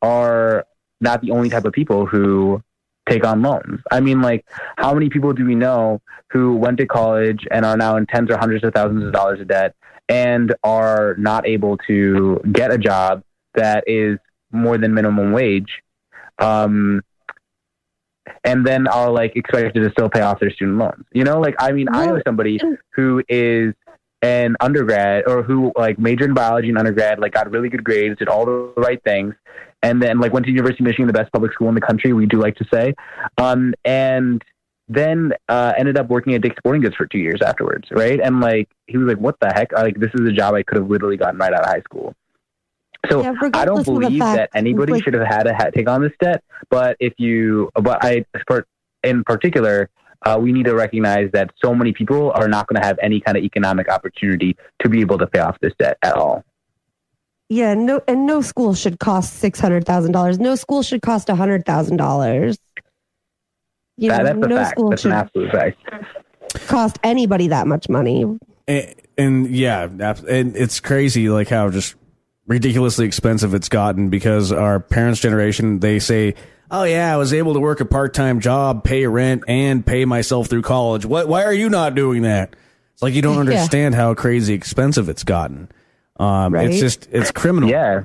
are 0.00 0.64
not 1.00 1.20
the 1.20 1.32
only 1.32 1.50
type 1.50 1.64
of 1.64 1.72
people 1.72 2.06
who 2.06 2.62
take 3.08 3.24
on 3.24 3.42
loans. 3.42 3.80
I 3.90 4.00
mean, 4.00 4.20
like, 4.20 4.44
how 4.76 4.92
many 4.94 5.08
people 5.08 5.32
do 5.32 5.44
we 5.44 5.54
know 5.54 6.00
who 6.30 6.56
went 6.56 6.78
to 6.78 6.86
college 6.86 7.46
and 7.50 7.64
are 7.64 7.76
now 7.76 7.96
in 7.96 8.06
tens 8.06 8.30
or 8.30 8.36
hundreds 8.36 8.64
of 8.64 8.74
thousands 8.74 9.04
of 9.04 9.12
dollars 9.12 9.40
of 9.40 9.48
debt 9.48 9.74
and 10.08 10.54
are 10.64 11.14
not 11.18 11.46
able 11.46 11.76
to 11.86 12.40
get 12.52 12.72
a 12.72 12.78
job 12.78 13.22
that 13.54 13.84
is 13.86 14.18
more 14.50 14.78
than 14.78 14.94
minimum 14.94 15.32
wage? 15.32 15.82
Um, 16.38 17.02
and 18.44 18.66
then 18.66 18.86
are 18.86 19.10
like 19.10 19.36
expected 19.36 19.82
to 19.82 19.90
still 19.90 20.08
pay 20.08 20.20
off 20.20 20.40
their 20.40 20.50
student 20.50 20.78
loans. 20.78 21.04
You 21.12 21.24
know, 21.24 21.40
like 21.40 21.54
I 21.58 21.72
mean, 21.72 21.88
I 21.90 22.06
know 22.06 22.20
somebody 22.26 22.60
who 22.94 23.22
is 23.28 23.74
an 24.22 24.56
undergrad 24.60 25.24
or 25.26 25.42
who 25.42 25.72
like 25.76 25.98
majored 25.98 26.30
in 26.30 26.34
biology 26.34 26.68
in 26.68 26.76
undergrad, 26.76 27.18
like 27.18 27.32
got 27.32 27.50
really 27.50 27.68
good 27.68 27.84
grades, 27.84 28.18
did 28.18 28.28
all 28.28 28.44
the 28.44 28.72
right 28.76 29.02
things, 29.04 29.34
and 29.86 30.02
then 30.02 30.18
like 30.18 30.32
went 30.32 30.44
to 30.46 30.50
University 30.52 30.82
of 30.82 30.86
Michigan, 30.86 31.06
the 31.06 31.12
best 31.12 31.32
public 31.32 31.52
school 31.52 31.68
in 31.68 31.74
the 31.74 31.80
country, 31.80 32.12
we 32.12 32.26
do 32.26 32.40
like 32.40 32.56
to 32.56 32.64
say, 32.72 32.94
um, 33.38 33.72
and 33.84 34.42
then 34.88 35.32
uh, 35.48 35.72
ended 35.78 35.96
up 35.96 36.08
working 36.08 36.34
at 36.34 36.42
Dick's 36.42 36.56
Sporting 36.56 36.82
Goods 36.82 36.96
for 36.96 37.06
two 37.06 37.18
years 37.18 37.40
afterwards, 37.44 37.88
right? 37.90 38.20
And 38.20 38.40
like 38.40 38.68
he 38.86 38.98
was 38.98 39.06
like, 39.06 39.18
"What 39.18 39.38
the 39.40 39.52
heck? 39.54 39.72
Like 39.72 39.98
this 39.98 40.10
is 40.14 40.28
a 40.28 40.32
job 40.32 40.54
I 40.54 40.62
could 40.64 40.78
have 40.78 40.90
literally 40.90 41.16
gotten 41.16 41.38
right 41.38 41.52
out 41.52 41.60
of 41.60 41.66
high 41.66 41.80
school." 41.82 42.14
So 43.10 43.22
Yeah, 43.22 43.30
I 43.30 43.64
don't 43.64 43.78
regardless 43.78 43.88
of 43.88 43.94
the 43.94 44.00
believe 44.00 44.18
fact, 44.20 44.36
that 44.36 44.50
anybody 44.58 44.94
like- 44.94 45.04
should 45.04 45.14
have 45.14 45.26
had 45.26 45.44
to 45.44 45.54
ha- 45.54 45.70
take 45.70 45.88
on 45.88 46.02
this 46.02 46.12
debt. 46.20 46.42
But 46.70 46.96
if 46.98 47.14
you, 47.18 47.70
but 47.74 48.04
I, 48.04 48.24
in 49.04 49.22
particular, 49.22 49.88
uh, 50.22 50.38
we 50.40 50.50
need 50.50 50.64
to 50.64 50.74
recognize 50.74 51.30
that 51.32 51.50
so 51.62 51.72
many 51.72 51.92
people 51.92 52.32
are 52.32 52.48
not 52.48 52.66
going 52.66 52.80
to 52.80 52.86
have 52.86 52.98
any 53.00 53.20
kind 53.20 53.36
of 53.36 53.44
economic 53.44 53.88
opportunity 53.88 54.56
to 54.82 54.88
be 54.88 55.00
able 55.00 55.18
to 55.18 55.26
pay 55.28 55.38
off 55.38 55.56
this 55.60 55.72
debt 55.78 55.98
at 56.02 56.14
all. 56.14 56.42
Yeah, 57.48 57.74
no, 57.74 58.00
and 58.08 58.26
no 58.26 58.40
school 58.42 58.74
should 58.74 58.98
cost 58.98 59.34
six 59.34 59.60
hundred 59.60 59.84
thousand 59.86 60.12
dollars. 60.12 60.38
No 60.38 60.54
school 60.56 60.82
should 60.82 61.02
cost 61.02 61.28
a 61.28 61.34
hundred 61.36 61.64
thousand 61.64 61.96
dollars. 61.98 62.58
You 63.96 64.10
That- 64.10 64.18
know, 64.18 64.24
that's 64.24 64.36
a 64.46 64.48
no 64.48 64.56
fact. 64.56 64.70
school 64.70 64.90
That's 64.90 65.04
an 65.04 65.10
should 65.10 65.16
absolute 65.16 65.52
fact. 65.52 66.66
cost 66.68 66.98
anybody 67.02 67.48
that 67.48 67.66
much 67.66 67.88
money. 67.88 68.24
And, 68.68 68.94
and 69.16 69.46
yeah, 69.50 69.84
and 70.28 70.56
it's 70.56 70.80
crazy 70.80 71.28
like 71.28 71.48
how 71.48 71.70
just 71.70 71.94
ridiculously 72.46 73.06
expensive 73.06 73.54
it's 73.54 73.68
gotten 73.68 74.08
because 74.08 74.52
our 74.52 74.80
parents' 74.80 75.20
generation 75.20 75.78
they 75.80 75.98
say, 76.00 76.34
"Oh 76.70 76.82
yeah, 76.82 77.14
I 77.14 77.16
was 77.16 77.32
able 77.32 77.54
to 77.54 77.60
work 77.60 77.80
a 77.80 77.84
part-time 77.84 78.40
job, 78.40 78.82
pay 78.84 79.06
rent, 79.06 79.44
and 79.46 79.86
pay 79.86 80.04
myself 80.04 80.48
through 80.48 80.62
college. 80.62 81.06
What? 81.06 81.28
Why 81.28 81.44
are 81.44 81.54
you 81.54 81.68
not 81.70 81.94
doing 81.94 82.22
that?" 82.22 82.56
It's 82.92 83.02
like 83.02 83.14
you 83.14 83.22
don't 83.22 83.34
Yeah. 83.36 83.40
understand 83.40 83.94
how 83.94 84.14
crazy 84.14 84.52
expensive 84.54 85.08
it's 85.08 85.22
gotten. 85.24 85.68
Um, 86.18 86.54
Right. 86.54 86.70
It's 86.70 86.80
just 86.80 87.08
it's 87.10 87.30
criminal. 87.30 87.68
Yeah. 87.68 88.04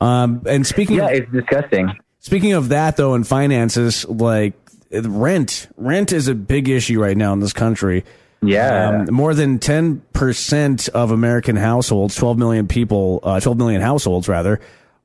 Um, 0.00 0.42
and 0.46 0.66
speaking, 0.66 0.96
Yeah, 0.96 1.08
of, 1.08 1.12
it's 1.12 1.32
disgusting. 1.32 1.92
Speaking 2.20 2.52
of 2.52 2.70
that, 2.70 2.96
though, 2.96 3.14
in 3.14 3.24
finances, 3.24 4.06
like 4.08 4.54
rent, 4.92 5.68
rent 5.76 6.12
is 6.12 6.28
a 6.28 6.34
big 6.34 6.68
issue 6.68 7.00
right 7.00 7.16
now 7.16 7.32
in 7.32 7.40
this 7.40 7.52
country. 7.52 8.04
Yeah. 8.42 9.04
Um, 9.06 9.14
more 9.14 9.34
than 9.34 9.58
10% 9.58 10.88
of 10.90 11.10
American 11.10 11.56
households, 11.56 12.14
12 12.16 12.38
million 12.38 12.66
people, 12.68 13.20
uh, 13.22 13.40
12 13.40 13.58
million 13.58 13.82
households 13.82 14.28
rather, 14.28 14.60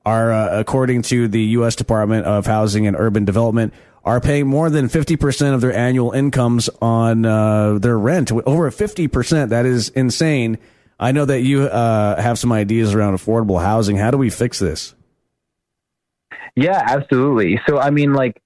are, 0.05 0.31
uh, 0.31 0.59
according 0.59 1.01
to 1.03 1.27
the 1.27 1.41
U.S. 1.41 1.75
Department 1.75 2.25
of 2.25 2.45
Housing 2.45 2.87
and 2.87 2.95
Urban 2.97 3.25
Development, 3.25 3.73
are 4.05 4.21
paying 4.21 4.47
more 4.47 4.69
than 4.69 4.87
50% 4.87 5.53
of 5.53 5.61
their 5.61 5.73
annual 5.73 6.11
incomes 6.11 6.69
on, 6.81 7.25
uh, 7.25 7.77
their 7.79 7.97
rent. 7.97 8.31
Over 8.31 8.69
50%. 8.71 9.49
That 9.49 9.65
is 9.65 9.89
insane. 9.89 10.57
I 10.99 11.11
know 11.11 11.25
that 11.25 11.41
you, 11.41 11.63
uh, 11.63 12.21
have 12.21 12.39
some 12.39 12.51
ideas 12.51 12.93
around 12.93 13.15
affordable 13.17 13.61
housing. 13.61 13.97
How 13.97 14.11
do 14.11 14.17
we 14.17 14.29
fix 14.29 14.59
this? 14.59 14.95
Yeah, 16.55 16.81
absolutely. 16.87 17.59
So, 17.67 17.79
I 17.79 17.89
mean, 17.89 18.13
like, 18.13 18.41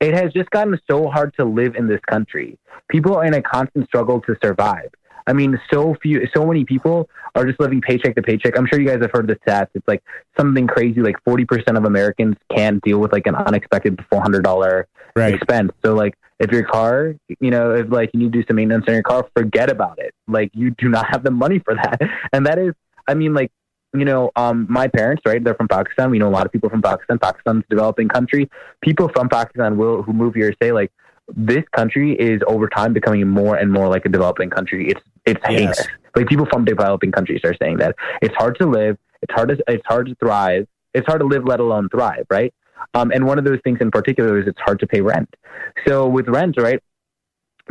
it 0.00 0.14
has 0.14 0.32
just 0.32 0.48
gotten 0.50 0.78
so 0.88 1.08
hard 1.08 1.34
to 1.38 1.44
live 1.44 1.74
in 1.74 1.88
this 1.88 2.00
country. 2.08 2.56
People 2.88 3.16
are 3.16 3.24
in 3.24 3.34
a 3.34 3.42
constant 3.42 3.86
struggle 3.88 4.20
to 4.22 4.36
survive. 4.42 4.90
I 5.26 5.32
mean, 5.32 5.60
so 5.70 5.94
few, 6.00 6.26
so 6.34 6.46
many 6.46 6.64
people 6.64 7.10
are 7.34 7.44
just 7.44 7.60
living 7.60 7.80
paycheck 7.82 8.14
to 8.14 8.22
paycheck. 8.22 8.56
I'm 8.56 8.66
sure 8.66 8.80
you 8.80 8.86
guys 8.88 9.00
have 9.02 9.10
heard 9.12 9.26
the 9.26 9.34
stats. 9.46 9.68
It's 9.74 9.86
like 9.86 10.02
something 10.38 10.66
crazy, 10.66 11.00
like 11.02 11.16
40% 11.28 11.76
of 11.76 11.84
Americans 11.84 12.36
can't 12.54 12.80
deal 12.82 12.98
with 12.98 13.12
like 13.12 13.26
an 13.26 13.34
unexpected 13.34 13.98
$400 14.10 14.84
Right. 15.16 15.34
expense. 15.34 15.72
So, 15.84 15.94
like, 15.94 16.14
if 16.38 16.50
your 16.52 16.64
car, 16.64 17.14
you 17.40 17.50
know, 17.50 17.74
if 17.74 17.90
like 17.90 18.10
you 18.12 18.20
need 18.20 18.32
to 18.32 18.40
do 18.40 18.46
some 18.46 18.56
maintenance 18.56 18.84
on 18.88 18.94
your 18.94 19.02
car, 19.02 19.26
forget 19.36 19.70
about 19.70 19.98
it. 19.98 20.14
Like, 20.26 20.50
you 20.54 20.70
do 20.70 20.88
not 20.88 21.06
have 21.10 21.22
the 21.24 21.30
money 21.30 21.58
for 21.58 21.74
that. 21.74 22.00
And 22.32 22.46
that 22.46 22.58
is, 22.58 22.74
I 23.06 23.14
mean, 23.14 23.34
like, 23.34 23.50
you 23.94 24.04
know, 24.04 24.30
um, 24.36 24.66
my 24.68 24.86
parents, 24.86 25.22
right? 25.26 25.42
They're 25.42 25.54
from 25.54 25.68
Pakistan. 25.68 26.10
We 26.10 26.18
know 26.18 26.28
a 26.28 26.30
lot 26.30 26.44
of 26.46 26.52
people 26.52 26.68
from 26.68 26.82
Pakistan. 26.82 27.18
Pakistan's 27.18 27.64
a 27.66 27.70
developing 27.70 28.08
country. 28.08 28.48
People 28.82 29.08
from 29.08 29.28
Pakistan 29.28 29.76
will 29.78 30.02
who 30.02 30.12
move 30.12 30.34
here 30.34 30.52
say 30.62 30.72
like 30.72 30.92
this 31.36 31.64
country 31.74 32.12
is 32.18 32.40
over 32.46 32.68
time 32.68 32.92
becoming 32.92 33.26
more 33.28 33.56
and 33.56 33.72
more 33.72 33.88
like 33.88 34.04
a 34.04 34.08
developing 34.08 34.50
country. 34.50 34.88
It's 34.90 35.00
it's 35.24 35.40
Yes. 35.48 35.58
heinous. 35.58 35.86
Like 36.14 36.26
people 36.26 36.46
from 36.46 36.64
developing 36.64 37.12
countries 37.12 37.40
are 37.44 37.54
saying 37.60 37.78
that 37.78 37.96
it's 38.20 38.34
hard 38.36 38.58
to 38.60 38.66
live. 38.66 38.98
It's 39.22 39.32
hard 39.32 39.48
to 39.48 39.56
it's 39.68 39.86
hard 39.86 40.06
to 40.06 40.14
thrive. 40.16 40.66
It's 40.94 41.06
hard 41.06 41.20
to 41.20 41.26
live, 41.26 41.44
let 41.46 41.60
alone 41.60 41.88
thrive, 41.88 42.26
right? 42.30 42.52
Um, 42.94 43.10
and 43.12 43.26
one 43.26 43.38
of 43.38 43.44
those 43.44 43.58
things 43.64 43.78
in 43.80 43.90
particular 43.90 44.38
is 44.40 44.46
it's 44.46 44.60
hard 44.60 44.80
to 44.80 44.86
pay 44.86 45.00
rent. 45.00 45.34
So 45.86 46.08
with 46.08 46.28
rent, 46.28 46.56
right? 46.58 46.82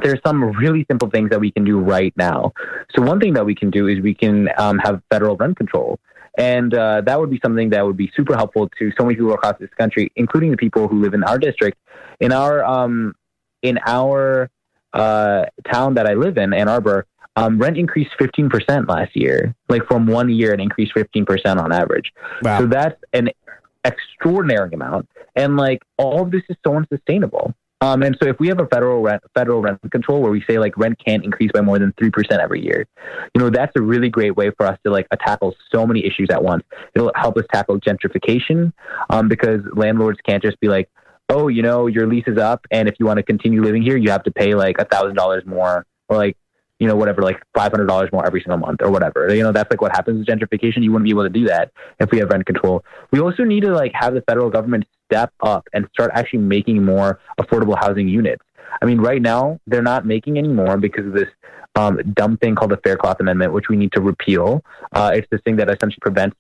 there's 0.03 0.19
some 0.25 0.43
really 0.43 0.85
simple 0.89 1.09
things 1.09 1.29
that 1.29 1.39
we 1.39 1.51
can 1.51 1.63
do 1.63 1.79
right 1.79 2.13
now. 2.17 2.53
So 2.95 3.01
one 3.01 3.19
thing 3.19 3.33
that 3.33 3.45
we 3.45 3.55
can 3.55 3.69
do 3.69 3.87
is 3.87 3.99
we 3.99 4.13
can 4.13 4.49
um, 4.57 4.79
have 4.79 5.01
federal 5.11 5.35
rent 5.35 5.57
control. 5.57 5.99
And 6.37 6.73
uh, 6.73 7.01
that 7.01 7.19
would 7.19 7.31
be 7.31 7.39
something 7.43 7.71
that 7.71 7.83
would 7.83 7.97
be 7.97 8.11
super 8.15 8.35
helpful 8.35 8.69
to 8.77 8.91
so 8.97 9.03
many 9.03 9.15
people 9.15 9.33
across 9.33 9.55
this 9.59 9.71
country, 9.77 10.11
including 10.15 10.51
the 10.51 10.57
people 10.57 10.87
who 10.87 11.01
live 11.01 11.15
in 11.15 11.23
our 11.23 11.39
district. 11.39 11.79
In 12.19 12.31
our 12.31 12.63
um, 12.63 13.15
in 13.63 13.79
our 13.87 14.49
uh, 14.93 15.45
town 15.71 15.95
that 15.95 16.05
I 16.05 16.13
live 16.13 16.37
in, 16.37 16.53
Ann 16.53 16.67
Arbor, 16.67 17.07
um, 17.35 17.57
rent 17.57 17.77
increased 17.77 18.11
15% 18.19 18.87
last 18.87 19.15
year. 19.15 19.55
Like 19.67 19.87
from 19.87 20.05
one 20.05 20.29
year, 20.29 20.53
it 20.53 20.59
increased 20.59 20.93
15% 20.95 21.57
on 21.57 21.71
average. 21.71 22.13
Wow. 22.43 22.59
So 22.59 22.67
that's 22.67 22.99
an 23.13 23.29
extraordinary 23.87 24.73
amount. 24.73 25.09
And 25.35 25.57
like 25.57 25.81
all 25.97 26.21
of 26.23 26.31
this 26.31 26.43
is 26.49 26.57
so 26.65 26.75
unsustainable. 26.75 27.53
Um, 27.79 28.01
and 28.01 28.17
so 28.21 28.27
if 28.27 28.39
we 28.39 28.47
have 28.47 28.59
a 28.59 28.65
federal 28.65 29.03
rent, 29.03 29.21
federal 29.35 29.61
rent 29.61 29.79
control 29.91 30.21
where 30.21 30.31
we 30.31 30.43
say 30.49 30.57
like 30.57 30.75
rent 30.77 30.97
can't 31.03 31.23
increase 31.23 31.51
by 31.51 31.61
more 31.61 31.77
than 31.77 31.93
3% 31.93 32.31
every 32.39 32.63
year, 32.63 32.87
you 33.35 33.41
know, 33.41 33.51
that's 33.51 33.71
a 33.75 33.81
really 33.81 34.09
great 34.09 34.35
way 34.35 34.49
for 34.57 34.65
us 34.65 34.79
to 34.83 34.91
like 34.91 35.07
tackle 35.23 35.55
so 35.71 35.85
many 35.85 36.03
issues 36.03 36.29
at 36.31 36.43
once. 36.43 36.63
It'll 36.95 37.11
help 37.15 37.37
us 37.37 37.43
tackle 37.53 37.79
gentrification, 37.79 38.73
um, 39.11 39.27
because 39.27 39.61
landlords 39.73 40.19
can't 40.27 40.41
just 40.41 40.59
be 40.59 40.69
like, 40.69 40.89
oh, 41.29 41.49
you 41.49 41.61
know, 41.61 41.85
your 41.85 42.07
lease 42.07 42.23
is 42.25 42.39
up. 42.39 42.65
And 42.71 42.87
if 42.87 42.95
you 42.99 43.05
want 43.05 43.17
to 43.17 43.23
continue 43.23 43.61
living 43.61 43.83
here, 43.83 43.97
you 43.97 44.09
have 44.09 44.23
to 44.23 44.31
pay 44.31 44.55
like 44.55 44.77
a 44.79 44.85
thousand 44.85 45.15
dollars 45.15 45.45
more 45.45 45.85
or 46.09 46.17
like, 46.17 46.35
you 46.79 46.87
know, 46.87 46.95
whatever, 46.95 47.21
like 47.21 47.41
$500 47.55 48.11
more 48.11 48.25
every 48.25 48.41
single 48.41 48.57
month 48.57 48.81
or 48.81 48.91
whatever. 48.91 49.33
You 49.33 49.43
know, 49.43 49.51
that's 49.51 49.69
like 49.71 49.81
what 49.81 49.91
happens 49.91 50.19
with 50.19 50.27
gentrification. 50.27 50.83
You 50.83 50.91
wouldn't 50.91 51.05
be 51.05 51.09
able 51.11 51.23
to 51.23 51.29
do 51.29 51.45
that 51.47 51.71
if 51.99 52.11
we 52.11 52.19
have 52.19 52.29
rent 52.29 52.45
control. 52.45 52.83
We 53.11 53.19
also 53.19 53.43
need 53.43 53.61
to 53.61 53.73
like 53.73 53.93
have 53.95 54.13
the 54.13 54.21
federal 54.21 54.49
government 54.49 54.85
step 55.05 55.33
up 55.41 55.67
and 55.73 55.87
start 55.91 56.11
actually 56.13 56.39
making 56.39 56.83
more 56.83 57.19
affordable 57.39 57.77
housing 57.77 58.07
units. 58.07 58.43
I 58.81 58.85
mean, 58.85 58.99
right 58.99 59.21
now 59.21 59.59
they're 59.65 59.81
not 59.81 60.05
making 60.05 60.37
any 60.37 60.49
more 60.49 60.77
because 60.77 61.07
of 61.07 61.13
this 61.13 61.29
um, 61.75 61.99
dumb 62.13 62.37
thing 62.37 62.55
called 62.55 62.71
the 62.71 62.77
Faircloth 62.77 63.19
Amendment, 63.19 63.53
which 63.53 63.69
we 63.69 63.75
need 63.75 63.91
to 63.93 64.01
repeal. 64.01 64.63
Uh, 64.91 65.11
it's 65.13 65.27
this 65.31 65.41
thing 65.45 65.55
that 65.57 65.69
essentially 65.69 65.99
prevents 66.01 66.35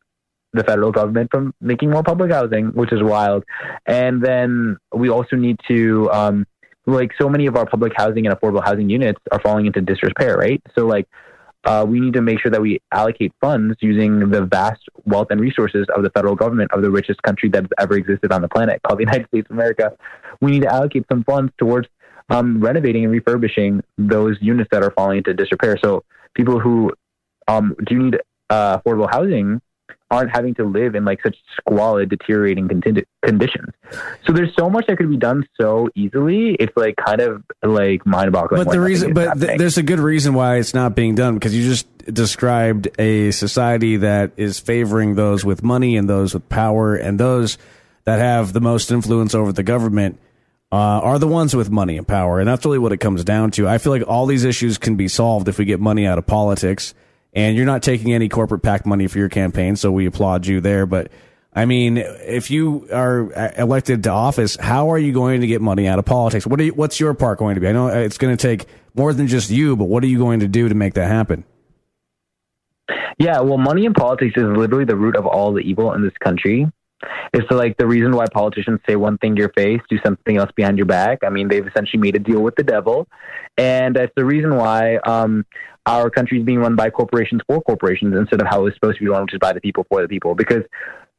the 0.53 0.63
federal 0.63 0.91
government 0.91 1.29
from 1.31 1.53
making 1.61 1.89
more 1.89 2.03
public 2.03 2.31
housing, 2.31 2.67
which 2.67 2.91
is 2.91 3.03
wild. 3.03 3.43
And 3.85 4.21
then 4.21 4.77
we 4.93 5.09
also 5.09 5.35
need 5.35 5.59
to, 5.67 6.09
um, 6.11 6.45
like, 6.87 7.11
so 7.19 7.29
many 7.29 7.45
of 7.47 7.55
our 7.55 7.65
public 7.65 7.93
housing 7.95 8.25
and 8.25 8.35
affordable 8.35 8.63
housing 8.63 8.89
units 8.89 9.19
are 9.31 9.39
falling 9.39 9.65
into 9.65 9.81
disrepair, 9.81 10.37
right? 10.37 10.61
So, 10.75 10.85
like, 10.85 11.07
uh, 11.65 11.85
we 11.87 11.99
need 11.99 12.13
to 12.13 12.21
make 12.21 12.39
sure 12.39 12.49
that 12.49 12.61
we 12.61 12.81
allocate 12.93 13.33
funds 13.41 13.75
using 13.81 14.29
the 14.29 14.45
vast 14.45 14.81
wealth 15.05 15.27
and 15.31 15.41
resources 15.41 15.85
of 15.95 16.03
the 16.03 16.09
federal 16.11 16.35
government 16.35 16.71
of 16.71 16.81
the 16.81 16.89
richest 16.89 17.21
country 17.23 17.49
that's 17.49 17.67
ever 17.77 17.95
existed 17.95 18.31
on 18.31 18.41
the 18.41 18.47
planet, 18.47 18.81
called 18.83 18.99
the 18.99 19.03
United 19.07 19.27
States 19.27 19.47
of 19.49 19.55
America. 19.55 19.91
We 20.39 20.51
need 20.51 20.61
to 20.61 20.73
allocate 20.73 21.05
some 21.11 21.23
funds 21.23 21.51
towards 21.57 21.89
um, 22.29 22.61
renovating 22.61 23.03
and 23.03 23.11
refurbishing 23.11 23.83
those 23.97 24.37
units 24.39 24.69
that 24.71 24.83
are 24.83 24.91
falling 24.91 25.17
into 25.17 25.33
disrepair. 25.33 25.77
So 25.83 26.03
people 26.35 26.59
who 26.59 26.93
um, 27.47 27.75
do 27.85 27.97
need 27.97 28.17
uh, 28.49 28.79
affordable 28.79 29.09
housing 29.09 29.61
aren't 30.09 30.31
having 30.31 30.53
to 30.55 30.63
live 30.63 30.95
in 30.95 31.03
like 31.03 31.21
such 31.21 31.37
squalid, 31.57 32.09
deteriorating 32.09 32.67
condi- 32.67 33.05
conditions. 33.23 33.73
So 34.25 34.31
there's 34.31 34.55
so 34.55 34.69
much 34.69 34.87
that 34.87 34.97
could 34.97 35.09
be 35.09 35.17
done 35.17 35.45
so 35.59 35.89
easily. 35.95 36.55
It's 36.55 36.75
like 36.77 36.95
kind 36.95 37.19
of 37.21 37.43
like 37.61 38.05
mind 38.05 38.31
boggling. 38.31 38.63
But 38.63 38.71
the 38.71 38.79
reason, 38.79 39.13
but 39.13 39.39
th- 39.39 39.57
there's 39.57 39.77
a 39.77 39.83
good 39.83 39.99
reason 39.99 40.33
why 40.33 40.57
it's 40.57 40.73
not 40.73 40.95
being 40.95 41.15
done 41.15 41.33
because 41.33 41.55
you 41.55 41.63
just 41.63 41.87
described 42.05 42.87
a 42.97 43.31
society 43.31 43.97
that 43.97 44.31
is 44.37 44.59
favoring 44.59 45.15
those 45.15 45.43
with 45.43 45.61
money 45.61 45.97
and 45.97 46.09
those 46.09 46.33
with 46.33 46.47
power 46.47 46.95
and 46.95 47.19
those 47.19 47.57
that 48.05 48.19
have 48.19 48.53
the 48.53 48.61
most 48.61 48.91
influence 48.91 49.35
over 49.35 49.51
the 49.51 49.63
government. 49.63 50.19
Uh, 50.69 50.75
are 50.75 51.17
the 51.17 51.27
ones 51.27 51.55
with 51.55 51.69
money 51.69 51.97
and 51.97 52.05
power, 52.05 52.41
and 52.41 52.47
that's 52.49 52.65
really 52.65 52.77
what 52.77 52.91
it 52.91 52.97
comes 52.97 53.23
down 53.23 53.51
to. 53.51 53.65
I 53.65 53.77
feel 53.77 53.93
like 53.93 54.03
all 54.05 54.25
these 54.25 54.43
issues 54.43 54.77
can 54.77 54.97
be 54.97 55.07
solved 55.07 55.47
if 55.47 55.57
we 55.57 55.63
get 55.63 55.79
money 55.79 56.05
out 56.05 56.17
of 56.17 56.27
politics 56.27 56.93
and 57.37 57.55
you're 57.55 57.67
not 57.67 57.83
taking 57.83 58.13
any 58.13 58.29
corporate 58.29 58.63
PAC 58.63 58.87
money 58.87 59.05
for 59.05 59.19
your 59.19 59.29
campaign, 59.29 59.75
so 59.75 59.91
we 59.91 60.07
applaud 60.07 60.47
you 60.47 60.59
there. 60.59 60.87
But 60.87 61.11
I 61.53 61.65
mean, 61.65 61.97
if 61.97 62.49
you 62.49 62.87
are 62.91 63.31
elected 63.55 64.03
to 64.03 64.09
office, 64.09 64.57
how 64.59 64.91
are 64.91 64.97
you 64.97 65.13
going 65.13 65.41
to 65.41 65.47
get 65.47 65.61
money 65.61 65.87
out 65.87 65.99
of 65.99 66.05
politics? 66.05 66.47
What 66.47 66.59
you, 66.59 66.73
what's 66.73 66.99
your 66.99 67.13
part 67.13 67.37
going 67.37 67.53
to 67.53 67.61
be? 67.61 67.67
I 67.67 67.73
know 67.73 67.89
it's 67.89 68.17
going 68.17 68.35
to 68.35 68.41
take 68.41 68.65
more 68.95 69.13
than 69.13 69.27
just 69.27 69.51
you, 69.51 69.75
but 69.75 69.85
what 69.85 70.03
are 70.03 70.07
you 70.07 70.17
going 70.17 70.39
to 70.39 70.47
do 70.47 70.67
to 70.67 70.73
make 70.73 70.95
that 70.95 71.07
happen? 71.07 71.43
Yeah, 73.19 73.41
well, 73.41 73.59
money 73.59 73.85
in 73.85 73.93
politics 73.93 74.33
is 74.35 74.43
literally 74.43 74.85
the 74.85 74.95
root 74.95 75.15
of 75.15 75.27
all 75.27 75.53
the 75.53 75.61
evil 75.61 75.93
in 75.93 76.01
this 76.01 76.17
country. 76.19 76.65
It's 77.33 77.51
like 77.51 77.77
the 77.77 77.85
reason 77.85 78.15
why 78.15 78.25
politicians 78.33 78.79
say 78.87 78.95
one 78.95 79.19
thing 79.19 79.35
to 79.35 79.39
your 79.39 79.53
face, 79.53 79.81
do 79.89 79.99
something 80.03 80.37
else 80.37 80.49
behind 80.55 80.77
your 80.77 80.87
back. 80.87 81.19
I 81.23 81.29
mean, 81.29 81.49
they've 81.49 81.67
essentially 81.67 82.01
made 82.01 82.15
a 82.15 82.19
deal 82.19 82.41
with 82.41 82.55
the 82.55 82.63
devil, 82.63 83.07
and 83.57 83.95
that's 83.95 84.11
the 84.15 84.25
reason 84.25 84.55
why 84.55 84.95
um, 84.97 85.45
our 85.87 86.09
country 86.09 86.39
is 86.39 86.45
being 86.45 86.59
run 86.59 86.75
by 86.75 86.89
corporations 86.89 87.41
for 87.47 87.61
corporations 87.61 88.13
instead 88.15 88.41
of 88.41 88.47
how 88.47 88.65
it's 88.65 88.75
supposed 88.75 88.97
to 88.97 89.03
be 89.03 89.09
run, 89.09 89.23
which 89.23 89.33
is 89.33 89.39
by 89.39 89.53
the 89.53 89.61
people 89.61 89.85
for 89.89 90.01
the 90.01 90.07
people. 90.07 90.35
Because 90.35 90.63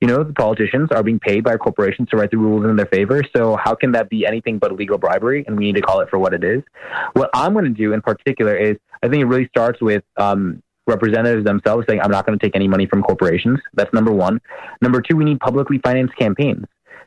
you 0.01 0.07
know 0.07 0.23
the 0.23 0.33
politicians 0.33 0.91
are 0.93 1.03
being 1.03 1.19
paid 1.19 1.43
by 1.43 1.57
corporations 1.57 2.09
to 2.11 2.17
write 2.17 2.31
the 2.31 2.39
rules 2.39 2.65
in 2.65 2.77
their 2.77 2.87
favor. 2.87 3.23
So 3.35 3.57
how 3.57 3.75
can 3.75 3.93
that 3.93 4.09
be 4.09 4.27
anything 4.27 4.59
but 4.59 4.71
illegal 4.71 4.99
bribery? 4.99 5.45
And 5.47 5.57
we 5.57 5.65
need 5.65 5.75
to 5.77 5.83
call 5.83 6.01
it 6.01 6.09
for 6.09 6.19
what 6.19 6.35
it 6.35 6.45
is. 6.45 6.63
What 7.15 7.31
I'm 7.35 7.53
going 7.53 7.65
to 7.65 7.71
do 7.71 7.93
in 7.95 8.03
particular 8.03 8.57
is 8.57 8.77
I 9.03 9.09
think 9.09 9.23
it 9.23 9.27
really 9.27 9.49
starts 9.49 9.81
with 9.81 10.05
um, 10.17 10.63
representatives 10.87 11.45
themselves 11.45 11.87
saying, 11.89 12.01
I'm 12.01 12.11
not 12.11 12.27
going 12.27 12.39
to 12.39 12.45
take 12.45 12.55
any 12.55 12.69
money 12.69 12.87
from 12.87 13.03
corporations. 13.03 13.59
That's 13.75 13.93
number 13.93 14.13
one. 14.13 14.41
Number 14.83 15.01
two, 15.01 15.17
we 15.17 15.25
need 15.25 15.41
publicly 15.41 15.79
financed 15.85 16.17
campaigns 16.17 16.65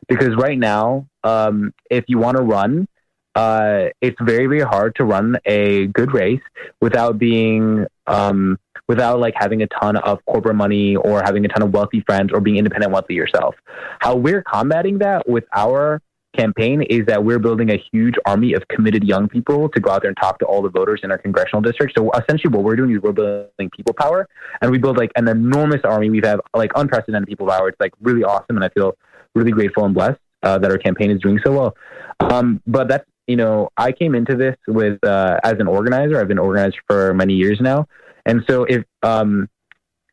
because 0.08 0.34
right 0.36 0.58
now, 0.58 1.06
um, 1.24 1.72
if 1.90 2.04
you 2.08 2.18
want 2.18 2.36
to 2.36 2.42
run, 2.42 2.88
uh, 3.34 3.86
it's 4.00 4.16
very, 4.20 4.46
very 4.46 4.60
hard 4.60 4.94
to 4.96 5.04
run 5.04 5.36
a 5.46 5.86
good 5.88 6.12
race 6.12 6.42
without 6.80 7.18
being, 7.18 7.86
um, 8.06 8.58
without 8.88 9.20
like 9.20 9.34
having 9.36 9.62
a 9.62 9.66
ton 9.68 9.96
of 9.96 10.24
corporate 10.26 10.56
money 10.56 10.96
or 10.96 11.22
having 11.22 11.44
a 11.44 11.48
ton 11.48 11.62
of 11.62 11.72
wealthy 11.72 12.02
friends 12.02 12.30
or 12.32 12.40
being 12.40 12.56
independent 12.56 12.92
wealthy 12.92 13.14
yourself. 13.14 13.54
How 14.00 14.16
we're 14.16 14.42
combating 14.42 14.98
that 14.98 15.28
with 15.28 15.44
our 15.54 16.02
campaign 16.36 16.82
is 16.82 17.06
that 17.06 17.22
we're 17.22 17.38
building 17.38 17.70
a 17.70 17.82
huge 17.92 18.14
army 18.26 18.54
of 18.54 18.66
committed 18.68 19.04
young 19.04 19.28
people 19.28 19.68
to 19.68 19.80
go 19.80 19.90
out 19.90 20.02
there 20.02 20.08
and 20.08 20.16
talk 20.16 20.38
to 20.38 20.46
all 20.46 20.62
the 20.62 20.68
voters 20.70 21.00
in 21.02 21.10
our 21.10 21.18
congressional 21.18 21.60
district. 21.60 21.94
So 21.96 22.10
essentially 22.12 22.52
what 22.52 22.64
we're 22.64 22.76
doing 22.76 22.90
is 22.92 23.02
we're 23.02 23.12
building 23.12 23.70
people 23.74 23.94
power 23.94 24.28
and 24.60 24.70
we 24.70 24.78
build 24.78 24.96
like 24.96 25.12
an 25.16 25.28
enormous 25.28 25.82
army. 25.84 26.10
We 26.10 26.20
have 26.24 26.40
like 26.54 26.72
unprecedented 26.74 27.28
people 27.28 27.46
power. 27.46 27.68
It's 27.68 27.80
like 27.80 27.92
really 28.00 28.24
awesome. 28.24 28.56
And 28.56 28.64
I 28.64 28.70
feel 28.70 28.96
really 29.34 29.52
grateful 29.52 29.84
and 29.84 29.94
blessed 29.94 30.18
uh, 30.42 30.58
that 30.58 30.70
our 30.70 30.78
campaign 30.78 31.10
is 31.10 31.20
doing 31.20 31.38
so 31.44 31.52
well. 31.52 31.76
Um, 32.20 32.62
but 32.66 32.88
that's, 32.88 33.04
you 33.32 33.36
know, 33.36 33.70
I 33.78 33.92
came 33.92 34.14
into 34.14 34.36
this 34.36 34.56
with, 34.68 35.02
uh, 35.02 35.40
as 35.42 35.54
an 35.58 35.66
organizer, 35.66 36.20
I've 36.20 36.28
been 36.28 36.38
organized 36.38 36.76
for 36.86 37.14
many 37.14 37.32
years 37.32 37.58
now. 37.62 37.86
And 38.26 38.44
so 38.46 38.64
if, 38.64 38.84
um, 39.02 39.48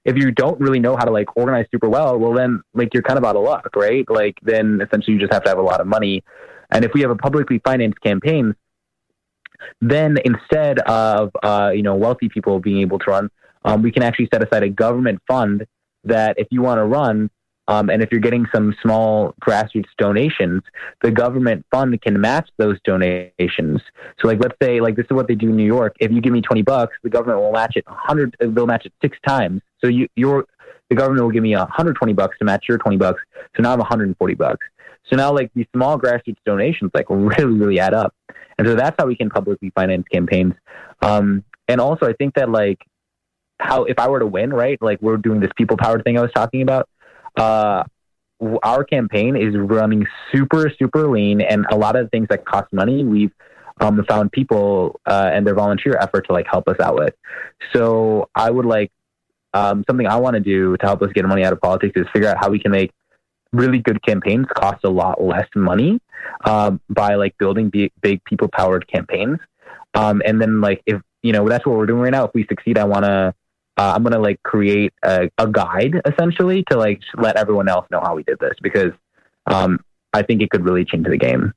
if 0.05 0.15
you 0.15 0.31
don't 0.31 0.57
really 0.61 0.79
know 0.79 0.95
how 0.95 1.03
to 1.03 1.11
like 1.11 1.35
organize 1.35 1.65
super 1.69 1.89
well, 1.89 2.17
well 2.17 2.31
then 2.31 2.61
like 2.73 2.93
you're 2.93 3.03
kind 3.03 3.19
of 3.19 3.25
out 3.25 3.35
of 3.35 3.43
luck, 3.43 3.75
right? 3.75 4.09
Like 4.09 4.35
then 4.41 4.79
essentially 4.81 5.15
you 5.15 5.19
just 5.19 5.33
have 5.33 5.43
to 5.43 5.49
have 5.49 5.57
a 5.57 5.67
lot 5.71 5.81
of 5.81 5.87
money. 5.87 6.23
And 6.71 6.85
if 6.85 6.93
we 6.93 7.01
have 7.01 7.11
a 7.11 7.17
publicly 7.17 7.59
financed 7.65 7.99
campaign, 7.99 8.55
then 9.81 10.15
instead 10.23 10.79
of 10.79 11.31
uh, 11.43 11.71
you 11.75 11.83
know 11.83 11.95
wealthy 11.95 12.29
people 12.29 12.61
being 12.61 12.79
able 12.79 12.99
to 12.99 13.11
run, 13.11 13.29
um, 13.65 13.81
we 13.81 13.91
can 13.91 14.01
actually 14.01 14.29
set 14.33 14.41
aside 14.41 14.63
a 14.63 14.69
government 14.69 15.19
fund 15.27 15.65
that 16.05 16.39
if 16.39 16.47
you 16.51 16.61
want 16.61 16.77
to 16.77 16.85
run, 16.85 17.29
um, 17.69 17.91
and 17.91 18.01
if 18.01 18.11
you're 18.11 18.19
getting 18.19 18.47
some 18.51 18.75
small 18.81 19.35
grassroots 19.39 19.89
donations, 19.99 20.63
the 21.03 21.11
government 21.11 21.63
fund 21.69 22.01
can 22.01 22.19
match 22.19 22.49
those 22.57 22.77
donations. 22.83 23.79
So, 24.19 24.27
like, 24.27 24.39
let's 24.39 24.55
say, 24.59 24.81
like, 24.81 24.95
this 24.95 25.05
is 25.05 25.11
what 25.11 25.27
they 25.27 25.35
do 25.35 25.49
in 25.49 25.55
New 25.55 25.67
York. 25.67 25.95
If 25.99 26.11
you 26.11 26.19
give 26.19 26.33
me 26.33 26.41
20 26.41 26.63
bucks, 26.63 26.97
the 27.03 27.11
government 27.11 27.41
will 27.41 27.51
match 27.51 27.73
it 27.75 27.85
100, 27.85 28.37
they'll 28.39 28.65
match 28.65 28.87
it 28.87 28.93
six 29.03 29.19
times. 29.25 29.61
So, 29.81 29.87
you, 29.87 30.07
you're, 30.15 30.45
the 30.89 30.95
government 30.95 31.23
will 31.23 31.31
give 31.31 31.43
me 31.43 31.55
120 31.55 32.11
bucks 32.13 32.39
to 32.39 32.45
match 32.45 32.65
your 32.67 32.79
20 32.79 32.97
bucks. 32.97 33.21
So 33.55 33.61
now 33.61 33.69
I 33.69 33.71
have 33.73 33.79
140 33.79 34.33
bucks. 34.33 34.65
So 35.07 35.15
now, 35.15 35.31
like, 35.31 35.51
these 35.53 35.67
small 35.71 35.99
grassroots 35.99 36.37
donations, 36.47 36.89
like, 36.95 37.05
really, 37.07 37.53
really 37.53 37.79
add 37.79 37.93
up. 37.93 38.15
And 38.57 38.67
so 38.67 38.73
that's 38.73 38.95
how 38.97 39.05
we 39.05 39.15
can 39.15 39.29
publicly 39.29 39.71
finance 39.75 40.07
campaigns. 40.11 40.55
Um, 41.03 41.43
and 41.67 41.79
also, 41.79 42.07
I 42.07 42.13
think 42.13 42.33
that, 42.33 42.49
like, 42.49 42.79
how, 43.59 43.83
if 43.83 43.99
I 43.99 44.07
were 44.07 44.19
to 44.19 44.25
win, 44.25 44.51
right, 44.51 44.81
like, 44.81 44.99
we're 45.03 45.17
doing 45.17 45.39
this 45.39 45.51
people 45.55 45.77
powered 45.77 46.03
thing 46.03 46.17
I 46.17 46.21
was 46.23 46.31
talking 46.33 46.63
about 46.63 46.89
uh, 47.39 47.83
our 48.63 48.83
campaign 48.83 49.35
is 49.35 49.55
running 49.55 50.05
super, 50.31 50.71
super 50.77 51.09
lean, 51.09 51.41
and 51.41 51.65
a 51.71 51.75
lot 51.75 51.95
of 51.95 52.09
things 52.11 52.27
that 52.29 52.45
cost 52.45 52.71
money, 52.71 53.03
we've 53.03 53.31
um, 53.81 54.03
found 54.07 54.31
people 54.31 54.99
uh, 55.05 55.29
and 55.33 55.45
their 55.45 55.55
volunteer 55.55 55.97
effort 55.99 56.27
to 56.27 56.33
like 56.33 56.47
help 56.47 56.67
us 56.67 56.79
out 56.79 56.95
with. 56.95 57.13
So 57.73 58.29
I 58.35 58.49
would 58.49 58.65
like 58.65 58.91
um, 59.53 59.83
something 59.87 60.07
I 60.07 60.17
want 60.17 60.35
to 60.35 60.39
do 60.39 60.77
to 60.77 60.85
help 60.85 61.01
us 61.01 61.09
get 61.13 61.25
money 61.25 61.43
out 61.43 61.53
of 61.53 61.61
politics 61.61 61.93
is 61.95 62.05
figure 62.13 62.29
out 62.29 62.37
how 62.39 62.49
we 62.49 62.59
can 62.59 62.71
make 62.71 62.91
really 63.51 63.79
good 63.79 64.01
campaigns 64.03 64.45
cost 64.53 64.83
a 64.83 64.89
lot 64.89 65.21
less 65.21 65.47
money 65.55 65.99
um, 66.45 66.79
by 66.89 67.15
like 67.15 67.35
building 67.39 67.69
big, 67.69 67.91
big 68.01 68.23
people 68.25 68.47
powered 68.47 68.87
campaigns. 68.87 69.39
Um, 69.95 70.21
and 70.23 70.39
then 70.39 70.61
like 70.61 70.83
if 70.85 71.01
you 71.23 71.33
know 71.33 71.47
that's 71.47 71.65
what 71.65 71.75
we're 71.75 71.85
doing 71.85 72.01
right 72.01 72.11
now. 72.11 72.25
If 72.25 72.31
we 72.33 72.45
succeed, 72.47 72.77
I 72.77 72.85
want 72.85 73.05
to 73.05 73.33
uh, 73.79 73.93
I'm 73.95 74.03
gonna 74.03 74.19
like 74.19 74.43
create 74.43 74.93
a, 75.05 75.29
a, 75.37 75.47
guide 75.47 76.01
essentially 76.05 76.65
to 76.69 76.77
like 76.77 76.99
let 77.15 77.37
everyone 77.37 77.69
else 77.69 77.87
know 77.89 78.01
how 78.01 78.13
we 78.13 78.23
did 78.23 78.37
this 78.39 78.55
because 78.61 78.91
um, 79.45 79.79
I 80.11 80.21
think 80.21 80.41
it 80.41 80.49
could 80.49 80.65
really 80.65 80.83
change 80.83 81.07
the 81.07 81.15
game. 81.15 81.53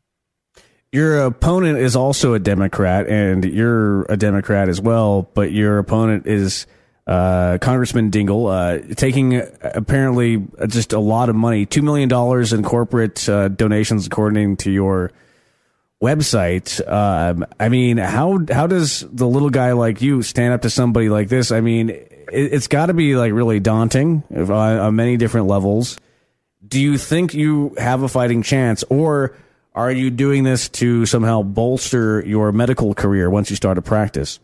Your 0.92 1.24
opponent 1.24 1.78
is 1.78 1.96
also 1.96 2.34
a 2.34 2.38
Democrat, 2.38 3.08
and 3.08 3.44
you're 3.44 4.02
a 4.02 4.16
Democrat 4.16 4.68
as 4.68 4.80
well. 4.80 5.28
But 5.34 5.50
your 5.50 5.78
opponent 5.78 6.28
is 6.28 6.68
uh, 7.08 7.58
Congressman 7.60 8.12
Dingell 8.12 8.52
uh, 8.52 8.94
taking 8.94 9.42
apparently 9.60 10.46
just 10.68 10.92
a 10.92 11.00
lot 11.00 11.28
of 11.28 11.34
money, 11.34 11.66
two 11.66 11.82
million 11.82 12.08
dollars 12.08 12.52
in 12.52 12.62
corporate 12.62 13.28
uh, 13.28 13.48
donations, 13.48 14.06
according 14.06 14.58
to 14.58 14.70
your 14.70 15.10
website. 16.00 16.86
Um, 16.86 17.46
I 17.58 17.68
mean, 17.68 17.96
how 17.96 18.38
how 18.50 18.68
does 18.68 19.00
the 19.00 19.26
little 19.26 19.50
guy 19.50 19.72
like 19.72 20.02
you 20.02 20.22
stand 20.22 20.52
up 20.52 20.62
to 20.62 20.70
somebody 20.70 21.08
like 21.08 21.28
this? 21.28 21.50
I 21.50 21.60
mean, 21.60 21.98
it, 22.32 22.52
has 22.52 22.68
got 22.68 22.86
to 22.86 22.94
be 22.94 23.16
like 23.16 23.32
really 23.32 23.60
daunting 23.60 24.22
on, 24.34 24.50
on 24.50 24.96
many 24.96 25.16
different 25.16 25.46
levels. 25.46 25.98
Do 26.66 26.80
you 26.80 26.98
think 26.98 27.34
you 27.34 27.74
have 27.78 28.02
a 28.02 28.08
fighting 28.08 28.42
chance, 28.42 28.84
or 28.88 29.36
are 29.74 29.90
you 29.90 30.10
doing 30.10 30.44
this 30.44 30.68
to 30.70 31.06
somehow 31.06 31.42
bolster 31.42 32.22
your 32.26 32.52
medical 32.52 32.94
career 32.94 33.30
once 33.30 33.50
you 33.50 33.56
start 33.56 33.78
a 33.78 33.82
practice? 33.82 34.38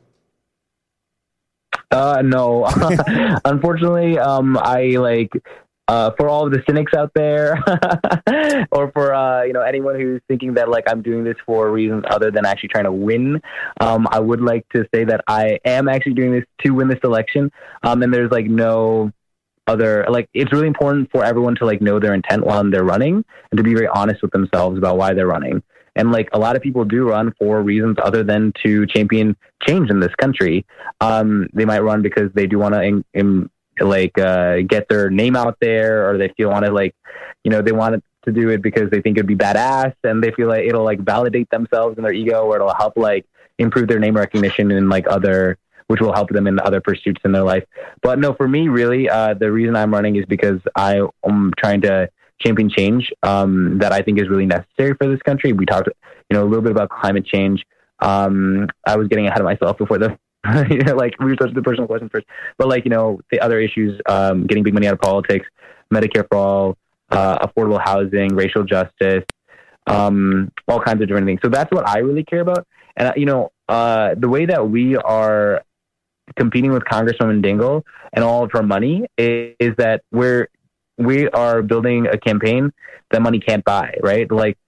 Uh, 1.91 2.23
no, 2.23 2.67
unfortunately, 3.45 4.19
um, 4.19 4.59
I 4.59 4.97
like 4.99 5.33
uh, 5.89 6.11
for 6.19 6.29
all 6.29 6.47
of 6.47 6.53
the 6.53 6.63
cynics 6.67 6.93
out 6.95 7.11
there, 7.15 7.57
or 8.73 8.93
for 8.93 9.15
uh, 9.15 9.43
you 9.45 9.53
know 9.53 9.63
anyone 9.63 9.99
who's 9.99 10.21
thinking 10.29 10.55
that 10.55 10.69
like 10.69 10.85
I'm 10.89 11.03
doing 11.03 11.25
this 11.25 11.37
for 11.47 11.71
reasons 11.71 12.05
other 12.11 12.31
than 12.31 12.45
actually 12.47 12.69
trying 12.69 12.85
to 12.85 12.93
win, 12.93 13.41
um, 13.81 14.07
I 14.11 14.21
would 14.21 14.41
like 14.41 14.69
to 14.75 14.87
say 14.95 15.05
that 15.05 15.23
I 15.27 15.59
am 15.65 15.89
actually 15.89 16.15
doing 16.15 16.33
this 16.33 16.45
to 16.65 16.71
win 16.71 16.89
this 16.89 17.01
election, 17.03 17.51
um, 17.83 18.03
and 18.03 18.13
there's 18.13 18.31
like 18.31 18.47
no 18.47 19.13
other 19.67 20.07
like 20.09 20.29
it's 20.33 20.53
really 20.53 20.67
important 20.67 21.11
for 21.11 21.25
everyone 21.25 21.55
to 21.57 21.67
like 21.67 21.81
know 21.83 21.99
their 22.01 22.15
intent 22.15 22.45
while 22.45 22.69
they're 22.71 22.85
running 22.85 23.23
and 23.51 23.59
to 23.59 23.63
be 23.63 23.75
very 23.75 23.87
honest 23.89 24.23
with 24.23 24.31
themselves 24.31 24.79
about 24.79 24.97
why 24.97 25.15
they're 25.15 25.27
running. 25.27 25.63
And 25.95 26.13
like 26.13 26.29
a 26.33 26.39
lot 26.39 26.55
of 26.55 26.63
people 26.63 26.85
do 26.85 27.09
run 27.09 27.35
for 27.39 27.61
reasons 27.61 27.97
other 28.03 28.23
than 28.23 28.53
to 28.63 28.87
champion 28.87 29.37
change 29.67 29.91
in 29.91 29.99
this 29.99 30.15
country. 30.15 30.65
Um, 31.01 31.49
they 31.53 31.65
might 31.65 31.81
run 31.81 32.03
because 32.03 32.31
they 32.35 32.47
do 32.47 32.59
want 32.59 32.75
to 32.75 32.83
in, 32.83 33.05
in, 33.15 33.51
like 33.87 34.19
uh, 34.19 34.59
get 34.67 34.89
their 34.89 35.11
name 35.11 35.37
out 35.37 35.57
there 35.61 36.09
or 36.09 36.19
they 36.19 36.29
feel 36.37 36.51
want 36.51 36.65
to 36.65 36.73
like 36.73 36.95
you 37.45 37.51
know 37.51 37.63
they 37.63 37.73
want 37.73 38.03
to 38.25 38.33
do 38.33 38.49
it 38.51 38.63
because 38.63 38.91
they 38.91 39.01
think 39.01 39.17
it'd 39.17 39.27
be 39.27 39.37
badass 39.37 39.95
and 40.05 40.23
they 40.23 40.31
feel 40.33 40.49
like 40.49 40.65
it'll 40.65 40.85
like 40.85 41.01
validate 41.01 41.49
themselves 41.51 41.97
and 41.97 42.05
their 42.05 42.13
ego 42.13 42.43
or 42.43 42.57
it'll 42.57 42.75
help 42.75 42.95
like 42.97 43.25
improve 43.59 43.89
their 43.89 43.99
name 43.99 44.17
recognition 44.17 44.71
in 44.71 44.89
like 44.89 45.07
other 45.09 45.59
which 45.89 46.01
will 46.01 46.13
help 46.13 46.29
them 46.29 46.47
in 46.47 46.61
other 46.61 46.81
pursuits 46.81 47.21
in 47.25 47.33
their 47.33 47.43
life. 47.43 47.65
But 48.03 48.19
no, 48.19 48.35
for 48.35 48.47
me, 48.47 48.69
really, 48.69 49.09
uh, 49.09 49.35
the 49.35 49.51
reason 49.51 49.75
I'm 49.75 49.93
running 49.93 50.17
is 50.17 50.27
because 50.27 50.61
I 50.77 51.01
am 51.25 51.53
trying 51.59 51.81
to 51.83 52.11
champion 52.41 52.71
change 52.71 53.11
um, 53.23 53.79
that 53.79 53.93
I 53.93 54.03
think 54.03 54.21
is 54.21 54.29
really 54.29 54.47
necessary 54.47 54.95
for 54.95 55.09
this 55.09 55.21
country. 55.23 55.53
We 55.53 55.67
talked, 55.67 55.89
you 56.31 56.37
know, 56.37 56.43
a 56.43 56.47
little 56.47 56.63
bit 56.63 56.73
about 56.73 56.91
climate 56.91 57.27
change. 57.27 57.65
Um, 58.01 58.69
I 58.87 58.97
was 58.97 59.09
getting 59.09 59.27
ahead 59.27 59.41
of 59.41 59.45
myself 59.45 59.79
before 59.79 59.99
the. 59.99 60.19
you 60.71 60.79
know, 60.79 60.95
like 60.95 61.19
we 61.19 61.27
were 61.27 61.37
touching 61.37 61.55
the 61.55 61.63
personal 61.63 61.87
question 61.87 62.09
first, 62.09 62.27
but 62.57 62.69
like 62.69 62.85
you 62.85 62.91
know 62.91 63.21
the 63.31 63.41
other 63.41 63.61
issues, 63.61 64.01
um, 64.07 64.47
getting 64.47 64.63
big 64.63 64.75
money 64.75 64.87
out 64.87 64.95
of 64.95 65.01
politics, 65.01 65.47
Medicare 65.93 66.27
for 66.29 66.37
all, 66.37 66.77
uh, 67.11 67.47
affordable 67.47 67.81
housing, 67.83 68.35
racial 68.35 68.65
justice, 68.65 69.25
um, 69.87 70.51
all 70.67 70.81
kinds 70.81 71.03
of 71.03 71.09
different 71.09 71.27
things. 71.27 71.41
So 71.43 71.49
that's 71.49 71.71
what 71.71 71.89
I 71.89 71.99
really 71.99 72.25
care 72.25 72.41
about. 72.41 72.67
And 72.97 73.09
uh, 73.09 73.13
you 73.17 73.27
know, 73.27 73.51
uh, 73.69 74.15
the 74.17 74.29
way 74.29 74.47
that 74.47 74.69
we 74.69 74.97
are 74.97 75.63
competing 76.37 76.73
with 76.73 76.83
Congresswoman 76.85 77.43
Dingell 77.45 77.83
and 78.13 78.25
all 78.25 78.45
of 78.45 78.53
her 78.53 78.63
money 78.63 79.07
is, 79.17 79.55
is 79.59 79.75
that 79.77 80.03
we're 80.13 80.49
we 80.99 81.29
are 81.31 81.63
building 81.63 82.07
a 82.07 82.19
campaign 82.19 82.73
that 83.11 83.23
money 83.23 83.39
can't 83.41 83.65
buy, 83.65 83.95
right? 84.03 84.31
Like 84.31 84.59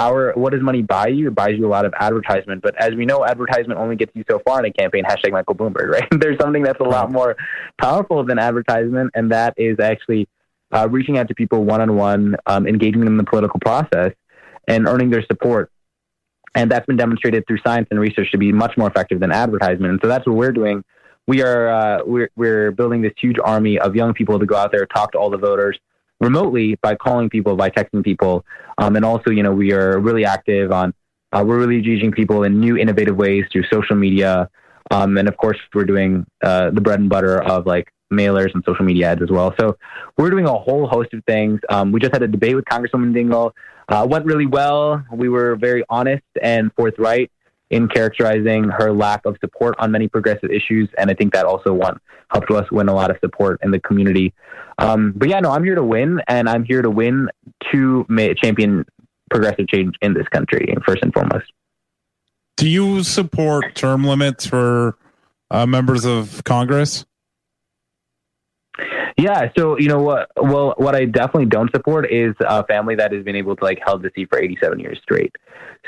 our 0.00 0.32
what 0.34 0.52
does 0.52 0.62
money 0.62 0.82
buy 0.82 1.08
you? 1.08 1.28
It 1.28 1.34
buys 1.34 1.56
you 1.58 1.66
a 1.66 1.68
lot 1.68 1.84
of 1.84 1.92
advertisement, 1.98 2.62
but 2.62 2.74
as 2.76 2.94
we 2.94 3.04
know, 3.04 3.24
advertisement 3.24 3.78
only 3.78 3.96
gets 3.96 4.12
you 4.14 4.24
so 4.28 4.40
far 4.46 4.58
in 4.58 4.64
a 4.64 4.72
campaign. 4.72 5.04
Hashtag 5.04 5.32
Michael 5.32 5.54
Bloomberg, 5.54 5.88
right? 5.92 6.08
There's 6.10 6.38
something 6.38 6.62
that's 6.62 6.80
a 6.80 6.84
lot 6.84 7.12
more 7.12 7.36
powerful 7.80 8.24
than 8.24 8.38
advertisement, 8.38 9.10
and 9.14 9.30
that 9.30 9.54
is 9.56 9.78
actually 9.78 10.28
uh, 10.72 10.88
reaching 10.88 11.18
out 11.18 11.28
to 11.28 11.34
people 11.34 11.64
one 11.64 11.80
on 11.80 11.96
one, 11.96 12.36
engaging 12.48 13.00
them 13.00 13.08
in 13.08 13.16
the 13.16 13.24
political 13.24 13.60
process, 13.60 14.12
and 14.66 14.88
earning 14.88 15.10
their 15.10 15.24
support. 15.26 15.70
And 16.54 16.70
that's 16.70 16.86
been 16.86 16.96
demonstrated 16.96 17.46
through 17.46 17.58
science 17.64 17.88
and 17.90 18.00
research 18.00 18.32
to 18.32 18.38
be 18.38 18.50
much 18.52 18.76
more 18.76 18.88
effective 18.88 19.20
than 19.20 19.30
advertisement. 19.30 19.92
And 19.92 20.00
so 20.02 20.08
that's 20.08 20.26
what 20.26 20.34
we're 20.34 20.52
doing 20.52 20.82
we 21.30 21.42
are 21.42 21.68
uh, 21.68 22.02
we're 22.04 22.30
we're 22.34 22.72
building 22.72 23.02
this 23.02 23.12
huge 23.16 23.36
army 23.42 23.78
of 23.78 23.94
young 23.94 24.12
people 24.14 24.40
to 24.40 24.46
go 24.46 24.56
out 24.56 24.72
there 24.72 24.84
talk 24.86 25.12
to 25.12 25.18
all 25.18 25.30
the 25.30 25.38
voters 25.38 25.78
remotely 26.20 26.76
by 26.82 26.94
calling 26.94 27.28
people 27.30 27.56
by 27.56 27.70
texting 27.70 28.04
people. 28.04 28.44
Um, 28.78 28.96
and 28.96 29.04
also 29.04 29.30
you 29.30 29.42
know 29.42 29.52
we 29.52 29.72
are 29.72 29.98
really 29.98 30.24
active 30.24 30.72
on 30.72 30.94
uh, 31.32 31.44
we're 31.46 31.58
really 31.58 31.76
engaging 31.76 32.12
people 32.12 32.42
in 32.42 32.60
new 32.60 32.76
innovative 32.76 33.16
ways 33.16 33.44
through 33.52 33.64
social 33.72 33.96
media. 33.96 34.48
Um, 34.90 35.16
and 35.18 35.28
of 35.28 35.36
course 35.36 35.58
we're 35.74 35.84
doing 35.84 36.26
uh, 36.42 36.70
the 36.70 36.80
bread 36.80 36.98
and 36.98 37.08
butter 37.08 37.40
of 37.42 37.66
like 37.66 37.92
mailers 38.12 38.52
and 38.54 38.64
social 38.66 38.84
media 38.84 39.12
ads 39.12 39.22
as 39.22 39.30
well. 39.30 39.54
So 39.58 39.76
we're 40.18 40.30
doing 40.30 40.46
a 40.46 40.58
whole 40.58 40.88
host 40.88 41.14
of 41.14 41.22
things. 41.24 41.60
Um, 41.68 41.92
we 41.92 42.00
just 42.00 42.12
had 42.12 42.22
a 42.22 42.28
debate 42.28 42.56
with 42.56 42.64
congresswoman 42.64 43.14
dingell. 43.14 43.52
Uh, 43.88 44.06
went 44.08 44.24
really 44.24 44.46
well. 44.46 45.04
We 45.12 45.28
were 45.28 45.56
very 45.56 45.84
honest 45.88 46.24
and 46.40 46.72
forthright 46.76 47.30
in 47.70 47.88
characterizing 47.88 48.64
her 48.64 48.92
lack 48.92 49.24
of 49.24 49.36
support 49.40 49.76
on 49.78 49.90
many 49.92 50.08
progressive 50.08 50.50
issues. 50.50 50.88
And 50.98 51.10
I 51.10 51.14
think 51.14 51.32
that 51.32 51.46
also 51.46 51.72
won, 51.72 51.98
helped 52.30 52.50
us 52.50 52.70
win 52.70 52.88
a 52.88 52.94
lot 52.94 53.10
of 53.10 53.16
support 53.20 53.60
in 53.62 53.70
the 53.70 53.80
community. 53.80 54.34
Um, 54.78 55.12
but 55.16 55.28
yeah, 55.28 55.40
no, 55.40 55.50
I'm 55.52 55.64
here 55.64 55.76
to 55.76 55.84
win, 55.84 56.20
and 56.26 56.48
I'm 56.48 56.64
here 56.64 56.82
to 56.82 56.90
win 56.90 57.28
to 57.70 58.06
champion 58.42 58.84
progressive 59.30 59.68
change 59.68 59.94
in 60.02 60.14
this 60.14 60.26
country, 60.28 60.74
first 60.84 61.02
and 61.02 61.12
foremost. 61.12 61.52
Do 62.56 62.68
you 62.68 63.02
support 63.04 63.74
term 63.74 64.04
limits 64.04 64.44
for 64.44 64.98
uh, 65.50 65.66
members 65.66 66.04
of 66.04 66.42
Congress? 66.44 67.06
Yeah, 69.16 69.50
so 69.56 69.78
you 69.78 69.88
know 69.88 70.02
what? 70.02 70.30
Well, 70.36 70.74
what 70.76 70.94
I 70.94 71.04
definitely 71.04 71.46
don't 71.46 71.70
support 71.70 72.10
is 72.10 72.34
a 72.40 72.64
family 72.66 72.94
that 72.96 73.12
has 73.12 73.24
been 73.24 73.36
able 73.36 73.56
to 73.56 73.64
like 73.64 73.80
held 73.84 74.02
the 74.02 74.10
seat 74.14 74.28
for 74.30 74.38
87 74.38 74.78
years 74.78 74.98
straight. 75.02 75.34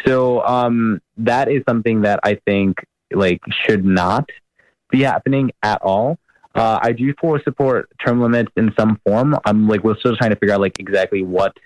So 0.07 0.45
um, 0.45 1.01
that 1.19 1.51
is 1.51 1.63
something 1.69 2.03
that 2.03 2.21
I 2.25 2.41
think 2.47 2.79
like 3.13 3.41
should 3.67 3.85
not 3.85 4.29
be 4.91 5.03
happening 5.03 5.53
at 5.63 5.81
all. 5.83 6.19
Uh, 6.55 6.79
I 6.83 6.93
do 6.93 7.15
for 7.21 7.41
support 7.43 7.89
term 8.05 8.21
limits 8.21 8.53
in 8.57 8.73
some 8.79 9.01
form. 9.07 9.37
I'm 9.45 9.69
like 9.69 9.83
we're 9.85 9.97
still 9.97 10.17
trying 10.17 10.31
to 10.31 10.37
figure 10.37 10.55
out 10.55 10.61
like 10.61 10.79
exactly 10.79 11.23
what 11.23 11.57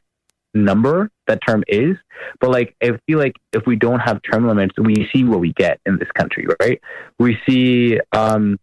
number 0.54 1.10
that 1.26 1.40
term 1.46 1.64
is. 1.68 1.96
But 2.40 2.50
like 2.50 2.74
I 2.82 2.98
feel 3.06 3.18
like 3.18 3.36
if 3.52 3.66
we 3.66 3.76
don't 3.76 4.00
have 4.00 4.20
term 4.22 4.46
limits, 4.46 4.74
we 4.78 5.08
see 5.12 5.24
what 5.24 5.40
we 5.40 5.52
get 5.52 5.80
in 5.86 5.98
this 5.98 6.10
country, 6.12 6.46
right? 6.60 6.80
We 7.18 7.38
see 7.48 8.00
um, 8.12 8.58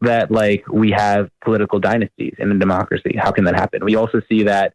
that 0.00 0.30
like 0.30 0.66
we 0.68 0.90
have 0.90 1.30
political 1.42 1.78
dynasties 1.78 2.34
in 2.38 2.50
a 2.50 2.58
democracy. 2.58 3.16
How 3.18 3.32
can 3.32 3.44
that 3.44 3.54
happen? 3.54 3.84
We 3.84 3.96
also 3.96 4.20
see 4.28 4.44
that 4.44 4.74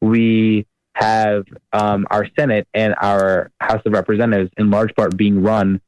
we 0.00 0.66
have 0.94 1.44
um, 1.72 2.06
our 2.10 2.26
Senate 2.38 2.66
and 2.74 2.94
our 3.00 3.50
House 3.60 3.82
of 3.84 3.92
Representatives 3.92 4.50
in 4.56 4.70
large 4.70 4.94
part 4.94 5.16
being 5.16 5.42
run 5.42 5.80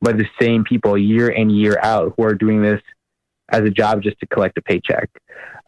by 0.00 0.12
the 0.12 0.26
same 0.40 0.64
people 0.64 0.96
year 0.96 1.28
in 1.28 1.50
year 1.50 1.78
out 1.82 2.14
who 2.16 2.24
are 2.24 2.34
doing 2.34 2.62
this 2.62 2.80
as 3.50 3.62
a 3.62 3.70
job 3.70 4.02
just 4.02 4.18
to 4.20 4.26
collect 4.26 4.56
a 4.58 4.62
paycheck. 4.62 5.10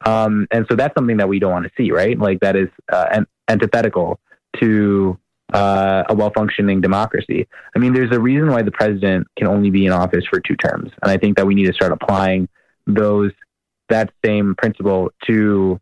Um, 0.04 0.46
and 0.50 0.66
so 0.68 0.76
that's 0.76 0.94
something 0.94 1.18
that 1.18 1.28
we 1.28 1.38
don't 1.38 1.52
want 1.52 1.64
to 1.64 1.70
see, 1.76 1.92
right? 1.92 2.18
Like 2.18 2.40
that 2.40 2.56
is 2.56 2.68
uh, 2.92 3.06
an- 3.12 3.26
antithetical 3.48 4.18
to 4.60 5.18
uh, 5.52 6.04
a 6.08 6.14
well-functioning 6.14 6.80
democracy. 6.80 7.46
I 7.76 7.78
mean, 7.78 7.92
there's 7.92 8.12
a 8.12 8.20
reason 8.20 8.50
why 8.50 8.62
the 8.62 8.70
president 8.70 9.26
can 9.36 9.46
only 9.46 9.70
be 9.70 9.86
in 9.86 9.92
office 9.92 10.24
for 10.28 10.40
two 10.40 10.56
terms, 10.56 10.90
and 11.02 11.10
I 11.10 11.18
think 11.18 11.36
that 11.36 11.46
we 11.46 11.54
need 11.54 11.66
to 11.66 11.74
start 11.74 11.92
applying 11.92 12.48
those 12.86 13.32
that 13.88 14.10
same 14.24 14.54
principle 14.56 15.10
to 15.26 15.78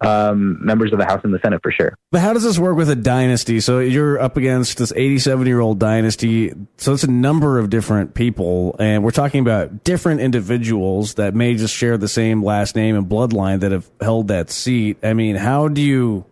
um, 0.00 0.64
members 0.64 0.92
of 0.92 0.98
the 0.98 1.04
House 1.04 1.20
and 1.24 1.32
the 1.32 1.38
Senate 1.42 1.60
for 1.62 1.70
sure. 1.70 1.96
But 2.10 2.20
how 2.20 2.32
does 2.32 2.42
this 2.42 2.58
work 2.58 2.76
with 2.76 2.90
a 2.90 2.96
dynasty? 2.96 3.60
So 3.60 3.78
you're 3.78 4.18
up 4.18 4.36
against 4.36 4.78
this 4.78 4.92
87 4.94 5.46
year 5.46 5.60
old 5.60 5.78
dynasty. 5.78 6.52
So 6.76 6.92
it's 6.92 7.04
a 7.04 7.10
number 7.10 7.58
of 7.58 7.70
different 7.70 8.14
people, 8.14 8.76
and 8.78 9.04
we're 9.04 9.10
talking 9.10 9.40
about 9.40 9.84
different 9.84 10.20
individuals 10.20 11.14
that 11.14 11.34
may 11.34 11.54
just 11.54 11.74
share 11.74 11.96
the 11.96 12.08
same 12.08 12.42
last 12.42 12.76
name 12.76 12.96
and 12.96 13.06
bloodline 13.06 13.60
that 13.60 13.72
have 13.72 13.88
held 14.00 14.28
that 14.28 14.50
seat. 14.50 14.98
I 15.02 15.14
mean, 15.14 15.36
how 15.36 15.68
do 15.68 15.80
you 15.80 16.26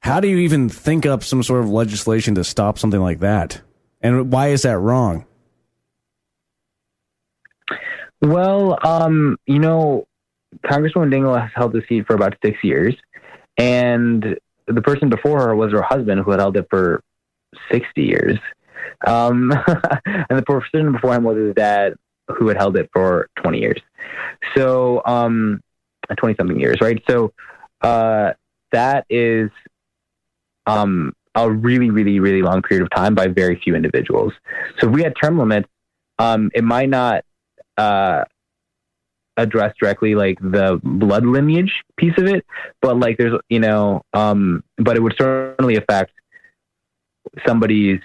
how 0.00 0.18
do 0.20 0.28
you 0.28 0.38
even 0.38 0.68
think 0.68 1.06
up 1.06 1.22
some 1.22 1.42
sort 1.42 1.62
of 1.62 1.70
legislation 1.70 2.34
to 2.34 2.44
stop 2.44 2.78
something 2.78 3.00
like 3.00 3.20
that? 3.20 3.60
And 4.00 4.32
why 4.32 4.48
is 4.48 4.62
that 4.62 4.78
wrong? 4.78 5.26
Well, 8.22 8.78
um, 8.82 9.38
you 9.46 9.58
know, 9.58 10.06
Congresswoman 10.64 11.12
Dingell 11.12 11.40
has 11.40 11.50
held 11.54 11.72
the 11.72 11.82
seat 11.88 12.06
for 12.06 12.14
about 12.14 12.36
six 12.44 12.58
years, 12.62 12.94
and 13.56 14.38
the 14.66 14.82
person 14.82 15.08
before 15.08 15.40
her 15.40 15.54
was 15.54 15.72
her 15.72 15.82
husband, 15.82 16.22
who 16.22 16.30
had 16.30 16.40
held 16.40 16.56
it 16.56 16.66
for 16.70 17.02
sixty 17.70 18.02
years. 18.02 18.38
Um, 19.06 19.52
and 20.06 20.38
the 20.38 20.42
person 20.42 20.92
before 20.92 21.14
him 21.14 21.24
was 21.24 21.36
his 21.36 21.54
dad, 21.54 21.94
who 22.36 22.48
had 22.48 22.56
held 22.56 22.76
it 22.76 22.90
for 22.92 23.28
twenty 23.36 23.60
years. 23.60 23.80
So, 24.54 25.02
um, 25.06 25.60
twenty 26.18 26.34
something 26.36 26.60
years, 26.60 26.80
right? 26.80 27.02
So, 27.08 27.32
uh, 27.80 28.32
that 28.72 29.06
is 29.08 29.50
um, 30.66 31.12
a 31.34 31.50
really, 31.50 31.90
really, 31.90 32.20
really 32.20 32.42
long 32.42 32.62
period 32.62 32.82
of 32.82 32.90
time 32.90 33.14
by 33.14 33.28
very 33.28 33.60
few 33.62 33.74
individuals. 33.74 34.32
So, 34.78 34.88
if 34.88 34.94
we 34.94 35.02
had 35.02 35.14
term 35.20 35.38
limits, 35.38 35.68
um, 36.18 36.50
it 36.54 36.64
might 36.64 36.88
not 36.88 37.24
uh, 37.76 38.24
address 39.36 39.74
directly 39.80 40.14
like 40.14 40.38
the 40.40 40.80
blood 40.82 41.24
lineage 41.24 41.82
piece 41.96 42.16
of 42.18 42.26
it, 42.26 42.44
but 42.82 42.98
like 42.98 43.18
there's 43.18 43.38
you 43.48 43.60
know, 43.60 44.02
um, 44.12 44.62
but 44.76 44.96
it 44.96 45.02
would 45.02 45.14
certainly 45.18 45.76
affect 45.76 46.12
somebody's 47.46 48.00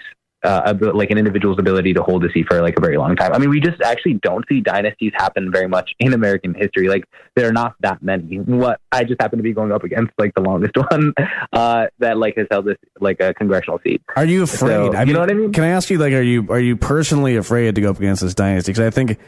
uh, 0.46 0.74
like 0.94 1.10
an 1.10 1.18
individual's 1.18 1.58
ability 1.58 1.92
to 1.92 2.02
hold 2.02 2.24
a 2.24 2.30
seat 2.30 2.46
for 2.48 2.62
like 2.62 2.76
a 2.78 2.80
very 2.80 2.96
long 2.96 3.16
time. 3.16 3.32
I 3.32 3.38
mean, 3.38 3.50
we 3.50 3.60
just 3.60 3.80
actually 3.82 4.14
don't 4.14 4.44
see 4.48 4.60
dynasties 4.60 5.12
happen 5.16 5.50
very 5.50 5.66
much 5.66 5.90
in 5.98 6.12
American 6.12 6.54
history. 6.54 6.88
Like 6.88 7.04
there 7.34 7.48
are 7.48 7.52
not 7.52 7.74
that 7.80 8.02
many. 8.02 8.36
What 8.38 8.80
I 8.92 9.04
just 9.04 9.20
happen 9.20 9.38
to 9.38 9.42
be 9.42 9.52
going 9.52 9.72
up 9.72 9.82
against 9.82 10.12
like 10.18 10.34
the 10.34 10.42
longest 10.42 10.76
one 10.90 11.12
uh, 11.52 11.86
that 11.98 12.16
like 12.16 12.36
has 12.36 12.46
held 12.50 12.66
this 12.66 12.76
like 13.00 13.20
a 13.20 13.34
congressional 13.34 13.80
seat. 13.82 14.02
Are 14.14 14.24
you 14.24 14.44
afraid? 14.44 14.92
So, 14.92 14.92
I 14.94 15.00
you 15.00 15.06
mean, 15.06 15.14
know 15.14 15.20
what 15.20 15.30
I 15.30 15.34
mean? 15.34 15.52
Can 15.52 15.64
I 15.64 15.68
ask 15.68 15.90
you, 15.90 15.98
like, 15.98 16.12
are 16.12 16.22
you 16.22 16.46
are 16.50 16.60
you 16.60 16.76
personally 16.76 17.36
afraid 17.36 17.74
to 17.74 17.80
go 17.80 17.90
up 17.90 17.98
against 17.98 18.22
this 18.22 18.34
dynasty? 18.34 18.72
Because 18.72 18.86
I 18.86 18.90
think 18.90 19.18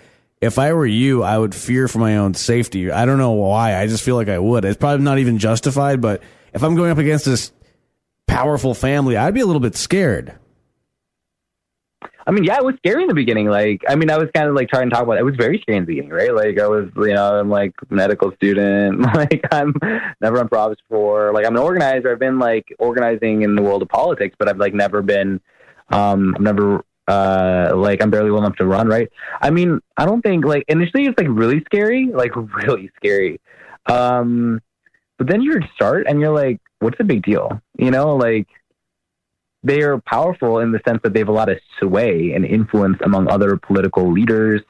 if 0.40 0.58
I 0.58 0.72
were 0.72 0.86
you, 0.86 1.24
I 1.24 1.36
would 1.36 1.54
fear 1.54 1.88
for 1.88 1.98
my 1.98 2.18
own 2.18 2.34
safety. 2.34 2.90
I 2.90 3.04
don't 3.06 3.18
know 3.18 3.32
why. 3.32 3.76
I 3.76 3.88
just 3.88 4.04
feel 4.04 4.14
like 4.14 4.28
I 4.28 4.38
would. 4.38 4.64
It's 4.64 4.76
probably 4.76 5.04
not 5.04 5.18
even 5.18 5.38
justified, 5.38 6.00
but 6.00 6.22
if 6.54 6.62
I'm 6.62 6.76
going 6.76 6.90
up 6.90 6.98
against 6.98 7.24
this 7.24 7.52
powerful 8.26 8.74
family, 8.74 9.16
I'd 9.16 9.34
be 9.34 9.40
a 9.40 9.46
little 9.46 9.60
bit 9.60 9.74
scared. 9.74 10.38
I 12.28 12.30
mean, 12.30 12.44
yeah, 12.44 12.58
it 12.58 12.64
was 12.64 12.74
scary 12.76 13.02
in 13.02 13.08
the 13.08 13.14
beginning. 13.14 13.48
Like, 13.48 13.82
I 13.88 13.94
mean, 13.94 14.10
I 14.10 14.18
was 14.18 14.28
kind 14.34 14.46
of 14.46 14.54
like 14.54 14.68
trying 14.68 14.90
to 14.90 14.94
talk 14.94 15.04
about 15.04 15.16
it. 15.16 15.20
It 15.20 15.24
was 15.24 15.36
very 15.36 15.58
scary 15.62 15.78
in 15.78 15.84
the 15.84 15.94
beginning, 15.94 16.10
right? 16.10 16.34
Like, 16.34 16.60
I 16.60 16.66
was, 16.66 16.90
you 16.94 17.14
know, 17.14 17.40
I'm 17.40 17.48
like 17.48 17.74
medical 17.90 18.32
student. 18.32 19.00
Like, 19.14 19.42
I'm 19.50 19.74
never 20.20 20.46
for 20.46 20.58
office 20.58 20.78
before. 20.86 21.32
Like, 21.32 21.46
I'm 21.46 21.56
an 21.56 21.62
organizer. 21.62 22.12
I've 22.12 22.18
been 22.18 22.38
like 22.38 22.66
organizing 22.78 23.42
in 23.42 23.56
the 23.56 23.62
world 23.62 23.80
of 23.80 23.88
politics, 23.88 24.36
but 24.38 24.46
I've 24.46 24.58
like 24.58 24.74
never 24.74 25.00
been, 25.00 25.40
um, 25.88 26.34
I've 26.36 26.42
never, 26.42 26.84
uh, 27.08 27.72
like, 27.74 28.02
I'm 28.02 28.10
barely 28.10 28.30
well 28.30 28.44
enough 28.44 28.56
to 28.56 28.66
run, 28.66 28.88
right? 28.88 29.10
I 29.40 29.48
mean, 29.50 29.80
I 29.96 30.04
don't 30.04 30.20
think 30.20 30.44
like 30.44 30.64
initially 30.68 31.06
it's 31.06 31.18
like 31.18 31.28
really 31.30 31.64
scary, 31.64 32.10
like 32.12 32.36
really 32.36 32.90
scary. 32.96 33.40
Um, 33.86 34.60
but 35.16 35.26
then 35.26 35.40
you 35.40 35.58
start 35.74 36.06
and 36.06 36.20
you're 36.20 36.34
like, 36.34 36.60
what's 36.80 36.98
the 36.98 37.04
big 37.04 37.22
deal? 37.22 37.60
You 37.78 37.90
know, 37.90 38.14
like, 38.14 38.46
they 39.62 39.82
are 39.82 39.98
powerful 40.00 40.58
in 40.58 40.72
the 40.72 40.80
sense 40.86 41.00
that 41.02 41.12
they 41.12 41.20
have 41.20 41.28
a 41.28 41.32
lot 41.32 41.48
of 41.48 41.58
sway 41.78 42.32
and 42.32 42.44
influence 42.44 42.98
among 43.04 43.28
other 43.28 43.56
political 43.56 44.12
leaders. 44.12 44.62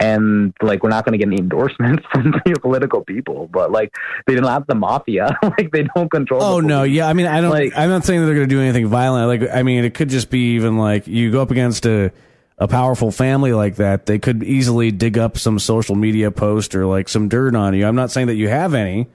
And 0.00 0.52
like, 0.60 0.82
we're 0.82 0.90
not 0.90 1.04
going 1.04 1.12
to 1.12 1.18
get 1.18 1.28
any 1.28 1.38
endorsements 1.38 2.04
from 2.12 2.34
political 2.60 3.04
people, 3.04 3.48
but 3.52 3.70
like, 3.70 3.94
they 4.26 4.34
don't 4.34 4.44
have 4.44 4.66
the 4.66 4.74
mafia. 4.74 5.38
like, 5.42 5.70
they 5.72 5.86
don't 5.94 6.10
control. 6.10 6.42
Oh 6.42 6.60
no, 6.60 6.82
yeah. 6.82 7.06
I 7.06 7.12
mean, 7.12 7.26
I 7.26 7.40
don't. 7.40 7.50
Like- 7.50 7.76
I'm 7.76 7.90
not 7.90 8.04
saying 8.04 8.20
that 8.20 8.26
they're 8.26 8.34
going 8.34 8.48
to 8.48 8.54
do 8.54 8.60
anything 8.60 8.88
violent. 8.88 9.28
Like, 9.28 9.50
I 9.54 9.62
mean, 9.62 9.84
it 9.84 9.94
could 9.94 10.08
just 10.08 10.30
be 10.30 10.54
even 10.54 10.78
like 10.78 11.06
you 11.06 11.30
go 11.30 11.42
up 11.42 11.50
against 11.50 11.86
a 11.86 12.12
a 12.58 12.68
powerful 12.68 13.10
family 13.10 13.52
like 13.52 13.76
that. 13.76 14.06
They 14.06 14.18
could 14.18 14.42
easily 14.42 14.90
dig 14.90 15.18
up 15.18 15.38
some 15.38 15.58
social 15.58 15.96
media 15.96 16.30
post 16.30 16.74
or 16.74 16.86
like 16.86 17.08
some 17.08 17.28
dirt 17.28 17.54
on 17.54 17.74
you. 17.74 17.86
I'm 17.86 17.96
not 17.96 18.10
saying 18.10 18.28
that 18.28 18.36
you 18.36 18.48
have 18.48 18.74
any, 18.74 19.08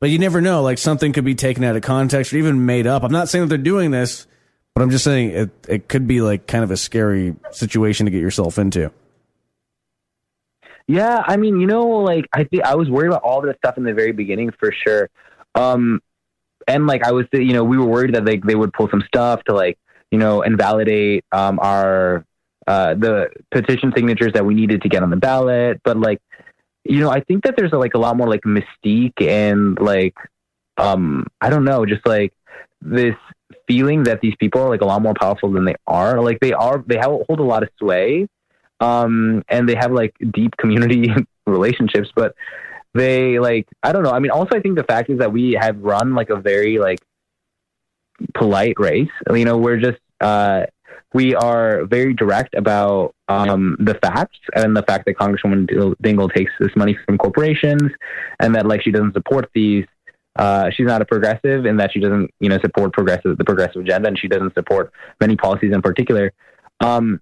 but 0.00 0.10
you 0.10 0.18
never 0.18 0.40
know. 0.40 0.62
Like 0.62 0.78
something 0.78 1.12
could 1.12 1.24
be 1.24 1.34
taken 1.34 1.62
out 1.64 1.76
of 1.76 1.82
context 1.82 2.32
or 2.32 2.38
even 2.38 2.66
made 2.66 2.86
up. 2.86 3.04
I'm 3.04 3.12
not 3.12 3.28
saying 3.28 3.44
that 3.44 3.48
they're 3.48 3.58
doing 3.58 3.92
this, 3.92 4.26
but 4.74 4.82
I'm 4.82 4.90
just 4.90 5.04
saying 5.04 5.30
it. 5.30 5.50
It 5.68 5.88
could 5.88 6.06
be 6.06 6.20
like 6.20 6.46
kind 6.46 6.64
of 6.64 6.70
a 6.70 6.76
scary 6.76 7.34
situation 7.50 8.06
to 8.06 8.12
get 8.12 8.20
yourself 8.20 8.58
into. 8.58 8.90
Yeah, 10.86 11.22
I 11.24 11.36
mean, 11.36 11.60
you 11.60 11.66
know, 11.66 11.86
like 11.86 12.26
I 12.32 12.44
think 12.44 12.64
I 12.64 12.74
was 12.74 12.90
worried 12.90 13.08
about 13.08 13.22
all 13.22 13.40
this 13.40 13.56
stuff 13.58 13.76
in 13.78 13.84
the 13.84 13.94
very 13.94 14.12
beginning 14.12 14.50
for 14.58 14.72
sure. 14.72 15.08
Um, 15.54 16.00
and 16.66 16.86
like 16.86 17.04
I 17.04 17.12
was, 17.12 17.26
you 17.32 17.52
know, 17.52 17.64
we 17.64 17.78
were 17.78 17.86
worried 17.86 18.14
that 18.14 18.24
like 18.24 18.44
they 18.44 18.54
would 18.54 18.72
pull 18.72 18.88
some 18.90 19.02
stuff 19.06 19.42
to 19.44 19.54
like, 19.54 19.78
you 20.10 20.18
know, 20.18 20.42
invalidate 20.42 21.24
um 21.32 21.58
our 21.60 22.24
uh 22.66 22.94
the 22.94 23.28
petition 23.50 23.92
signatures 23.94 24.32
that 24.34 24.44
we 24.44 24.54
needed 24.54 24.82
to 24.82 24.88
get 24.88 25.02
on 25.02 25.10
the 25.10 25.16
ballot. 25.16 25.80
But 25.84 25.98
like, 25.98 26.20
you 26.84 27.00
know, 27.00 27.10
I 27.10 27.20
think 27.20 27.44
that 27.44 27.56
there's 27.56 27.72
like 27.72 27.94
a 27.94 27.98
lot 27.98 28.16
more 28.16 28.28
like 28.28 28.42
mystique 28.42 29.20
and 29.20 29.78
like, 29.78 30.14
um, 30.76 31.26
I 31.40 31.50
don't 31.50 31.64
know, 31.64 31.86
just 31.86 32.06
like 32.06 32.32
this 32.80 33.14
feeling 33.66 34.04
that 34.04 34.20
these 34.20 34.34
people 34.36 34.60
are 34.62 34.68
like 34.68 34.80
a 34.80 34.86
lot 34.86 35.02
more 35.02 35.14
powerful 35.14 35.50
than 35.52 35.64
they 35.64 35.74
are. 35.86 36.20
Like 36.22 36.40
they 36.40 36.52
are, 36.52 36.82
they 36.86 36.96
have 36.96 37.10
hold 37.10 37.40
a 37.40 37.44
lot 37.44 37.62
of 37.62 37.68
sway 37.78 38.26
um, 38.80 39.44
and 39.48 39.68
they 39.68 39.74
have 39.74 39.92
like 39.92 40.14
deep 40.32 40.56
community 40.56 41.12
relationships, 41.46 42.10
but 42.14 42.34
they 42.94 43.38
like 43.38 43.66
I 43.82 43.92
don't 43.92 44.02
know. 44.02 44.10
I 44.10 44.18
mean, 44.18 44.30
also 44.30 44.56
I 44.56 44.60
think 44.60 44.76
the 44.76 44.84
fact 44.84 45.08
is 45.08 45.18
that 45.18 45.32
we 45.32 45.56
have 45.58 45.78
run 45.78 46.14
like 46.14 46.30
a 46.30 46.36
very 46.36 46.78
like 46.78 47.00
polite 48.34 48.78
race. 48.78 49.10
You 49.32 49.44
know, 49.44 49.56
we're 49.56 49.78
just 49.78 49.98
uh, 50.20 50.66
we 51.14 51.34
are 51.34 51.84
very 51.84 52.14
direct 52.14 52.54
about 52.54 53.14
um, 53.28 53.76
the 53.78 53.94
facts 53.94 54.38
and 54.54 54.76
the 54.76 54.82
fact 54.82 55.06
that 55.06 55.16
Congresswoman 55.16 55.66
Dingell 56.02 56.32
takes 56.32 56.52
this 56.58 56.74
money 56.74 56.96
from 57.06 57.18
corporations 57.18 57.90
and 58.40 58.54
that 58.54 58.66
like 58.66 58.82
she 58.82 58.90
doesn't 58.90 59.14
support 59.14 59.50
these. 59.54 59.86
Uh, 60.34 60.70
she's 60.70 60.86
not 60.86 61.02
a 61.02 61.04
progressive 61.04 61.66
in 61.66 61.76
that 61.76 61.92
she 61.92 62.00
doesn't, 62.00 62.30
you 62.40 62.48
know, 62.48 62.58
support 62.60 62.92
progressive 62.92 63.36
the 63.36 63.44
progressive 63.44 63.82
agenda, 63.82 64.08
and 64.08 64.18
she 64.18 64.28
doesn't 64.28 64.54
support 64.54 64.92
many 65.20 65.36
policies 65.36 65.72
in 65.74 65.82
particular. 65.82 66.32
Um, 66.80 67.20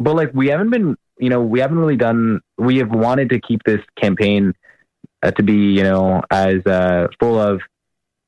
but 0.00 0.16
like 0.16 0.32
we 0.34 0.48
haven't 0.48 0.70
been 0.70 0.96
you 1.18 1.28
know 1.28 1.40
we 1.40 1.60
haven't 1.60 1.78
really 1.78 1.96
done 1.96 2.40
we 2.58 2.78
have 2.78 2.90
wanted 2.90 3.28
to 3.28 3.40
keep 3.40 3.62
this 3.64 3.80
campaign 4.00 4.54
uh, 5.22 5.30
to 5.32 5.42
be 5.42 5.52
you 5.52 5.82
know 5.82 6.22
as 6.30 6.66
uh, 6.66 7.06
full 7.20 7.38
of 7.38 7.60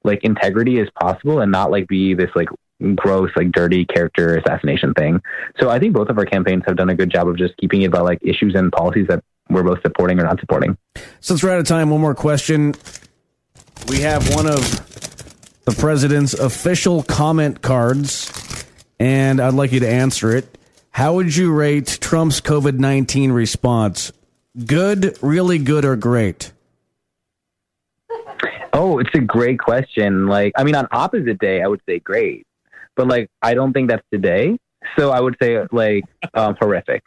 like 0.04 0.22
integrity 0.22 0.78
as 0.80 0.88
possible 1.00 1.40
and 1.40 1.50
not 1.50 1.70
like 1.70 1.88
be 1.88 2.14
this 2.14 2.30
like 2.34 2.48
gross 2.96 3.30
like 3.36 3.50
dirty 3.52 3.84
character 3.84 4.36
assassination 4.36 4.92
thing 4.94 5.20
so 5.60 5.70
i 5.70 5.78
think 5.78 5.94
both 5.94 6.08
of 6.08 6.18
our 6.18 6.24
campaigns 6.24 6.62
have 6.66 6.76
done 6.76 6.90
a 6.90 6.94
good 6.94 7.10
job 7.10 7.28
of 7.28 7.36
just 7.36 7.56
keeping 7.56 7.82
it 7.82 7.86
about 7.86 8.04
like 8.04 8.18
issues 8.22 8.54
and 8.54 8.72
policies 8.72 9.06
that 9.06 9.22
we're 9.48 9.62
both 9.62 9.80
supporting 9.82 10.18
or 10.18 10.24
not 10.24 10.38
supporting 10.40 10.76
Since 11.20 11.42
we're 11.42 11.50
out 11.50 11.58
of 11.60 11.66
time, 11.66 11.90
one 11.90 12.00
more 12.00 12.14
question. 12.14 12.74
We 13.88 14.00
have 14.00 14.34
one 14.34 14.46
of 14.46 14.60
the 15.64 15.72
president's 15.72 16.34
official 16.34 17.02
comment 17.02 17.62
cards, 17.62 18.64
and 18.98 19.40
I'd 19.40 19.54
like 19.54 19.72
you 19.72 19.80
to 19.80 19.88
answer 19.88 20.36
it. 20.36 20.58
How 20.90 21.14
would 21.14 21.34
you 21.34 21.52
rate 21.52 21.98
Trump's 22.00 22.40
COVID 22.40 22.78
19 22.78 23.32
response? 23.32 24.12
Good, 24.66 25.16
really 25.22 25.58
good, 25.58 25.84
or 25.84 25.96
great? 25.96 26.52
Oh, 28.72 28.98
it's 28.98 29.14
a 29.14 29.20
great 29.20 29.58
question. 29.58 30.26
Like, 30.26 30.52
I 30.56 30.64
mean, 30.64 30.74
on 30.74 30.88
opposite 30.92 31.38
day, 31.38 31.62
I 31.62 31.66
would 31.66 31.80
say 31.86 31.98
great, 31.98 32.46
but 32.96 33.06
like, 33.08 33.28
I 33.42 33.54
don't 33.54 33.72
think 33.72 33.88
that's 33.88 34.06
today. 34.12 34.58
So 34.98 35.10
I 35.10 35.20
would 35.20 35.36
say 35.40 35.64
like 35.70 36.04
um, 36.34 36.56
horrific. 36.58 37.02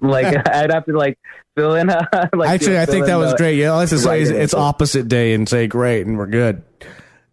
Like, 0.00 0.26
I'd 0.48 0.72
have 0.72 0.86
to 0.86 0.96
like 0.96 1.18
fill 1.56 1.74
in. 1.74 1.86
like, 2.34 2.48
Actually, 2.50 2.78
I 2.78 2.86
think 2.86 3.06
that 3.06 3.16
was 3.16 3.32
the- 3.32 3.36
great. 3.38 3.56
Yeah, 3.58 3.72
let's 3.72 3.90
just 3.90 4.04
say 4.04 4.22
it's 4.22 4.54
opposite 4.54 5.08
day 5.08 5.34
and 5.34 5.48
say 5.48 5.66
great, 5.66 6.06
and 6.06 6.18
we're 6.18 6.26
good. 6.26 6.62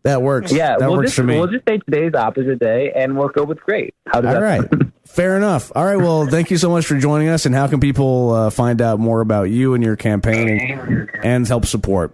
That 0.04 0.22
works. 0.22 0.52
Yeah, 0.52 0.76
that 0.78 0.90
we'll 0.90 0.98
works 0.98 1.08
just 1.12 1.16
for 1.16 1.24
me. 1.24 1.38
we'll 1.40 1.48
just 1.48 1.64
say 1.68 1.78
today's 1.78 2.14
opposite 2.14 2.60
day, 2.60 2.92
and 2.94 3.18
we'll 3.18 3.30
go 3.30 3.46
with 3.46 3.62
great. 3.62 3.94
How 4.08 4.20
does 4.20 4.36
All 4.36 4.42
that? 4.42 4.60
right. 4.60 4.70
Fair 5.08 5.38
enough. 5.38 5.72
All 5.76 5.86
right. 5.86 5.96
Well, 5.98 6.28
thank 6.28 6.52
you 6.52 6.58
so 6.58 6.70
much 6.70 6.86
for 6.86 6.98
joining 6.98 7.30
us. 7.30 7.46
And 7.46 7.54
how 7.56 7.68
can 7.68 7.80
people 7.80 8.32
uh, 8.32 8.50
find 8.50 8.82
out 8.82 9.00
more 9.00 9.22
about 9.22 9.44
you 9.44 9.76
and 9.76 9.84
your 9.84 9.96
campaign 9.96 10.50
and, 10.50 11.10
and 11.24 11.48
help 11.48 11.66
support? 11.66 12.14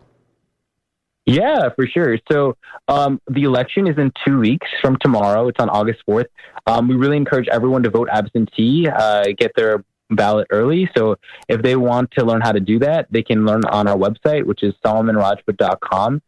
Yeah, 1.26 1.70
for 1.76 1.86
sure. 1.88 2.18
So 2.32 2.58
um, 2.88 3.22
the 3.30 3.44
election 3.44 3.88
is 3.88 3.98
in 3.98 4.12
two 4.26 4.40
weeks 4.40 4.68
from 4.82 4.98
tomorrow. 5.02 5.48
It's 5.48 5.60
on 5.60 5.70
August 5.70 6.00
4th. 6.10 6.26
Um, 6.66 6.88
we 6.88 6.96
really 6.96 7.18
encourage 7.18 7.48
everyone 7.48 7.84
to 7.84 7.90
vote 7.90 8.10
absentee, 8.12 8.88
uh, 8.88 9.26
get 9.38 9.52
their 9.56 9.84
ballot 10.10 10.48
early. 10.50 10.90
So 10.96 11.18
if 11.48 11.62
they 11.62 11.76
want 11.76 12.10
to 12.12 12.26
learn 12.26 12.42
how 12.42 12.52
to 12.52 12.60
do 12.60 12.80
that, 12.80 13.08
they 13.12 13.24
can 13.24 13.46
learn 13.46 13.64
on 13.66 13.88
our 13.88 13.98
website, 13.98 14.46
which 14.46 14.64
is 14.64 14.74
solomonrajput.com 14.86 16.22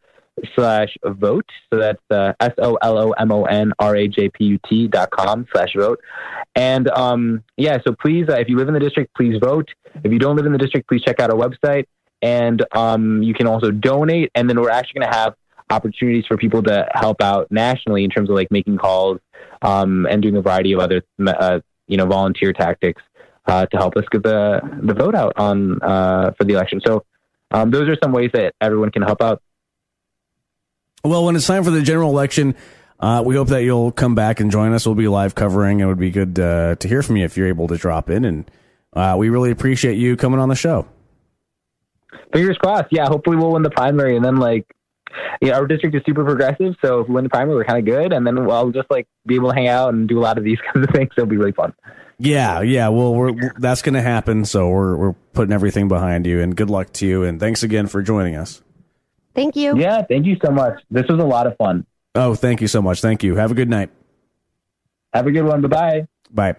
slash 0.54 0.96
vote. 1.04 1.48
So 1.70 1.78
that's 1.78 2.00
uh, 2.10 2.32
S-O-L-O-M-O-N-R-A-J-P-U-T 2.40 4.88
dot 4.88 5.10
com 5.10 5.46
slash 5.52 5.74
vote. 5.76 6.00
And 6.54 6.88
um, 6.90 7.44
yeah, 7.56 7.78
so 7.86 7.94
please, 7.94 8.28
uh, 8.28 8.34
if 8.34 8.48
you 8.48 8.56
live 8.56 8.68
in 8.68 8.74
the 8.74 8.80
district, 8.80 9.14
please 9.14 9.38
vote. 9.38 9.70
If 10.02 10.12
you 10.12 10.18
don't 10.18 10.36
live 10.36 10.46
in 10.46 10.52
the 10.52 10.58
district, 10.58 10.88
please 10.88 11.02
check 11.02 11.20
out 11.20 11.30
our 11.30 11.36
website. 11.36 11.86
And 12.22 12.64
um, 12.72 13.22
you 13.22 13.34
can 13.34 13.46
also 13.46 13.70
donate. 13.70 14.30
And 14.34 14.48
then 14.48 14.58
we're 14.60 14.70
actually 14.70 15.00
going 15.00 15.10
to 15.10 15.16
have 15.16 15.34
opportunities 15.70 16.26
for 16.26 16.36
people 16.36 16.62
to 16.62 16.88
help 16.94 17.22
out 17.22 17.50
nationally 17.50 18.04
in 18.04 18.10
terms 18.10 18.30
of 18.30 18.36
like 18.36 18.50
making 18.50 18.78
calls 18.78 19.18
um, 19.62 20.06
and 20.06 20.22
doing 20.22 20.36
a 20.36 20.42
variety 20.42 20.72
of 20.72 20.80
other, 20.80 21.02
uh, 21.26 21.60
you 21.88 21.96
know, 21.96 22.06
volunteer 22.06 22.52
tactics 22.52 23.02
uh, 23.46 23.66
to 23.66 23.76
help 23.76 23.96
us 23.96 24.04
get 24.10 24.22
the 24.22 24.60
the 24.82 24.94
vote 24.94 25.14
out 25.14 25.34
on 25.36 25.82
uh, 25.82 26.32
for 26.38 26.44
the 26.44 26.54
election. 26.54 26.80
So 26.84 27.04
um, 27.50 27.70
those 27.70 27.88
are 27.88 27.96
some 28.02 28.12
ways 28.12 28.30
that 28.34 28.54
everyone 28.60 28.90
can 28.90 29.02
help 29.02 29.22
out. 29.22 29.42
Well, 31.04 31.24
when 31.24 31.36
it's 31.36 31.46
time 31.46 31.64
for 31.64 31.70
the 31.70 31.82
general 31.82 32.10
election, 32.10 32.54
uh, 33.00 33.22
we 33.24 33.34
hope 33.34 33.48
that 33.48 33.64
you'll 33.64 33.90
come 33.90 34.14
back 34.14 34.38
and 34.38 34.50
join 34.50 34.72
us. 34.72 34.86
We'll 34.86 34.94
be 34.94 35.08
live 35.08 35.34
covering. 35.34 35.80
It 35.80 35.86
would 35.86 35.98
be 35.98 36.10
good 36.10 36.38
uh, 36.38 36.76
to 36.76 36.88
hear 36.88 37.02
from 37.02 37.16
you 37.16 37.24
if 37.24 37.36
you're 37.36 37.48
able 37.48 37.66
to 37.68 37.76
drop 37.76 38.08
in. 38.08 38.24
And 38.24 38.50
uh, 38.92 39.16
we 39.18 39.28
really 39.28 39.50
appreciate 39.50 39.96
you 39.96 40.16
coming 40.16 40.38
on 40.38 40.48
the 40.48 40.54
show. 40.54 40.86
Fingers 42.32 42.56
crossed. 42.58 42.88
Yeah, 42.92 43.06
hopefully 43.08 43.36
we'll 43.36 43.52
win 43.52 43.62
the 43.62 43.70
primary, 43.70 44.16
and 44.16 44.24
then 44.24 44.36
like, 44.36 44.64
yeah, 45.40 45.56
our 45.56 45.66
district 45.66 45.94
is 45.96 46.02
super 46.06 46.24
progressive, 46.24 46.74
so 46.80 47.00
if 47.00 47.08
we 47.08 47.14
win 47.14 47.24
the 47.24 47.30
primary, 47.30 47.56
we're 47.56 47.64
kind 47.64 47.78
of 47.78 47.84
good, 47.84 48.12
and 48.12 48.26
then 48.26 48.38
I'll 48.50 48.70
just 48.70 48.90
like 48.90 49.06
be 49.26 49.34
able 49.34 49.50
to 49.50 49.54
hang 49.54 49.68
out 49.68 49.92
and 49.92 50.08
do 50.08 50.18
a 50.18 50.22
lot 50.22 50.38
of 50.38 50.44
these 50.44 50.58
kinds 50.72 50.86
of 50.86 50.94
things. 50.94 51.10
So 51.14 51.22
it'll 51.22 51.30
be 51.30 51.36
really 51.36 51.52
fun. 51.52 51.74
Yeah, 52.18 52.60
yeah. 52.60 52.88
Well, 52.88 53.14
we're, 53.14 53.32
we're- 53.32 53.50
that's 53.58 53.82
going 53.82 53.94
to 53.94 54.02
happen. 54.02 54.44
So 54.44 54.68
we're 54.68 54.96
we're 54.96 55.12
putting 55.32 55.52
everything 55.52 55.88
behind 55.88 56.26
you. 56.26 56.40
And 56.40 56.56
good 56.56 56.70
luck 56.70 56.92
to 56.94 57.06
you. 57.06 57.24
And 57.24 57.40
thanks 57.40 57.62
again 57.62 57.86
for 57.86 58.02
joining 58.02 58.36
us. 58.36 58.62
Thank 59.34 59.56
you. 59.56 59.78
Yeah, 59.78 60.02
thank 60.02 60.26
you 60.26 60.36
so 60.44 60.50
much. 60.50 60.82
This 60.90 61.06
was 61.08 61.18
a 61.18 61.24
lot 61.24 61.46
of 61.46 61.56
fun. 61.56 61.86
Oh, 62.14 62.34
thank 62.34 62.60
you 62.60 62.68
so 62.68 62.82
much. 62.82 63.00
Thank 63.00 63.22
you. 63.22 63.36
Have 63.36 63.50
a 63.50 63.54
good 63.54 63.70
night. 63.70 63.90
Have 65.14 65.26
a 65.26 65.30
good 65.30 65.44
one. 65.44 65.62
Bye 65.62 65.68
bye. 65.68 66.06
Bye. 66.30 66.56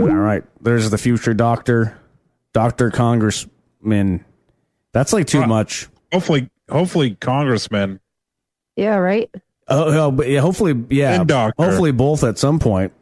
All 0.00 0.08
right. 0.08 0.42
There's 0.60 0.90
the 0.90 0.98
future 0.98 1.34
doctor, 1.34 1.98
Doctor 2.52 2.90
Congressman. 2.90 4.24
That's 4.92 5.12
like 5.12 5.26
too 5.26 5.42
uh, 5.42 5.46
much. 5.46 5.88
Hopefully, 6.12 6.50
hopefully, 6.70 7.16
congressman. 7.20 8.00
Yeah, 8.76 8.96
right. 8.96 9.30
Oh, 9.68 10.06
oh, 10.06 10.10
but 10.10 10.28
yeah. 10.28 10.40
Hopefully, 10.40 10.84
yeah. 10.90 11.20
And 11.20 11.28
doctor. 11.28 11.62
Hopefully, 11.62 11.92
both 11.92 12.24
at 12.24 12.38
some 12.38 12.58
point. 12.58 12.92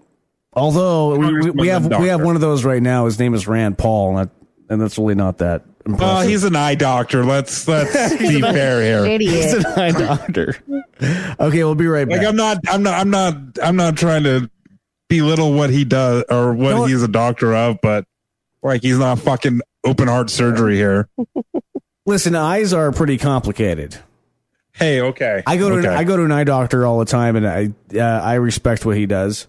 Although 0.54 1.16
we, 1.16 1.34
we, 1.40 1.50
we 1.50 1.68
have 1.68 1.90
and 1.90 2.02
we 2.02 2.08
have 2.08 2.22
one 2.22 2.34
of 2.34 2.40
those 2.40 2.64
right 2.64 2.82
now. 2.82 3.06
His 3.06 3.18
name 3.18 3.34
is 3.34 3.46
Rand 3.48 3.78
Paul, 3.78 4.16
and, 4.18 4.28
that, 4.28 4.34
and 4.68 4.80
that's 4.80 4.98
really 4.98 5.14
not 5.14 5.38
that 5.38 5.62
Well, 5.86 5.94
impressive. 5.94 6.28
he's 6.30 6.44
an 6.44 6.56
eye 6.56 6.74
doctor. 6.74 7.24
Let's 7.24 7.66
let's 7.66 7.92
be 8.18 8.40
fair 8.40 8.82
here. 9.04 9.18
He's 9.18 9.54
an 9.54 9.66
eye 9.66 9.92
doctor. 9.92 10.56
Okay, 11.40 11.64
we'll 11.64 11.74
be 11.74 11.88
right 11.88 12.08
back. 12.08 12.18
Like 12.18 12.26
I'm 12.28 12.36
not, 12.36 12.58
I'm 12.68 12.82
not, 12.84 12.94
I'm 12.94 13.10
not, 13.10 13.34
I'm 13.60 13.74
not 13.74 13.96
trying 13.96 14.22
to 14.22 14.48
belittle 15.08 15.52
what 15.52 15.70
he 15.70 15.84
does 15.84 16.22
or 16.30 16.52
what 16.54 16.70
Don't- 16.70 16.88
he's 16.88 17.02
a 17.02 17.08
doctor 17.08 17.52
of, 17.56 17.78
but 17.82 18.04
like 18.62 18.82
he's 18.82 18.98
not 18.98 19.18
fucking 19.18 19.62
open 19.84 20.06
heart 20.06 20.30
surgery 20.30 20.76
here. 20.76 21.08
Listen, 22.06 22.36
eyes 22.36 22.72
are 22.72 22.92
pretty 22.92 23.18
complicated. 23.18 23.96
Hey, 24.74 25.00
okay. 25.00 25.42
I 25.44 25.56
go 25.56 25.70
to 25.70 25.76
okay. 25.78 25.88
I 25.88 26.04
go 26.04 26.16
to 26.16 26.22
an 26.24 26.30
eye 26.30 26.44
doctor 26.44 26.86
all 26.86 27.00
the 27.00 27.04
time, 27.04 27.34
and 27.34 27.46
I 27.48 27.72
uh, 27.98 28.22
I 28.22 28.34
respect 28.34 28.86
what 28.86 28.96
he 28.96 29.06
does. 29.06 29.48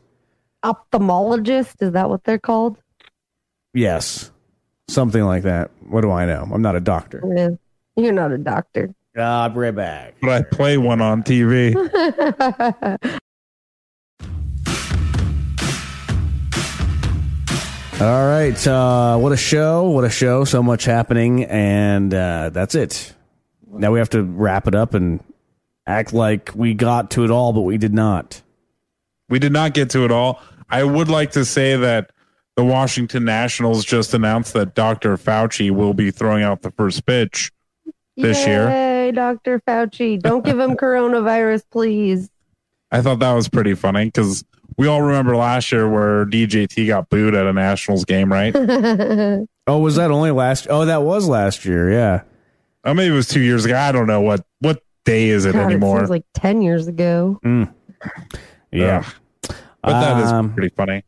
Ophthalmologist, 0.63 1.81
is 1.81 1.91
that 1.91 2.09
what 2.09 2.23
they're 2.23 2.39
called? 2.39 2.77
Yes, 3.73 4.31
something 4.87 5.23
like 5.23 5.43
that. 5.43 5.71
What 5.87 6.01
do 6.01 6.11
I 6.11 6.25
know? 6.25 6.47
I'm 6.51 6.61
not 6.61 6.75
a 6.75 6.79
doctor. 6.79 7.21
Yeah. 7.35 7.49
You're 7.95 8.13
not 8.13 8.31
a 8.31 8.37
doctor. 8.37 8.93
Ah, 9.17 9.43
I'll 9.43 9.49
be 9.49 9.59
right 9.59 9.75
back. 9.75 10.15
but 10.21 10.29
I 10.29 10.41
play 10.41 10.77
one 10.77 11.01
on 11.01 11.21
TV. 11.23 11.75
All 18.01 18.25
right, 18.27 18.67
uh, 18.67 19.17
what 19.17 19.31
a 19.31 19.37
show! 19.37 19.89
What 19.89 20.03
a 20.03 20.09
show! 20.09 20.43
So 20.43 20.61
much 20.61 20.83
happening, 20.83 21.45
and 21.45 22.13
uh, 22.13 22.49
that's 22.49 22.75
it. 22.75 23.13
Now 23.71 23.91
we 23.91 23.99
have 23.99 24.09
to 24.09 24.23
wrap 24.23 24.67
it 24.67 24.75
up 24.75 24.93
and 24.93 25.23
act 25.87 26.11
like 26.11 26.51
we 26.53 26.73
got 26.73 27.11
to 27.11 27.23
it 27.23 27.31
all, 27.31 27.53
but 27.53 27.61
we 27.61 27.77
did 27.77 27.93
not. 27.93 28.41
We 29.29 29.39
did 29.39 29.53
not 29.53 29.73
get 29.73 29.91
to 29.91 30.03
it 30.03 30.11
all. 30.11 30.41
I 30.69 30.83
would 30.83 31.09
like 31.09 31.31
to 31.31 31.45
say 31.45 31.75
that 31.75 32.11
the 32.55 32.63
Washington 32.63 33.25
Nationals 33.25 33.83
just 33.85 34.13
announced 34.13 34.53
that 34.53 34.75
Dr. 34.75 35.17
Fauci 35.17 35.71
will 35.71 35.93
be 35.93 36.11
throwing 36.11 36.43
out 36.43 36.61
the 36.61 36.71
first 36.71 37.05
pitch 37.05 37.51
this 38.15 38.45
year. 38.45 38.69
Hey, 38.69 39.11
Dr. 39.13 39.59
Fauci. 39.67 40.19
Don't 40.19 40.45
give 40.45 40.59
him 40.59 40.71
coronavirus, 40.77 41.63
please. 41.71 42.29
I 42.91 43.01
thought 43.01 43.19
that 43.19 43.33
was 43.33 43.49
pretty 43.49 43.73
funny 43.73 44.05
because 44.05 44.43
we 44.77 44.87
all 44.87 45.01
remember 45.01 45.35
last 45.35 45.71
year 45.71 45.89
where 45.89 46.25
DJT 46.25 46.87
got 46.87 47.09
booed 47.09 47.33
at 47.33 47.47
a 47.47 47.53
Nationals 47.53 48.05
game, 48.05 48.31
right? 48.31 48.55
Oh, 49.65 49.79
was 49.79 49.95
that 49.95 50.11
only 50.11 50.31
last? 50.31 50.67
Oh, 50.69 50.83
that 50.83 51.03
was 51.03 51.25
last 51.25 51.63
year. 51.63 51.89
Yeah. 51.89 52.23
oh, 52.83 52.93
maybe 52.93 53.13
it 53.13 53.15
was 53.15 53.29
two 53.29 53.39
years 53.39 53.63
ago. 53.63 53.77
I 53.77 53.93
don't 53.93 54.07
know 54.07 54.19
what 54.19 54.45
what 54.59 54.83
day 55.05 55.29
is 55.29 55.45
it 55.45 55.53
God, 55.53 55.67
anymore. 55.67 55.99
seems 55.99 56.09
like 56.09 56.25
10 56.33 56.61
years 56.61 56.87
ago. 56.87 57.39
Mm. 57.45 57.73
Yeah. 58.73 59.05
Ugh. 59.05 59.13
But 59.83 59.99
that 59.99 60.23
is 60.23 60.31
Um, 60.31 60.53
pretty 60.53 60.73
funny. 60.75 61.03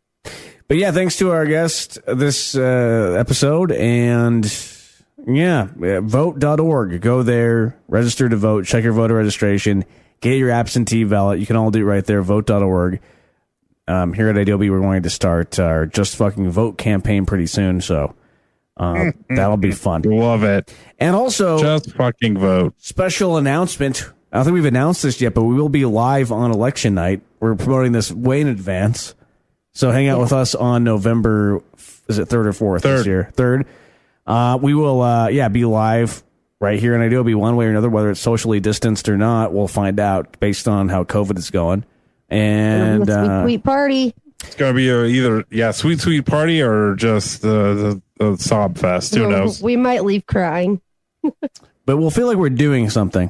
But 0.68 0.78
yeah, 0.78 0.92
thanks 0.92 1.18
to 1.18 1.32
our 1.32 1.46
guest 1.46 2.00
this 2.08 2.56
uh, 2.56 3.16
episode. 3.20 3.72
And 3.72 4.46
yeah, 5.28 5.68
vote.org. 5.76 7.02
Go 7.02 7.24
there, 7.24 7.78
register 7.88 8.28
to 8.30 8.36
vote, 8.36 8.66
check 8.66 8.84
your 8.84 8.94
voter 8.94 9.16
registration, 9.16 9.86
get 10.22 10.38
your 10.38 10.50
absentee 10.52 11.04
ballot. 11.04 11.40
You 11.40 11.46
can 11.46 11.56
all 11.56 11.72
do 11.72 11.80
it 11.80 11.84
right 11.84 12.06
there, 12.06 12.22
vote.org. 12.22 13.00
Um, 13.88 14.14
here 14.14 14.30
at 14.30 14.38
Adobe, 14.38 14.70
we're 14.72 14.80
going 14.80 15.04
to 15.04 15.12
start 15.12 15.60
our 15.60 15.86
Just 15.86 16.16
Fucking 16.16 16.50
Vote 16.50 16.80
campaign 16.80 17.28
pretty 17.28 17.46
soon. 17.46 17.82
So 17.82 18.16
um, 18.78 19.14
that'll 19.30 19.58
be 19.58 19.72
fun. 19.72 20.02
Love 20.02 20.44
it. 20.44 20.74
And 20.98 21.16
also, 21.16 21.60
Just 21.60 21.92
fucking 21.96 22.40
vote. 22.40 22.74
special 22.80 23.38
announcement. 23.38 24.12
I 24.36 24.40
don't 24.40 24.46
think 24.48 24.56
we've 24.56 24.66
announced 24.66 25.02
this 25.02 25.22
yet, 25.22 25.34
but 25.34 25.44
we 25.44 25.56
will 25.56 25.70
be 25.70 25.86
live 25.86 26.30
on 26.34 26.52
election 26.52 26.94
night. 26.94 27.22
We're 27.40 27.56
promoting 27.56 27.94
this 27.94 28.12
way 28.12 28.42
in 28.42 28.50
advance. 28.50 29.16
So 29.72 29.92
hang 29.92 30.10
out 30.10 30.20
with 30.20 30.34
us 30.34 30.54
on 30.56 30.84
November, 30.84 31.64
is 32.10 32.18
it 32.18 32.26
third 32.26 32.46
or 32.46 32.52
fourth 32.52 32.84
this 32.84 33.06
year? 33.06 33.32
Third. 33.34 33.66
Uh, 34.28 34.60
we 34.62 34.74
will, 34.74 35.02
uh, 35.02 35.30
yeah, 35.30 35.48
be 35.48 35.64
live 35.64 36.22
right 36.60 36.78
here 36.78 36.96
in 36.96 37.02
Adobe 37.02 37.34
one 37.34 37.56
way 37.56 37.68
or 37.68 37.70
another, 37.70 37.90
whether 37.90 38.10
it's 38.10 38.20
socially 38.20 38.60
distanced 38.60 39.08
or 39.08 39.16
not. 39.16 39.54
We'll 39.54 39.70
find 39.70 40.02
out 40.02 40.38
based 40.42 40.68
on 40.68 40.90
how 40.90 41.06
COVID 41.06 41.38
is 41.38 41.50
going. 41.50 41.86
And 42.28 43.04
a 43.04 43.06
sweet, 43.06 43.14
uh, 43.16 43.44
sweet 43.44 43.64
party. 43.64 44.14
It's 44.44 44.56
gonna 44.56 44.74
be 44.74 44.90
a, 44.90 45.06
either 45.06 45.46
yeah, 45.50 45.72
sweet 45.72 46.02
sweet 46.02 46.26
party 46.26 46.62
or 46.62 46.96
just 46.96 47.42
the 47.42 48.02
the, 48.20 48.32
the 48.32 48.38
sob 48.44 48.78
fest. 48.78 49.16
Who 49.16 49.22
So 49.22 49.30
knows? 49.30 49.64
We 49.64 49.78
might 49.78 50.04
leave 50.04 50.26
crying. 50.26 50.82
but 51.86 51.98
we'll 51.98 52.12
feel 52.12 52.28
like 52.28 52.36
we're 52.36 52.50
doing 52.50 52.90
something. 52.90 53.30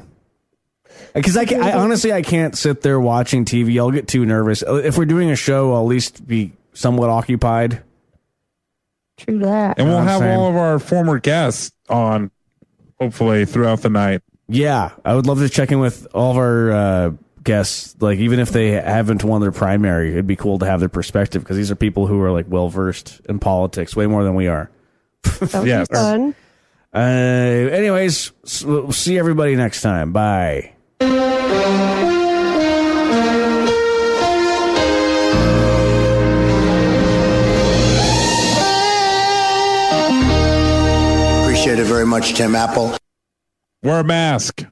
Because 1.16 1.36
I, 1.36 1.42
I 1.54 1.72
honestly 1.72 2.12
I 2.12 2.22
can't 2.22 2.56
sit 2.56 2.82
there 2.82 3.00
watching 3.00 3.44
TV. 3.44 3.78
I'll 3.78 3.90
get 3.90 4.06
too 4.06 4.24
nervous. 4.24 4.62
If 4.66 4.96
we're 4.98 5.04
doing 5.06 5.30
a 5.30 5.36
show, 5.36 5.72
I'll 5.72 5.80
at 5.80 5.86
least 5.86 6.26
be 6.26 6.52
somewhat 6.74 7.10
occupied. 7.10 7.82
True 9.18 9.38
that. 9.38 9.78
And 9.78 9.88
we'll 9.88 9.96
know 9.98 10.00
what 10.00 10.00
I'm 10.02 10.06
have 10.08 10.18
saying? 10.20 10.38
all 10.38 10.48
of 10.50 10.56
our 10.56 10.78
former 10.78 11.18
guests 11.18 11.72
on, 11.88 12.30
hopefully 13.00 13.46
throughout 13.46 13.80
the 13.80 13.88
night. 13.88 14.20
Yeah, 14.48 14.90
I 15.04 15.14
would 15.14 15.26
love 15.26 15.38
to 15.38 15.48
check 15.48 15.72
in 15.72 15.80
with 15.80 16.06
all 16.14 16.32
of 16.32 16.36
our 16.36 16.70
uh, 16.70 17.10
guests. 17.42 17.96
Like 17.98 18.18
even 18.18 18.38
if 18.38 18.50
they 18.50 18.72
haven't 18.72 19.24
won 19.24 19.40
their 19.40 19.52
primary, 19.52 20.12
it'd 20.12 20.26
be 20.26 20.36
cool 20.36 20.58
to 20.58 20.66
have 20.66 20.80
their 20.80 20.88
perspective 20.90 21.42
because 21.42 21.56
these 21.56 21.70
are 21.70 21.76
people 21.76 22.06
who 22.06 22.20
are 22.20 22.30
like 22.30 22.46
well 22.48 22.68
versed 22.68 23.20
in 23.28 23.38
politics, 23.38 23.96
way 23.96 24.06
more 24.06 24.22
than 24.22 24.34
we 24.34 24.48
are. 24.48 24.70
That 25.40 25.54
would 25.54 25.66
Yes. 25.66 25.88
be 25.88 25.94
fun. 25.94 26.34
Uh, 26.94 26.98
anyways, 26.98 28.32
s- 28.44 28.64
we'll 28.64 28.92
see 28.92 29.18
everybody 29.18 29.56
next 29.56 29.80
time. 29.82 30.12
Bye. 30.12 30.74
Appreciate 41.66 41.78
it 41.78 41.86
very 41.86 42.06
much, 42.06 42.34
Tim 42.34 42.54
Apple. 42.54 42.96
Wear 43.82 44.00
a 44.00 44.04
mask. 44.04 44.64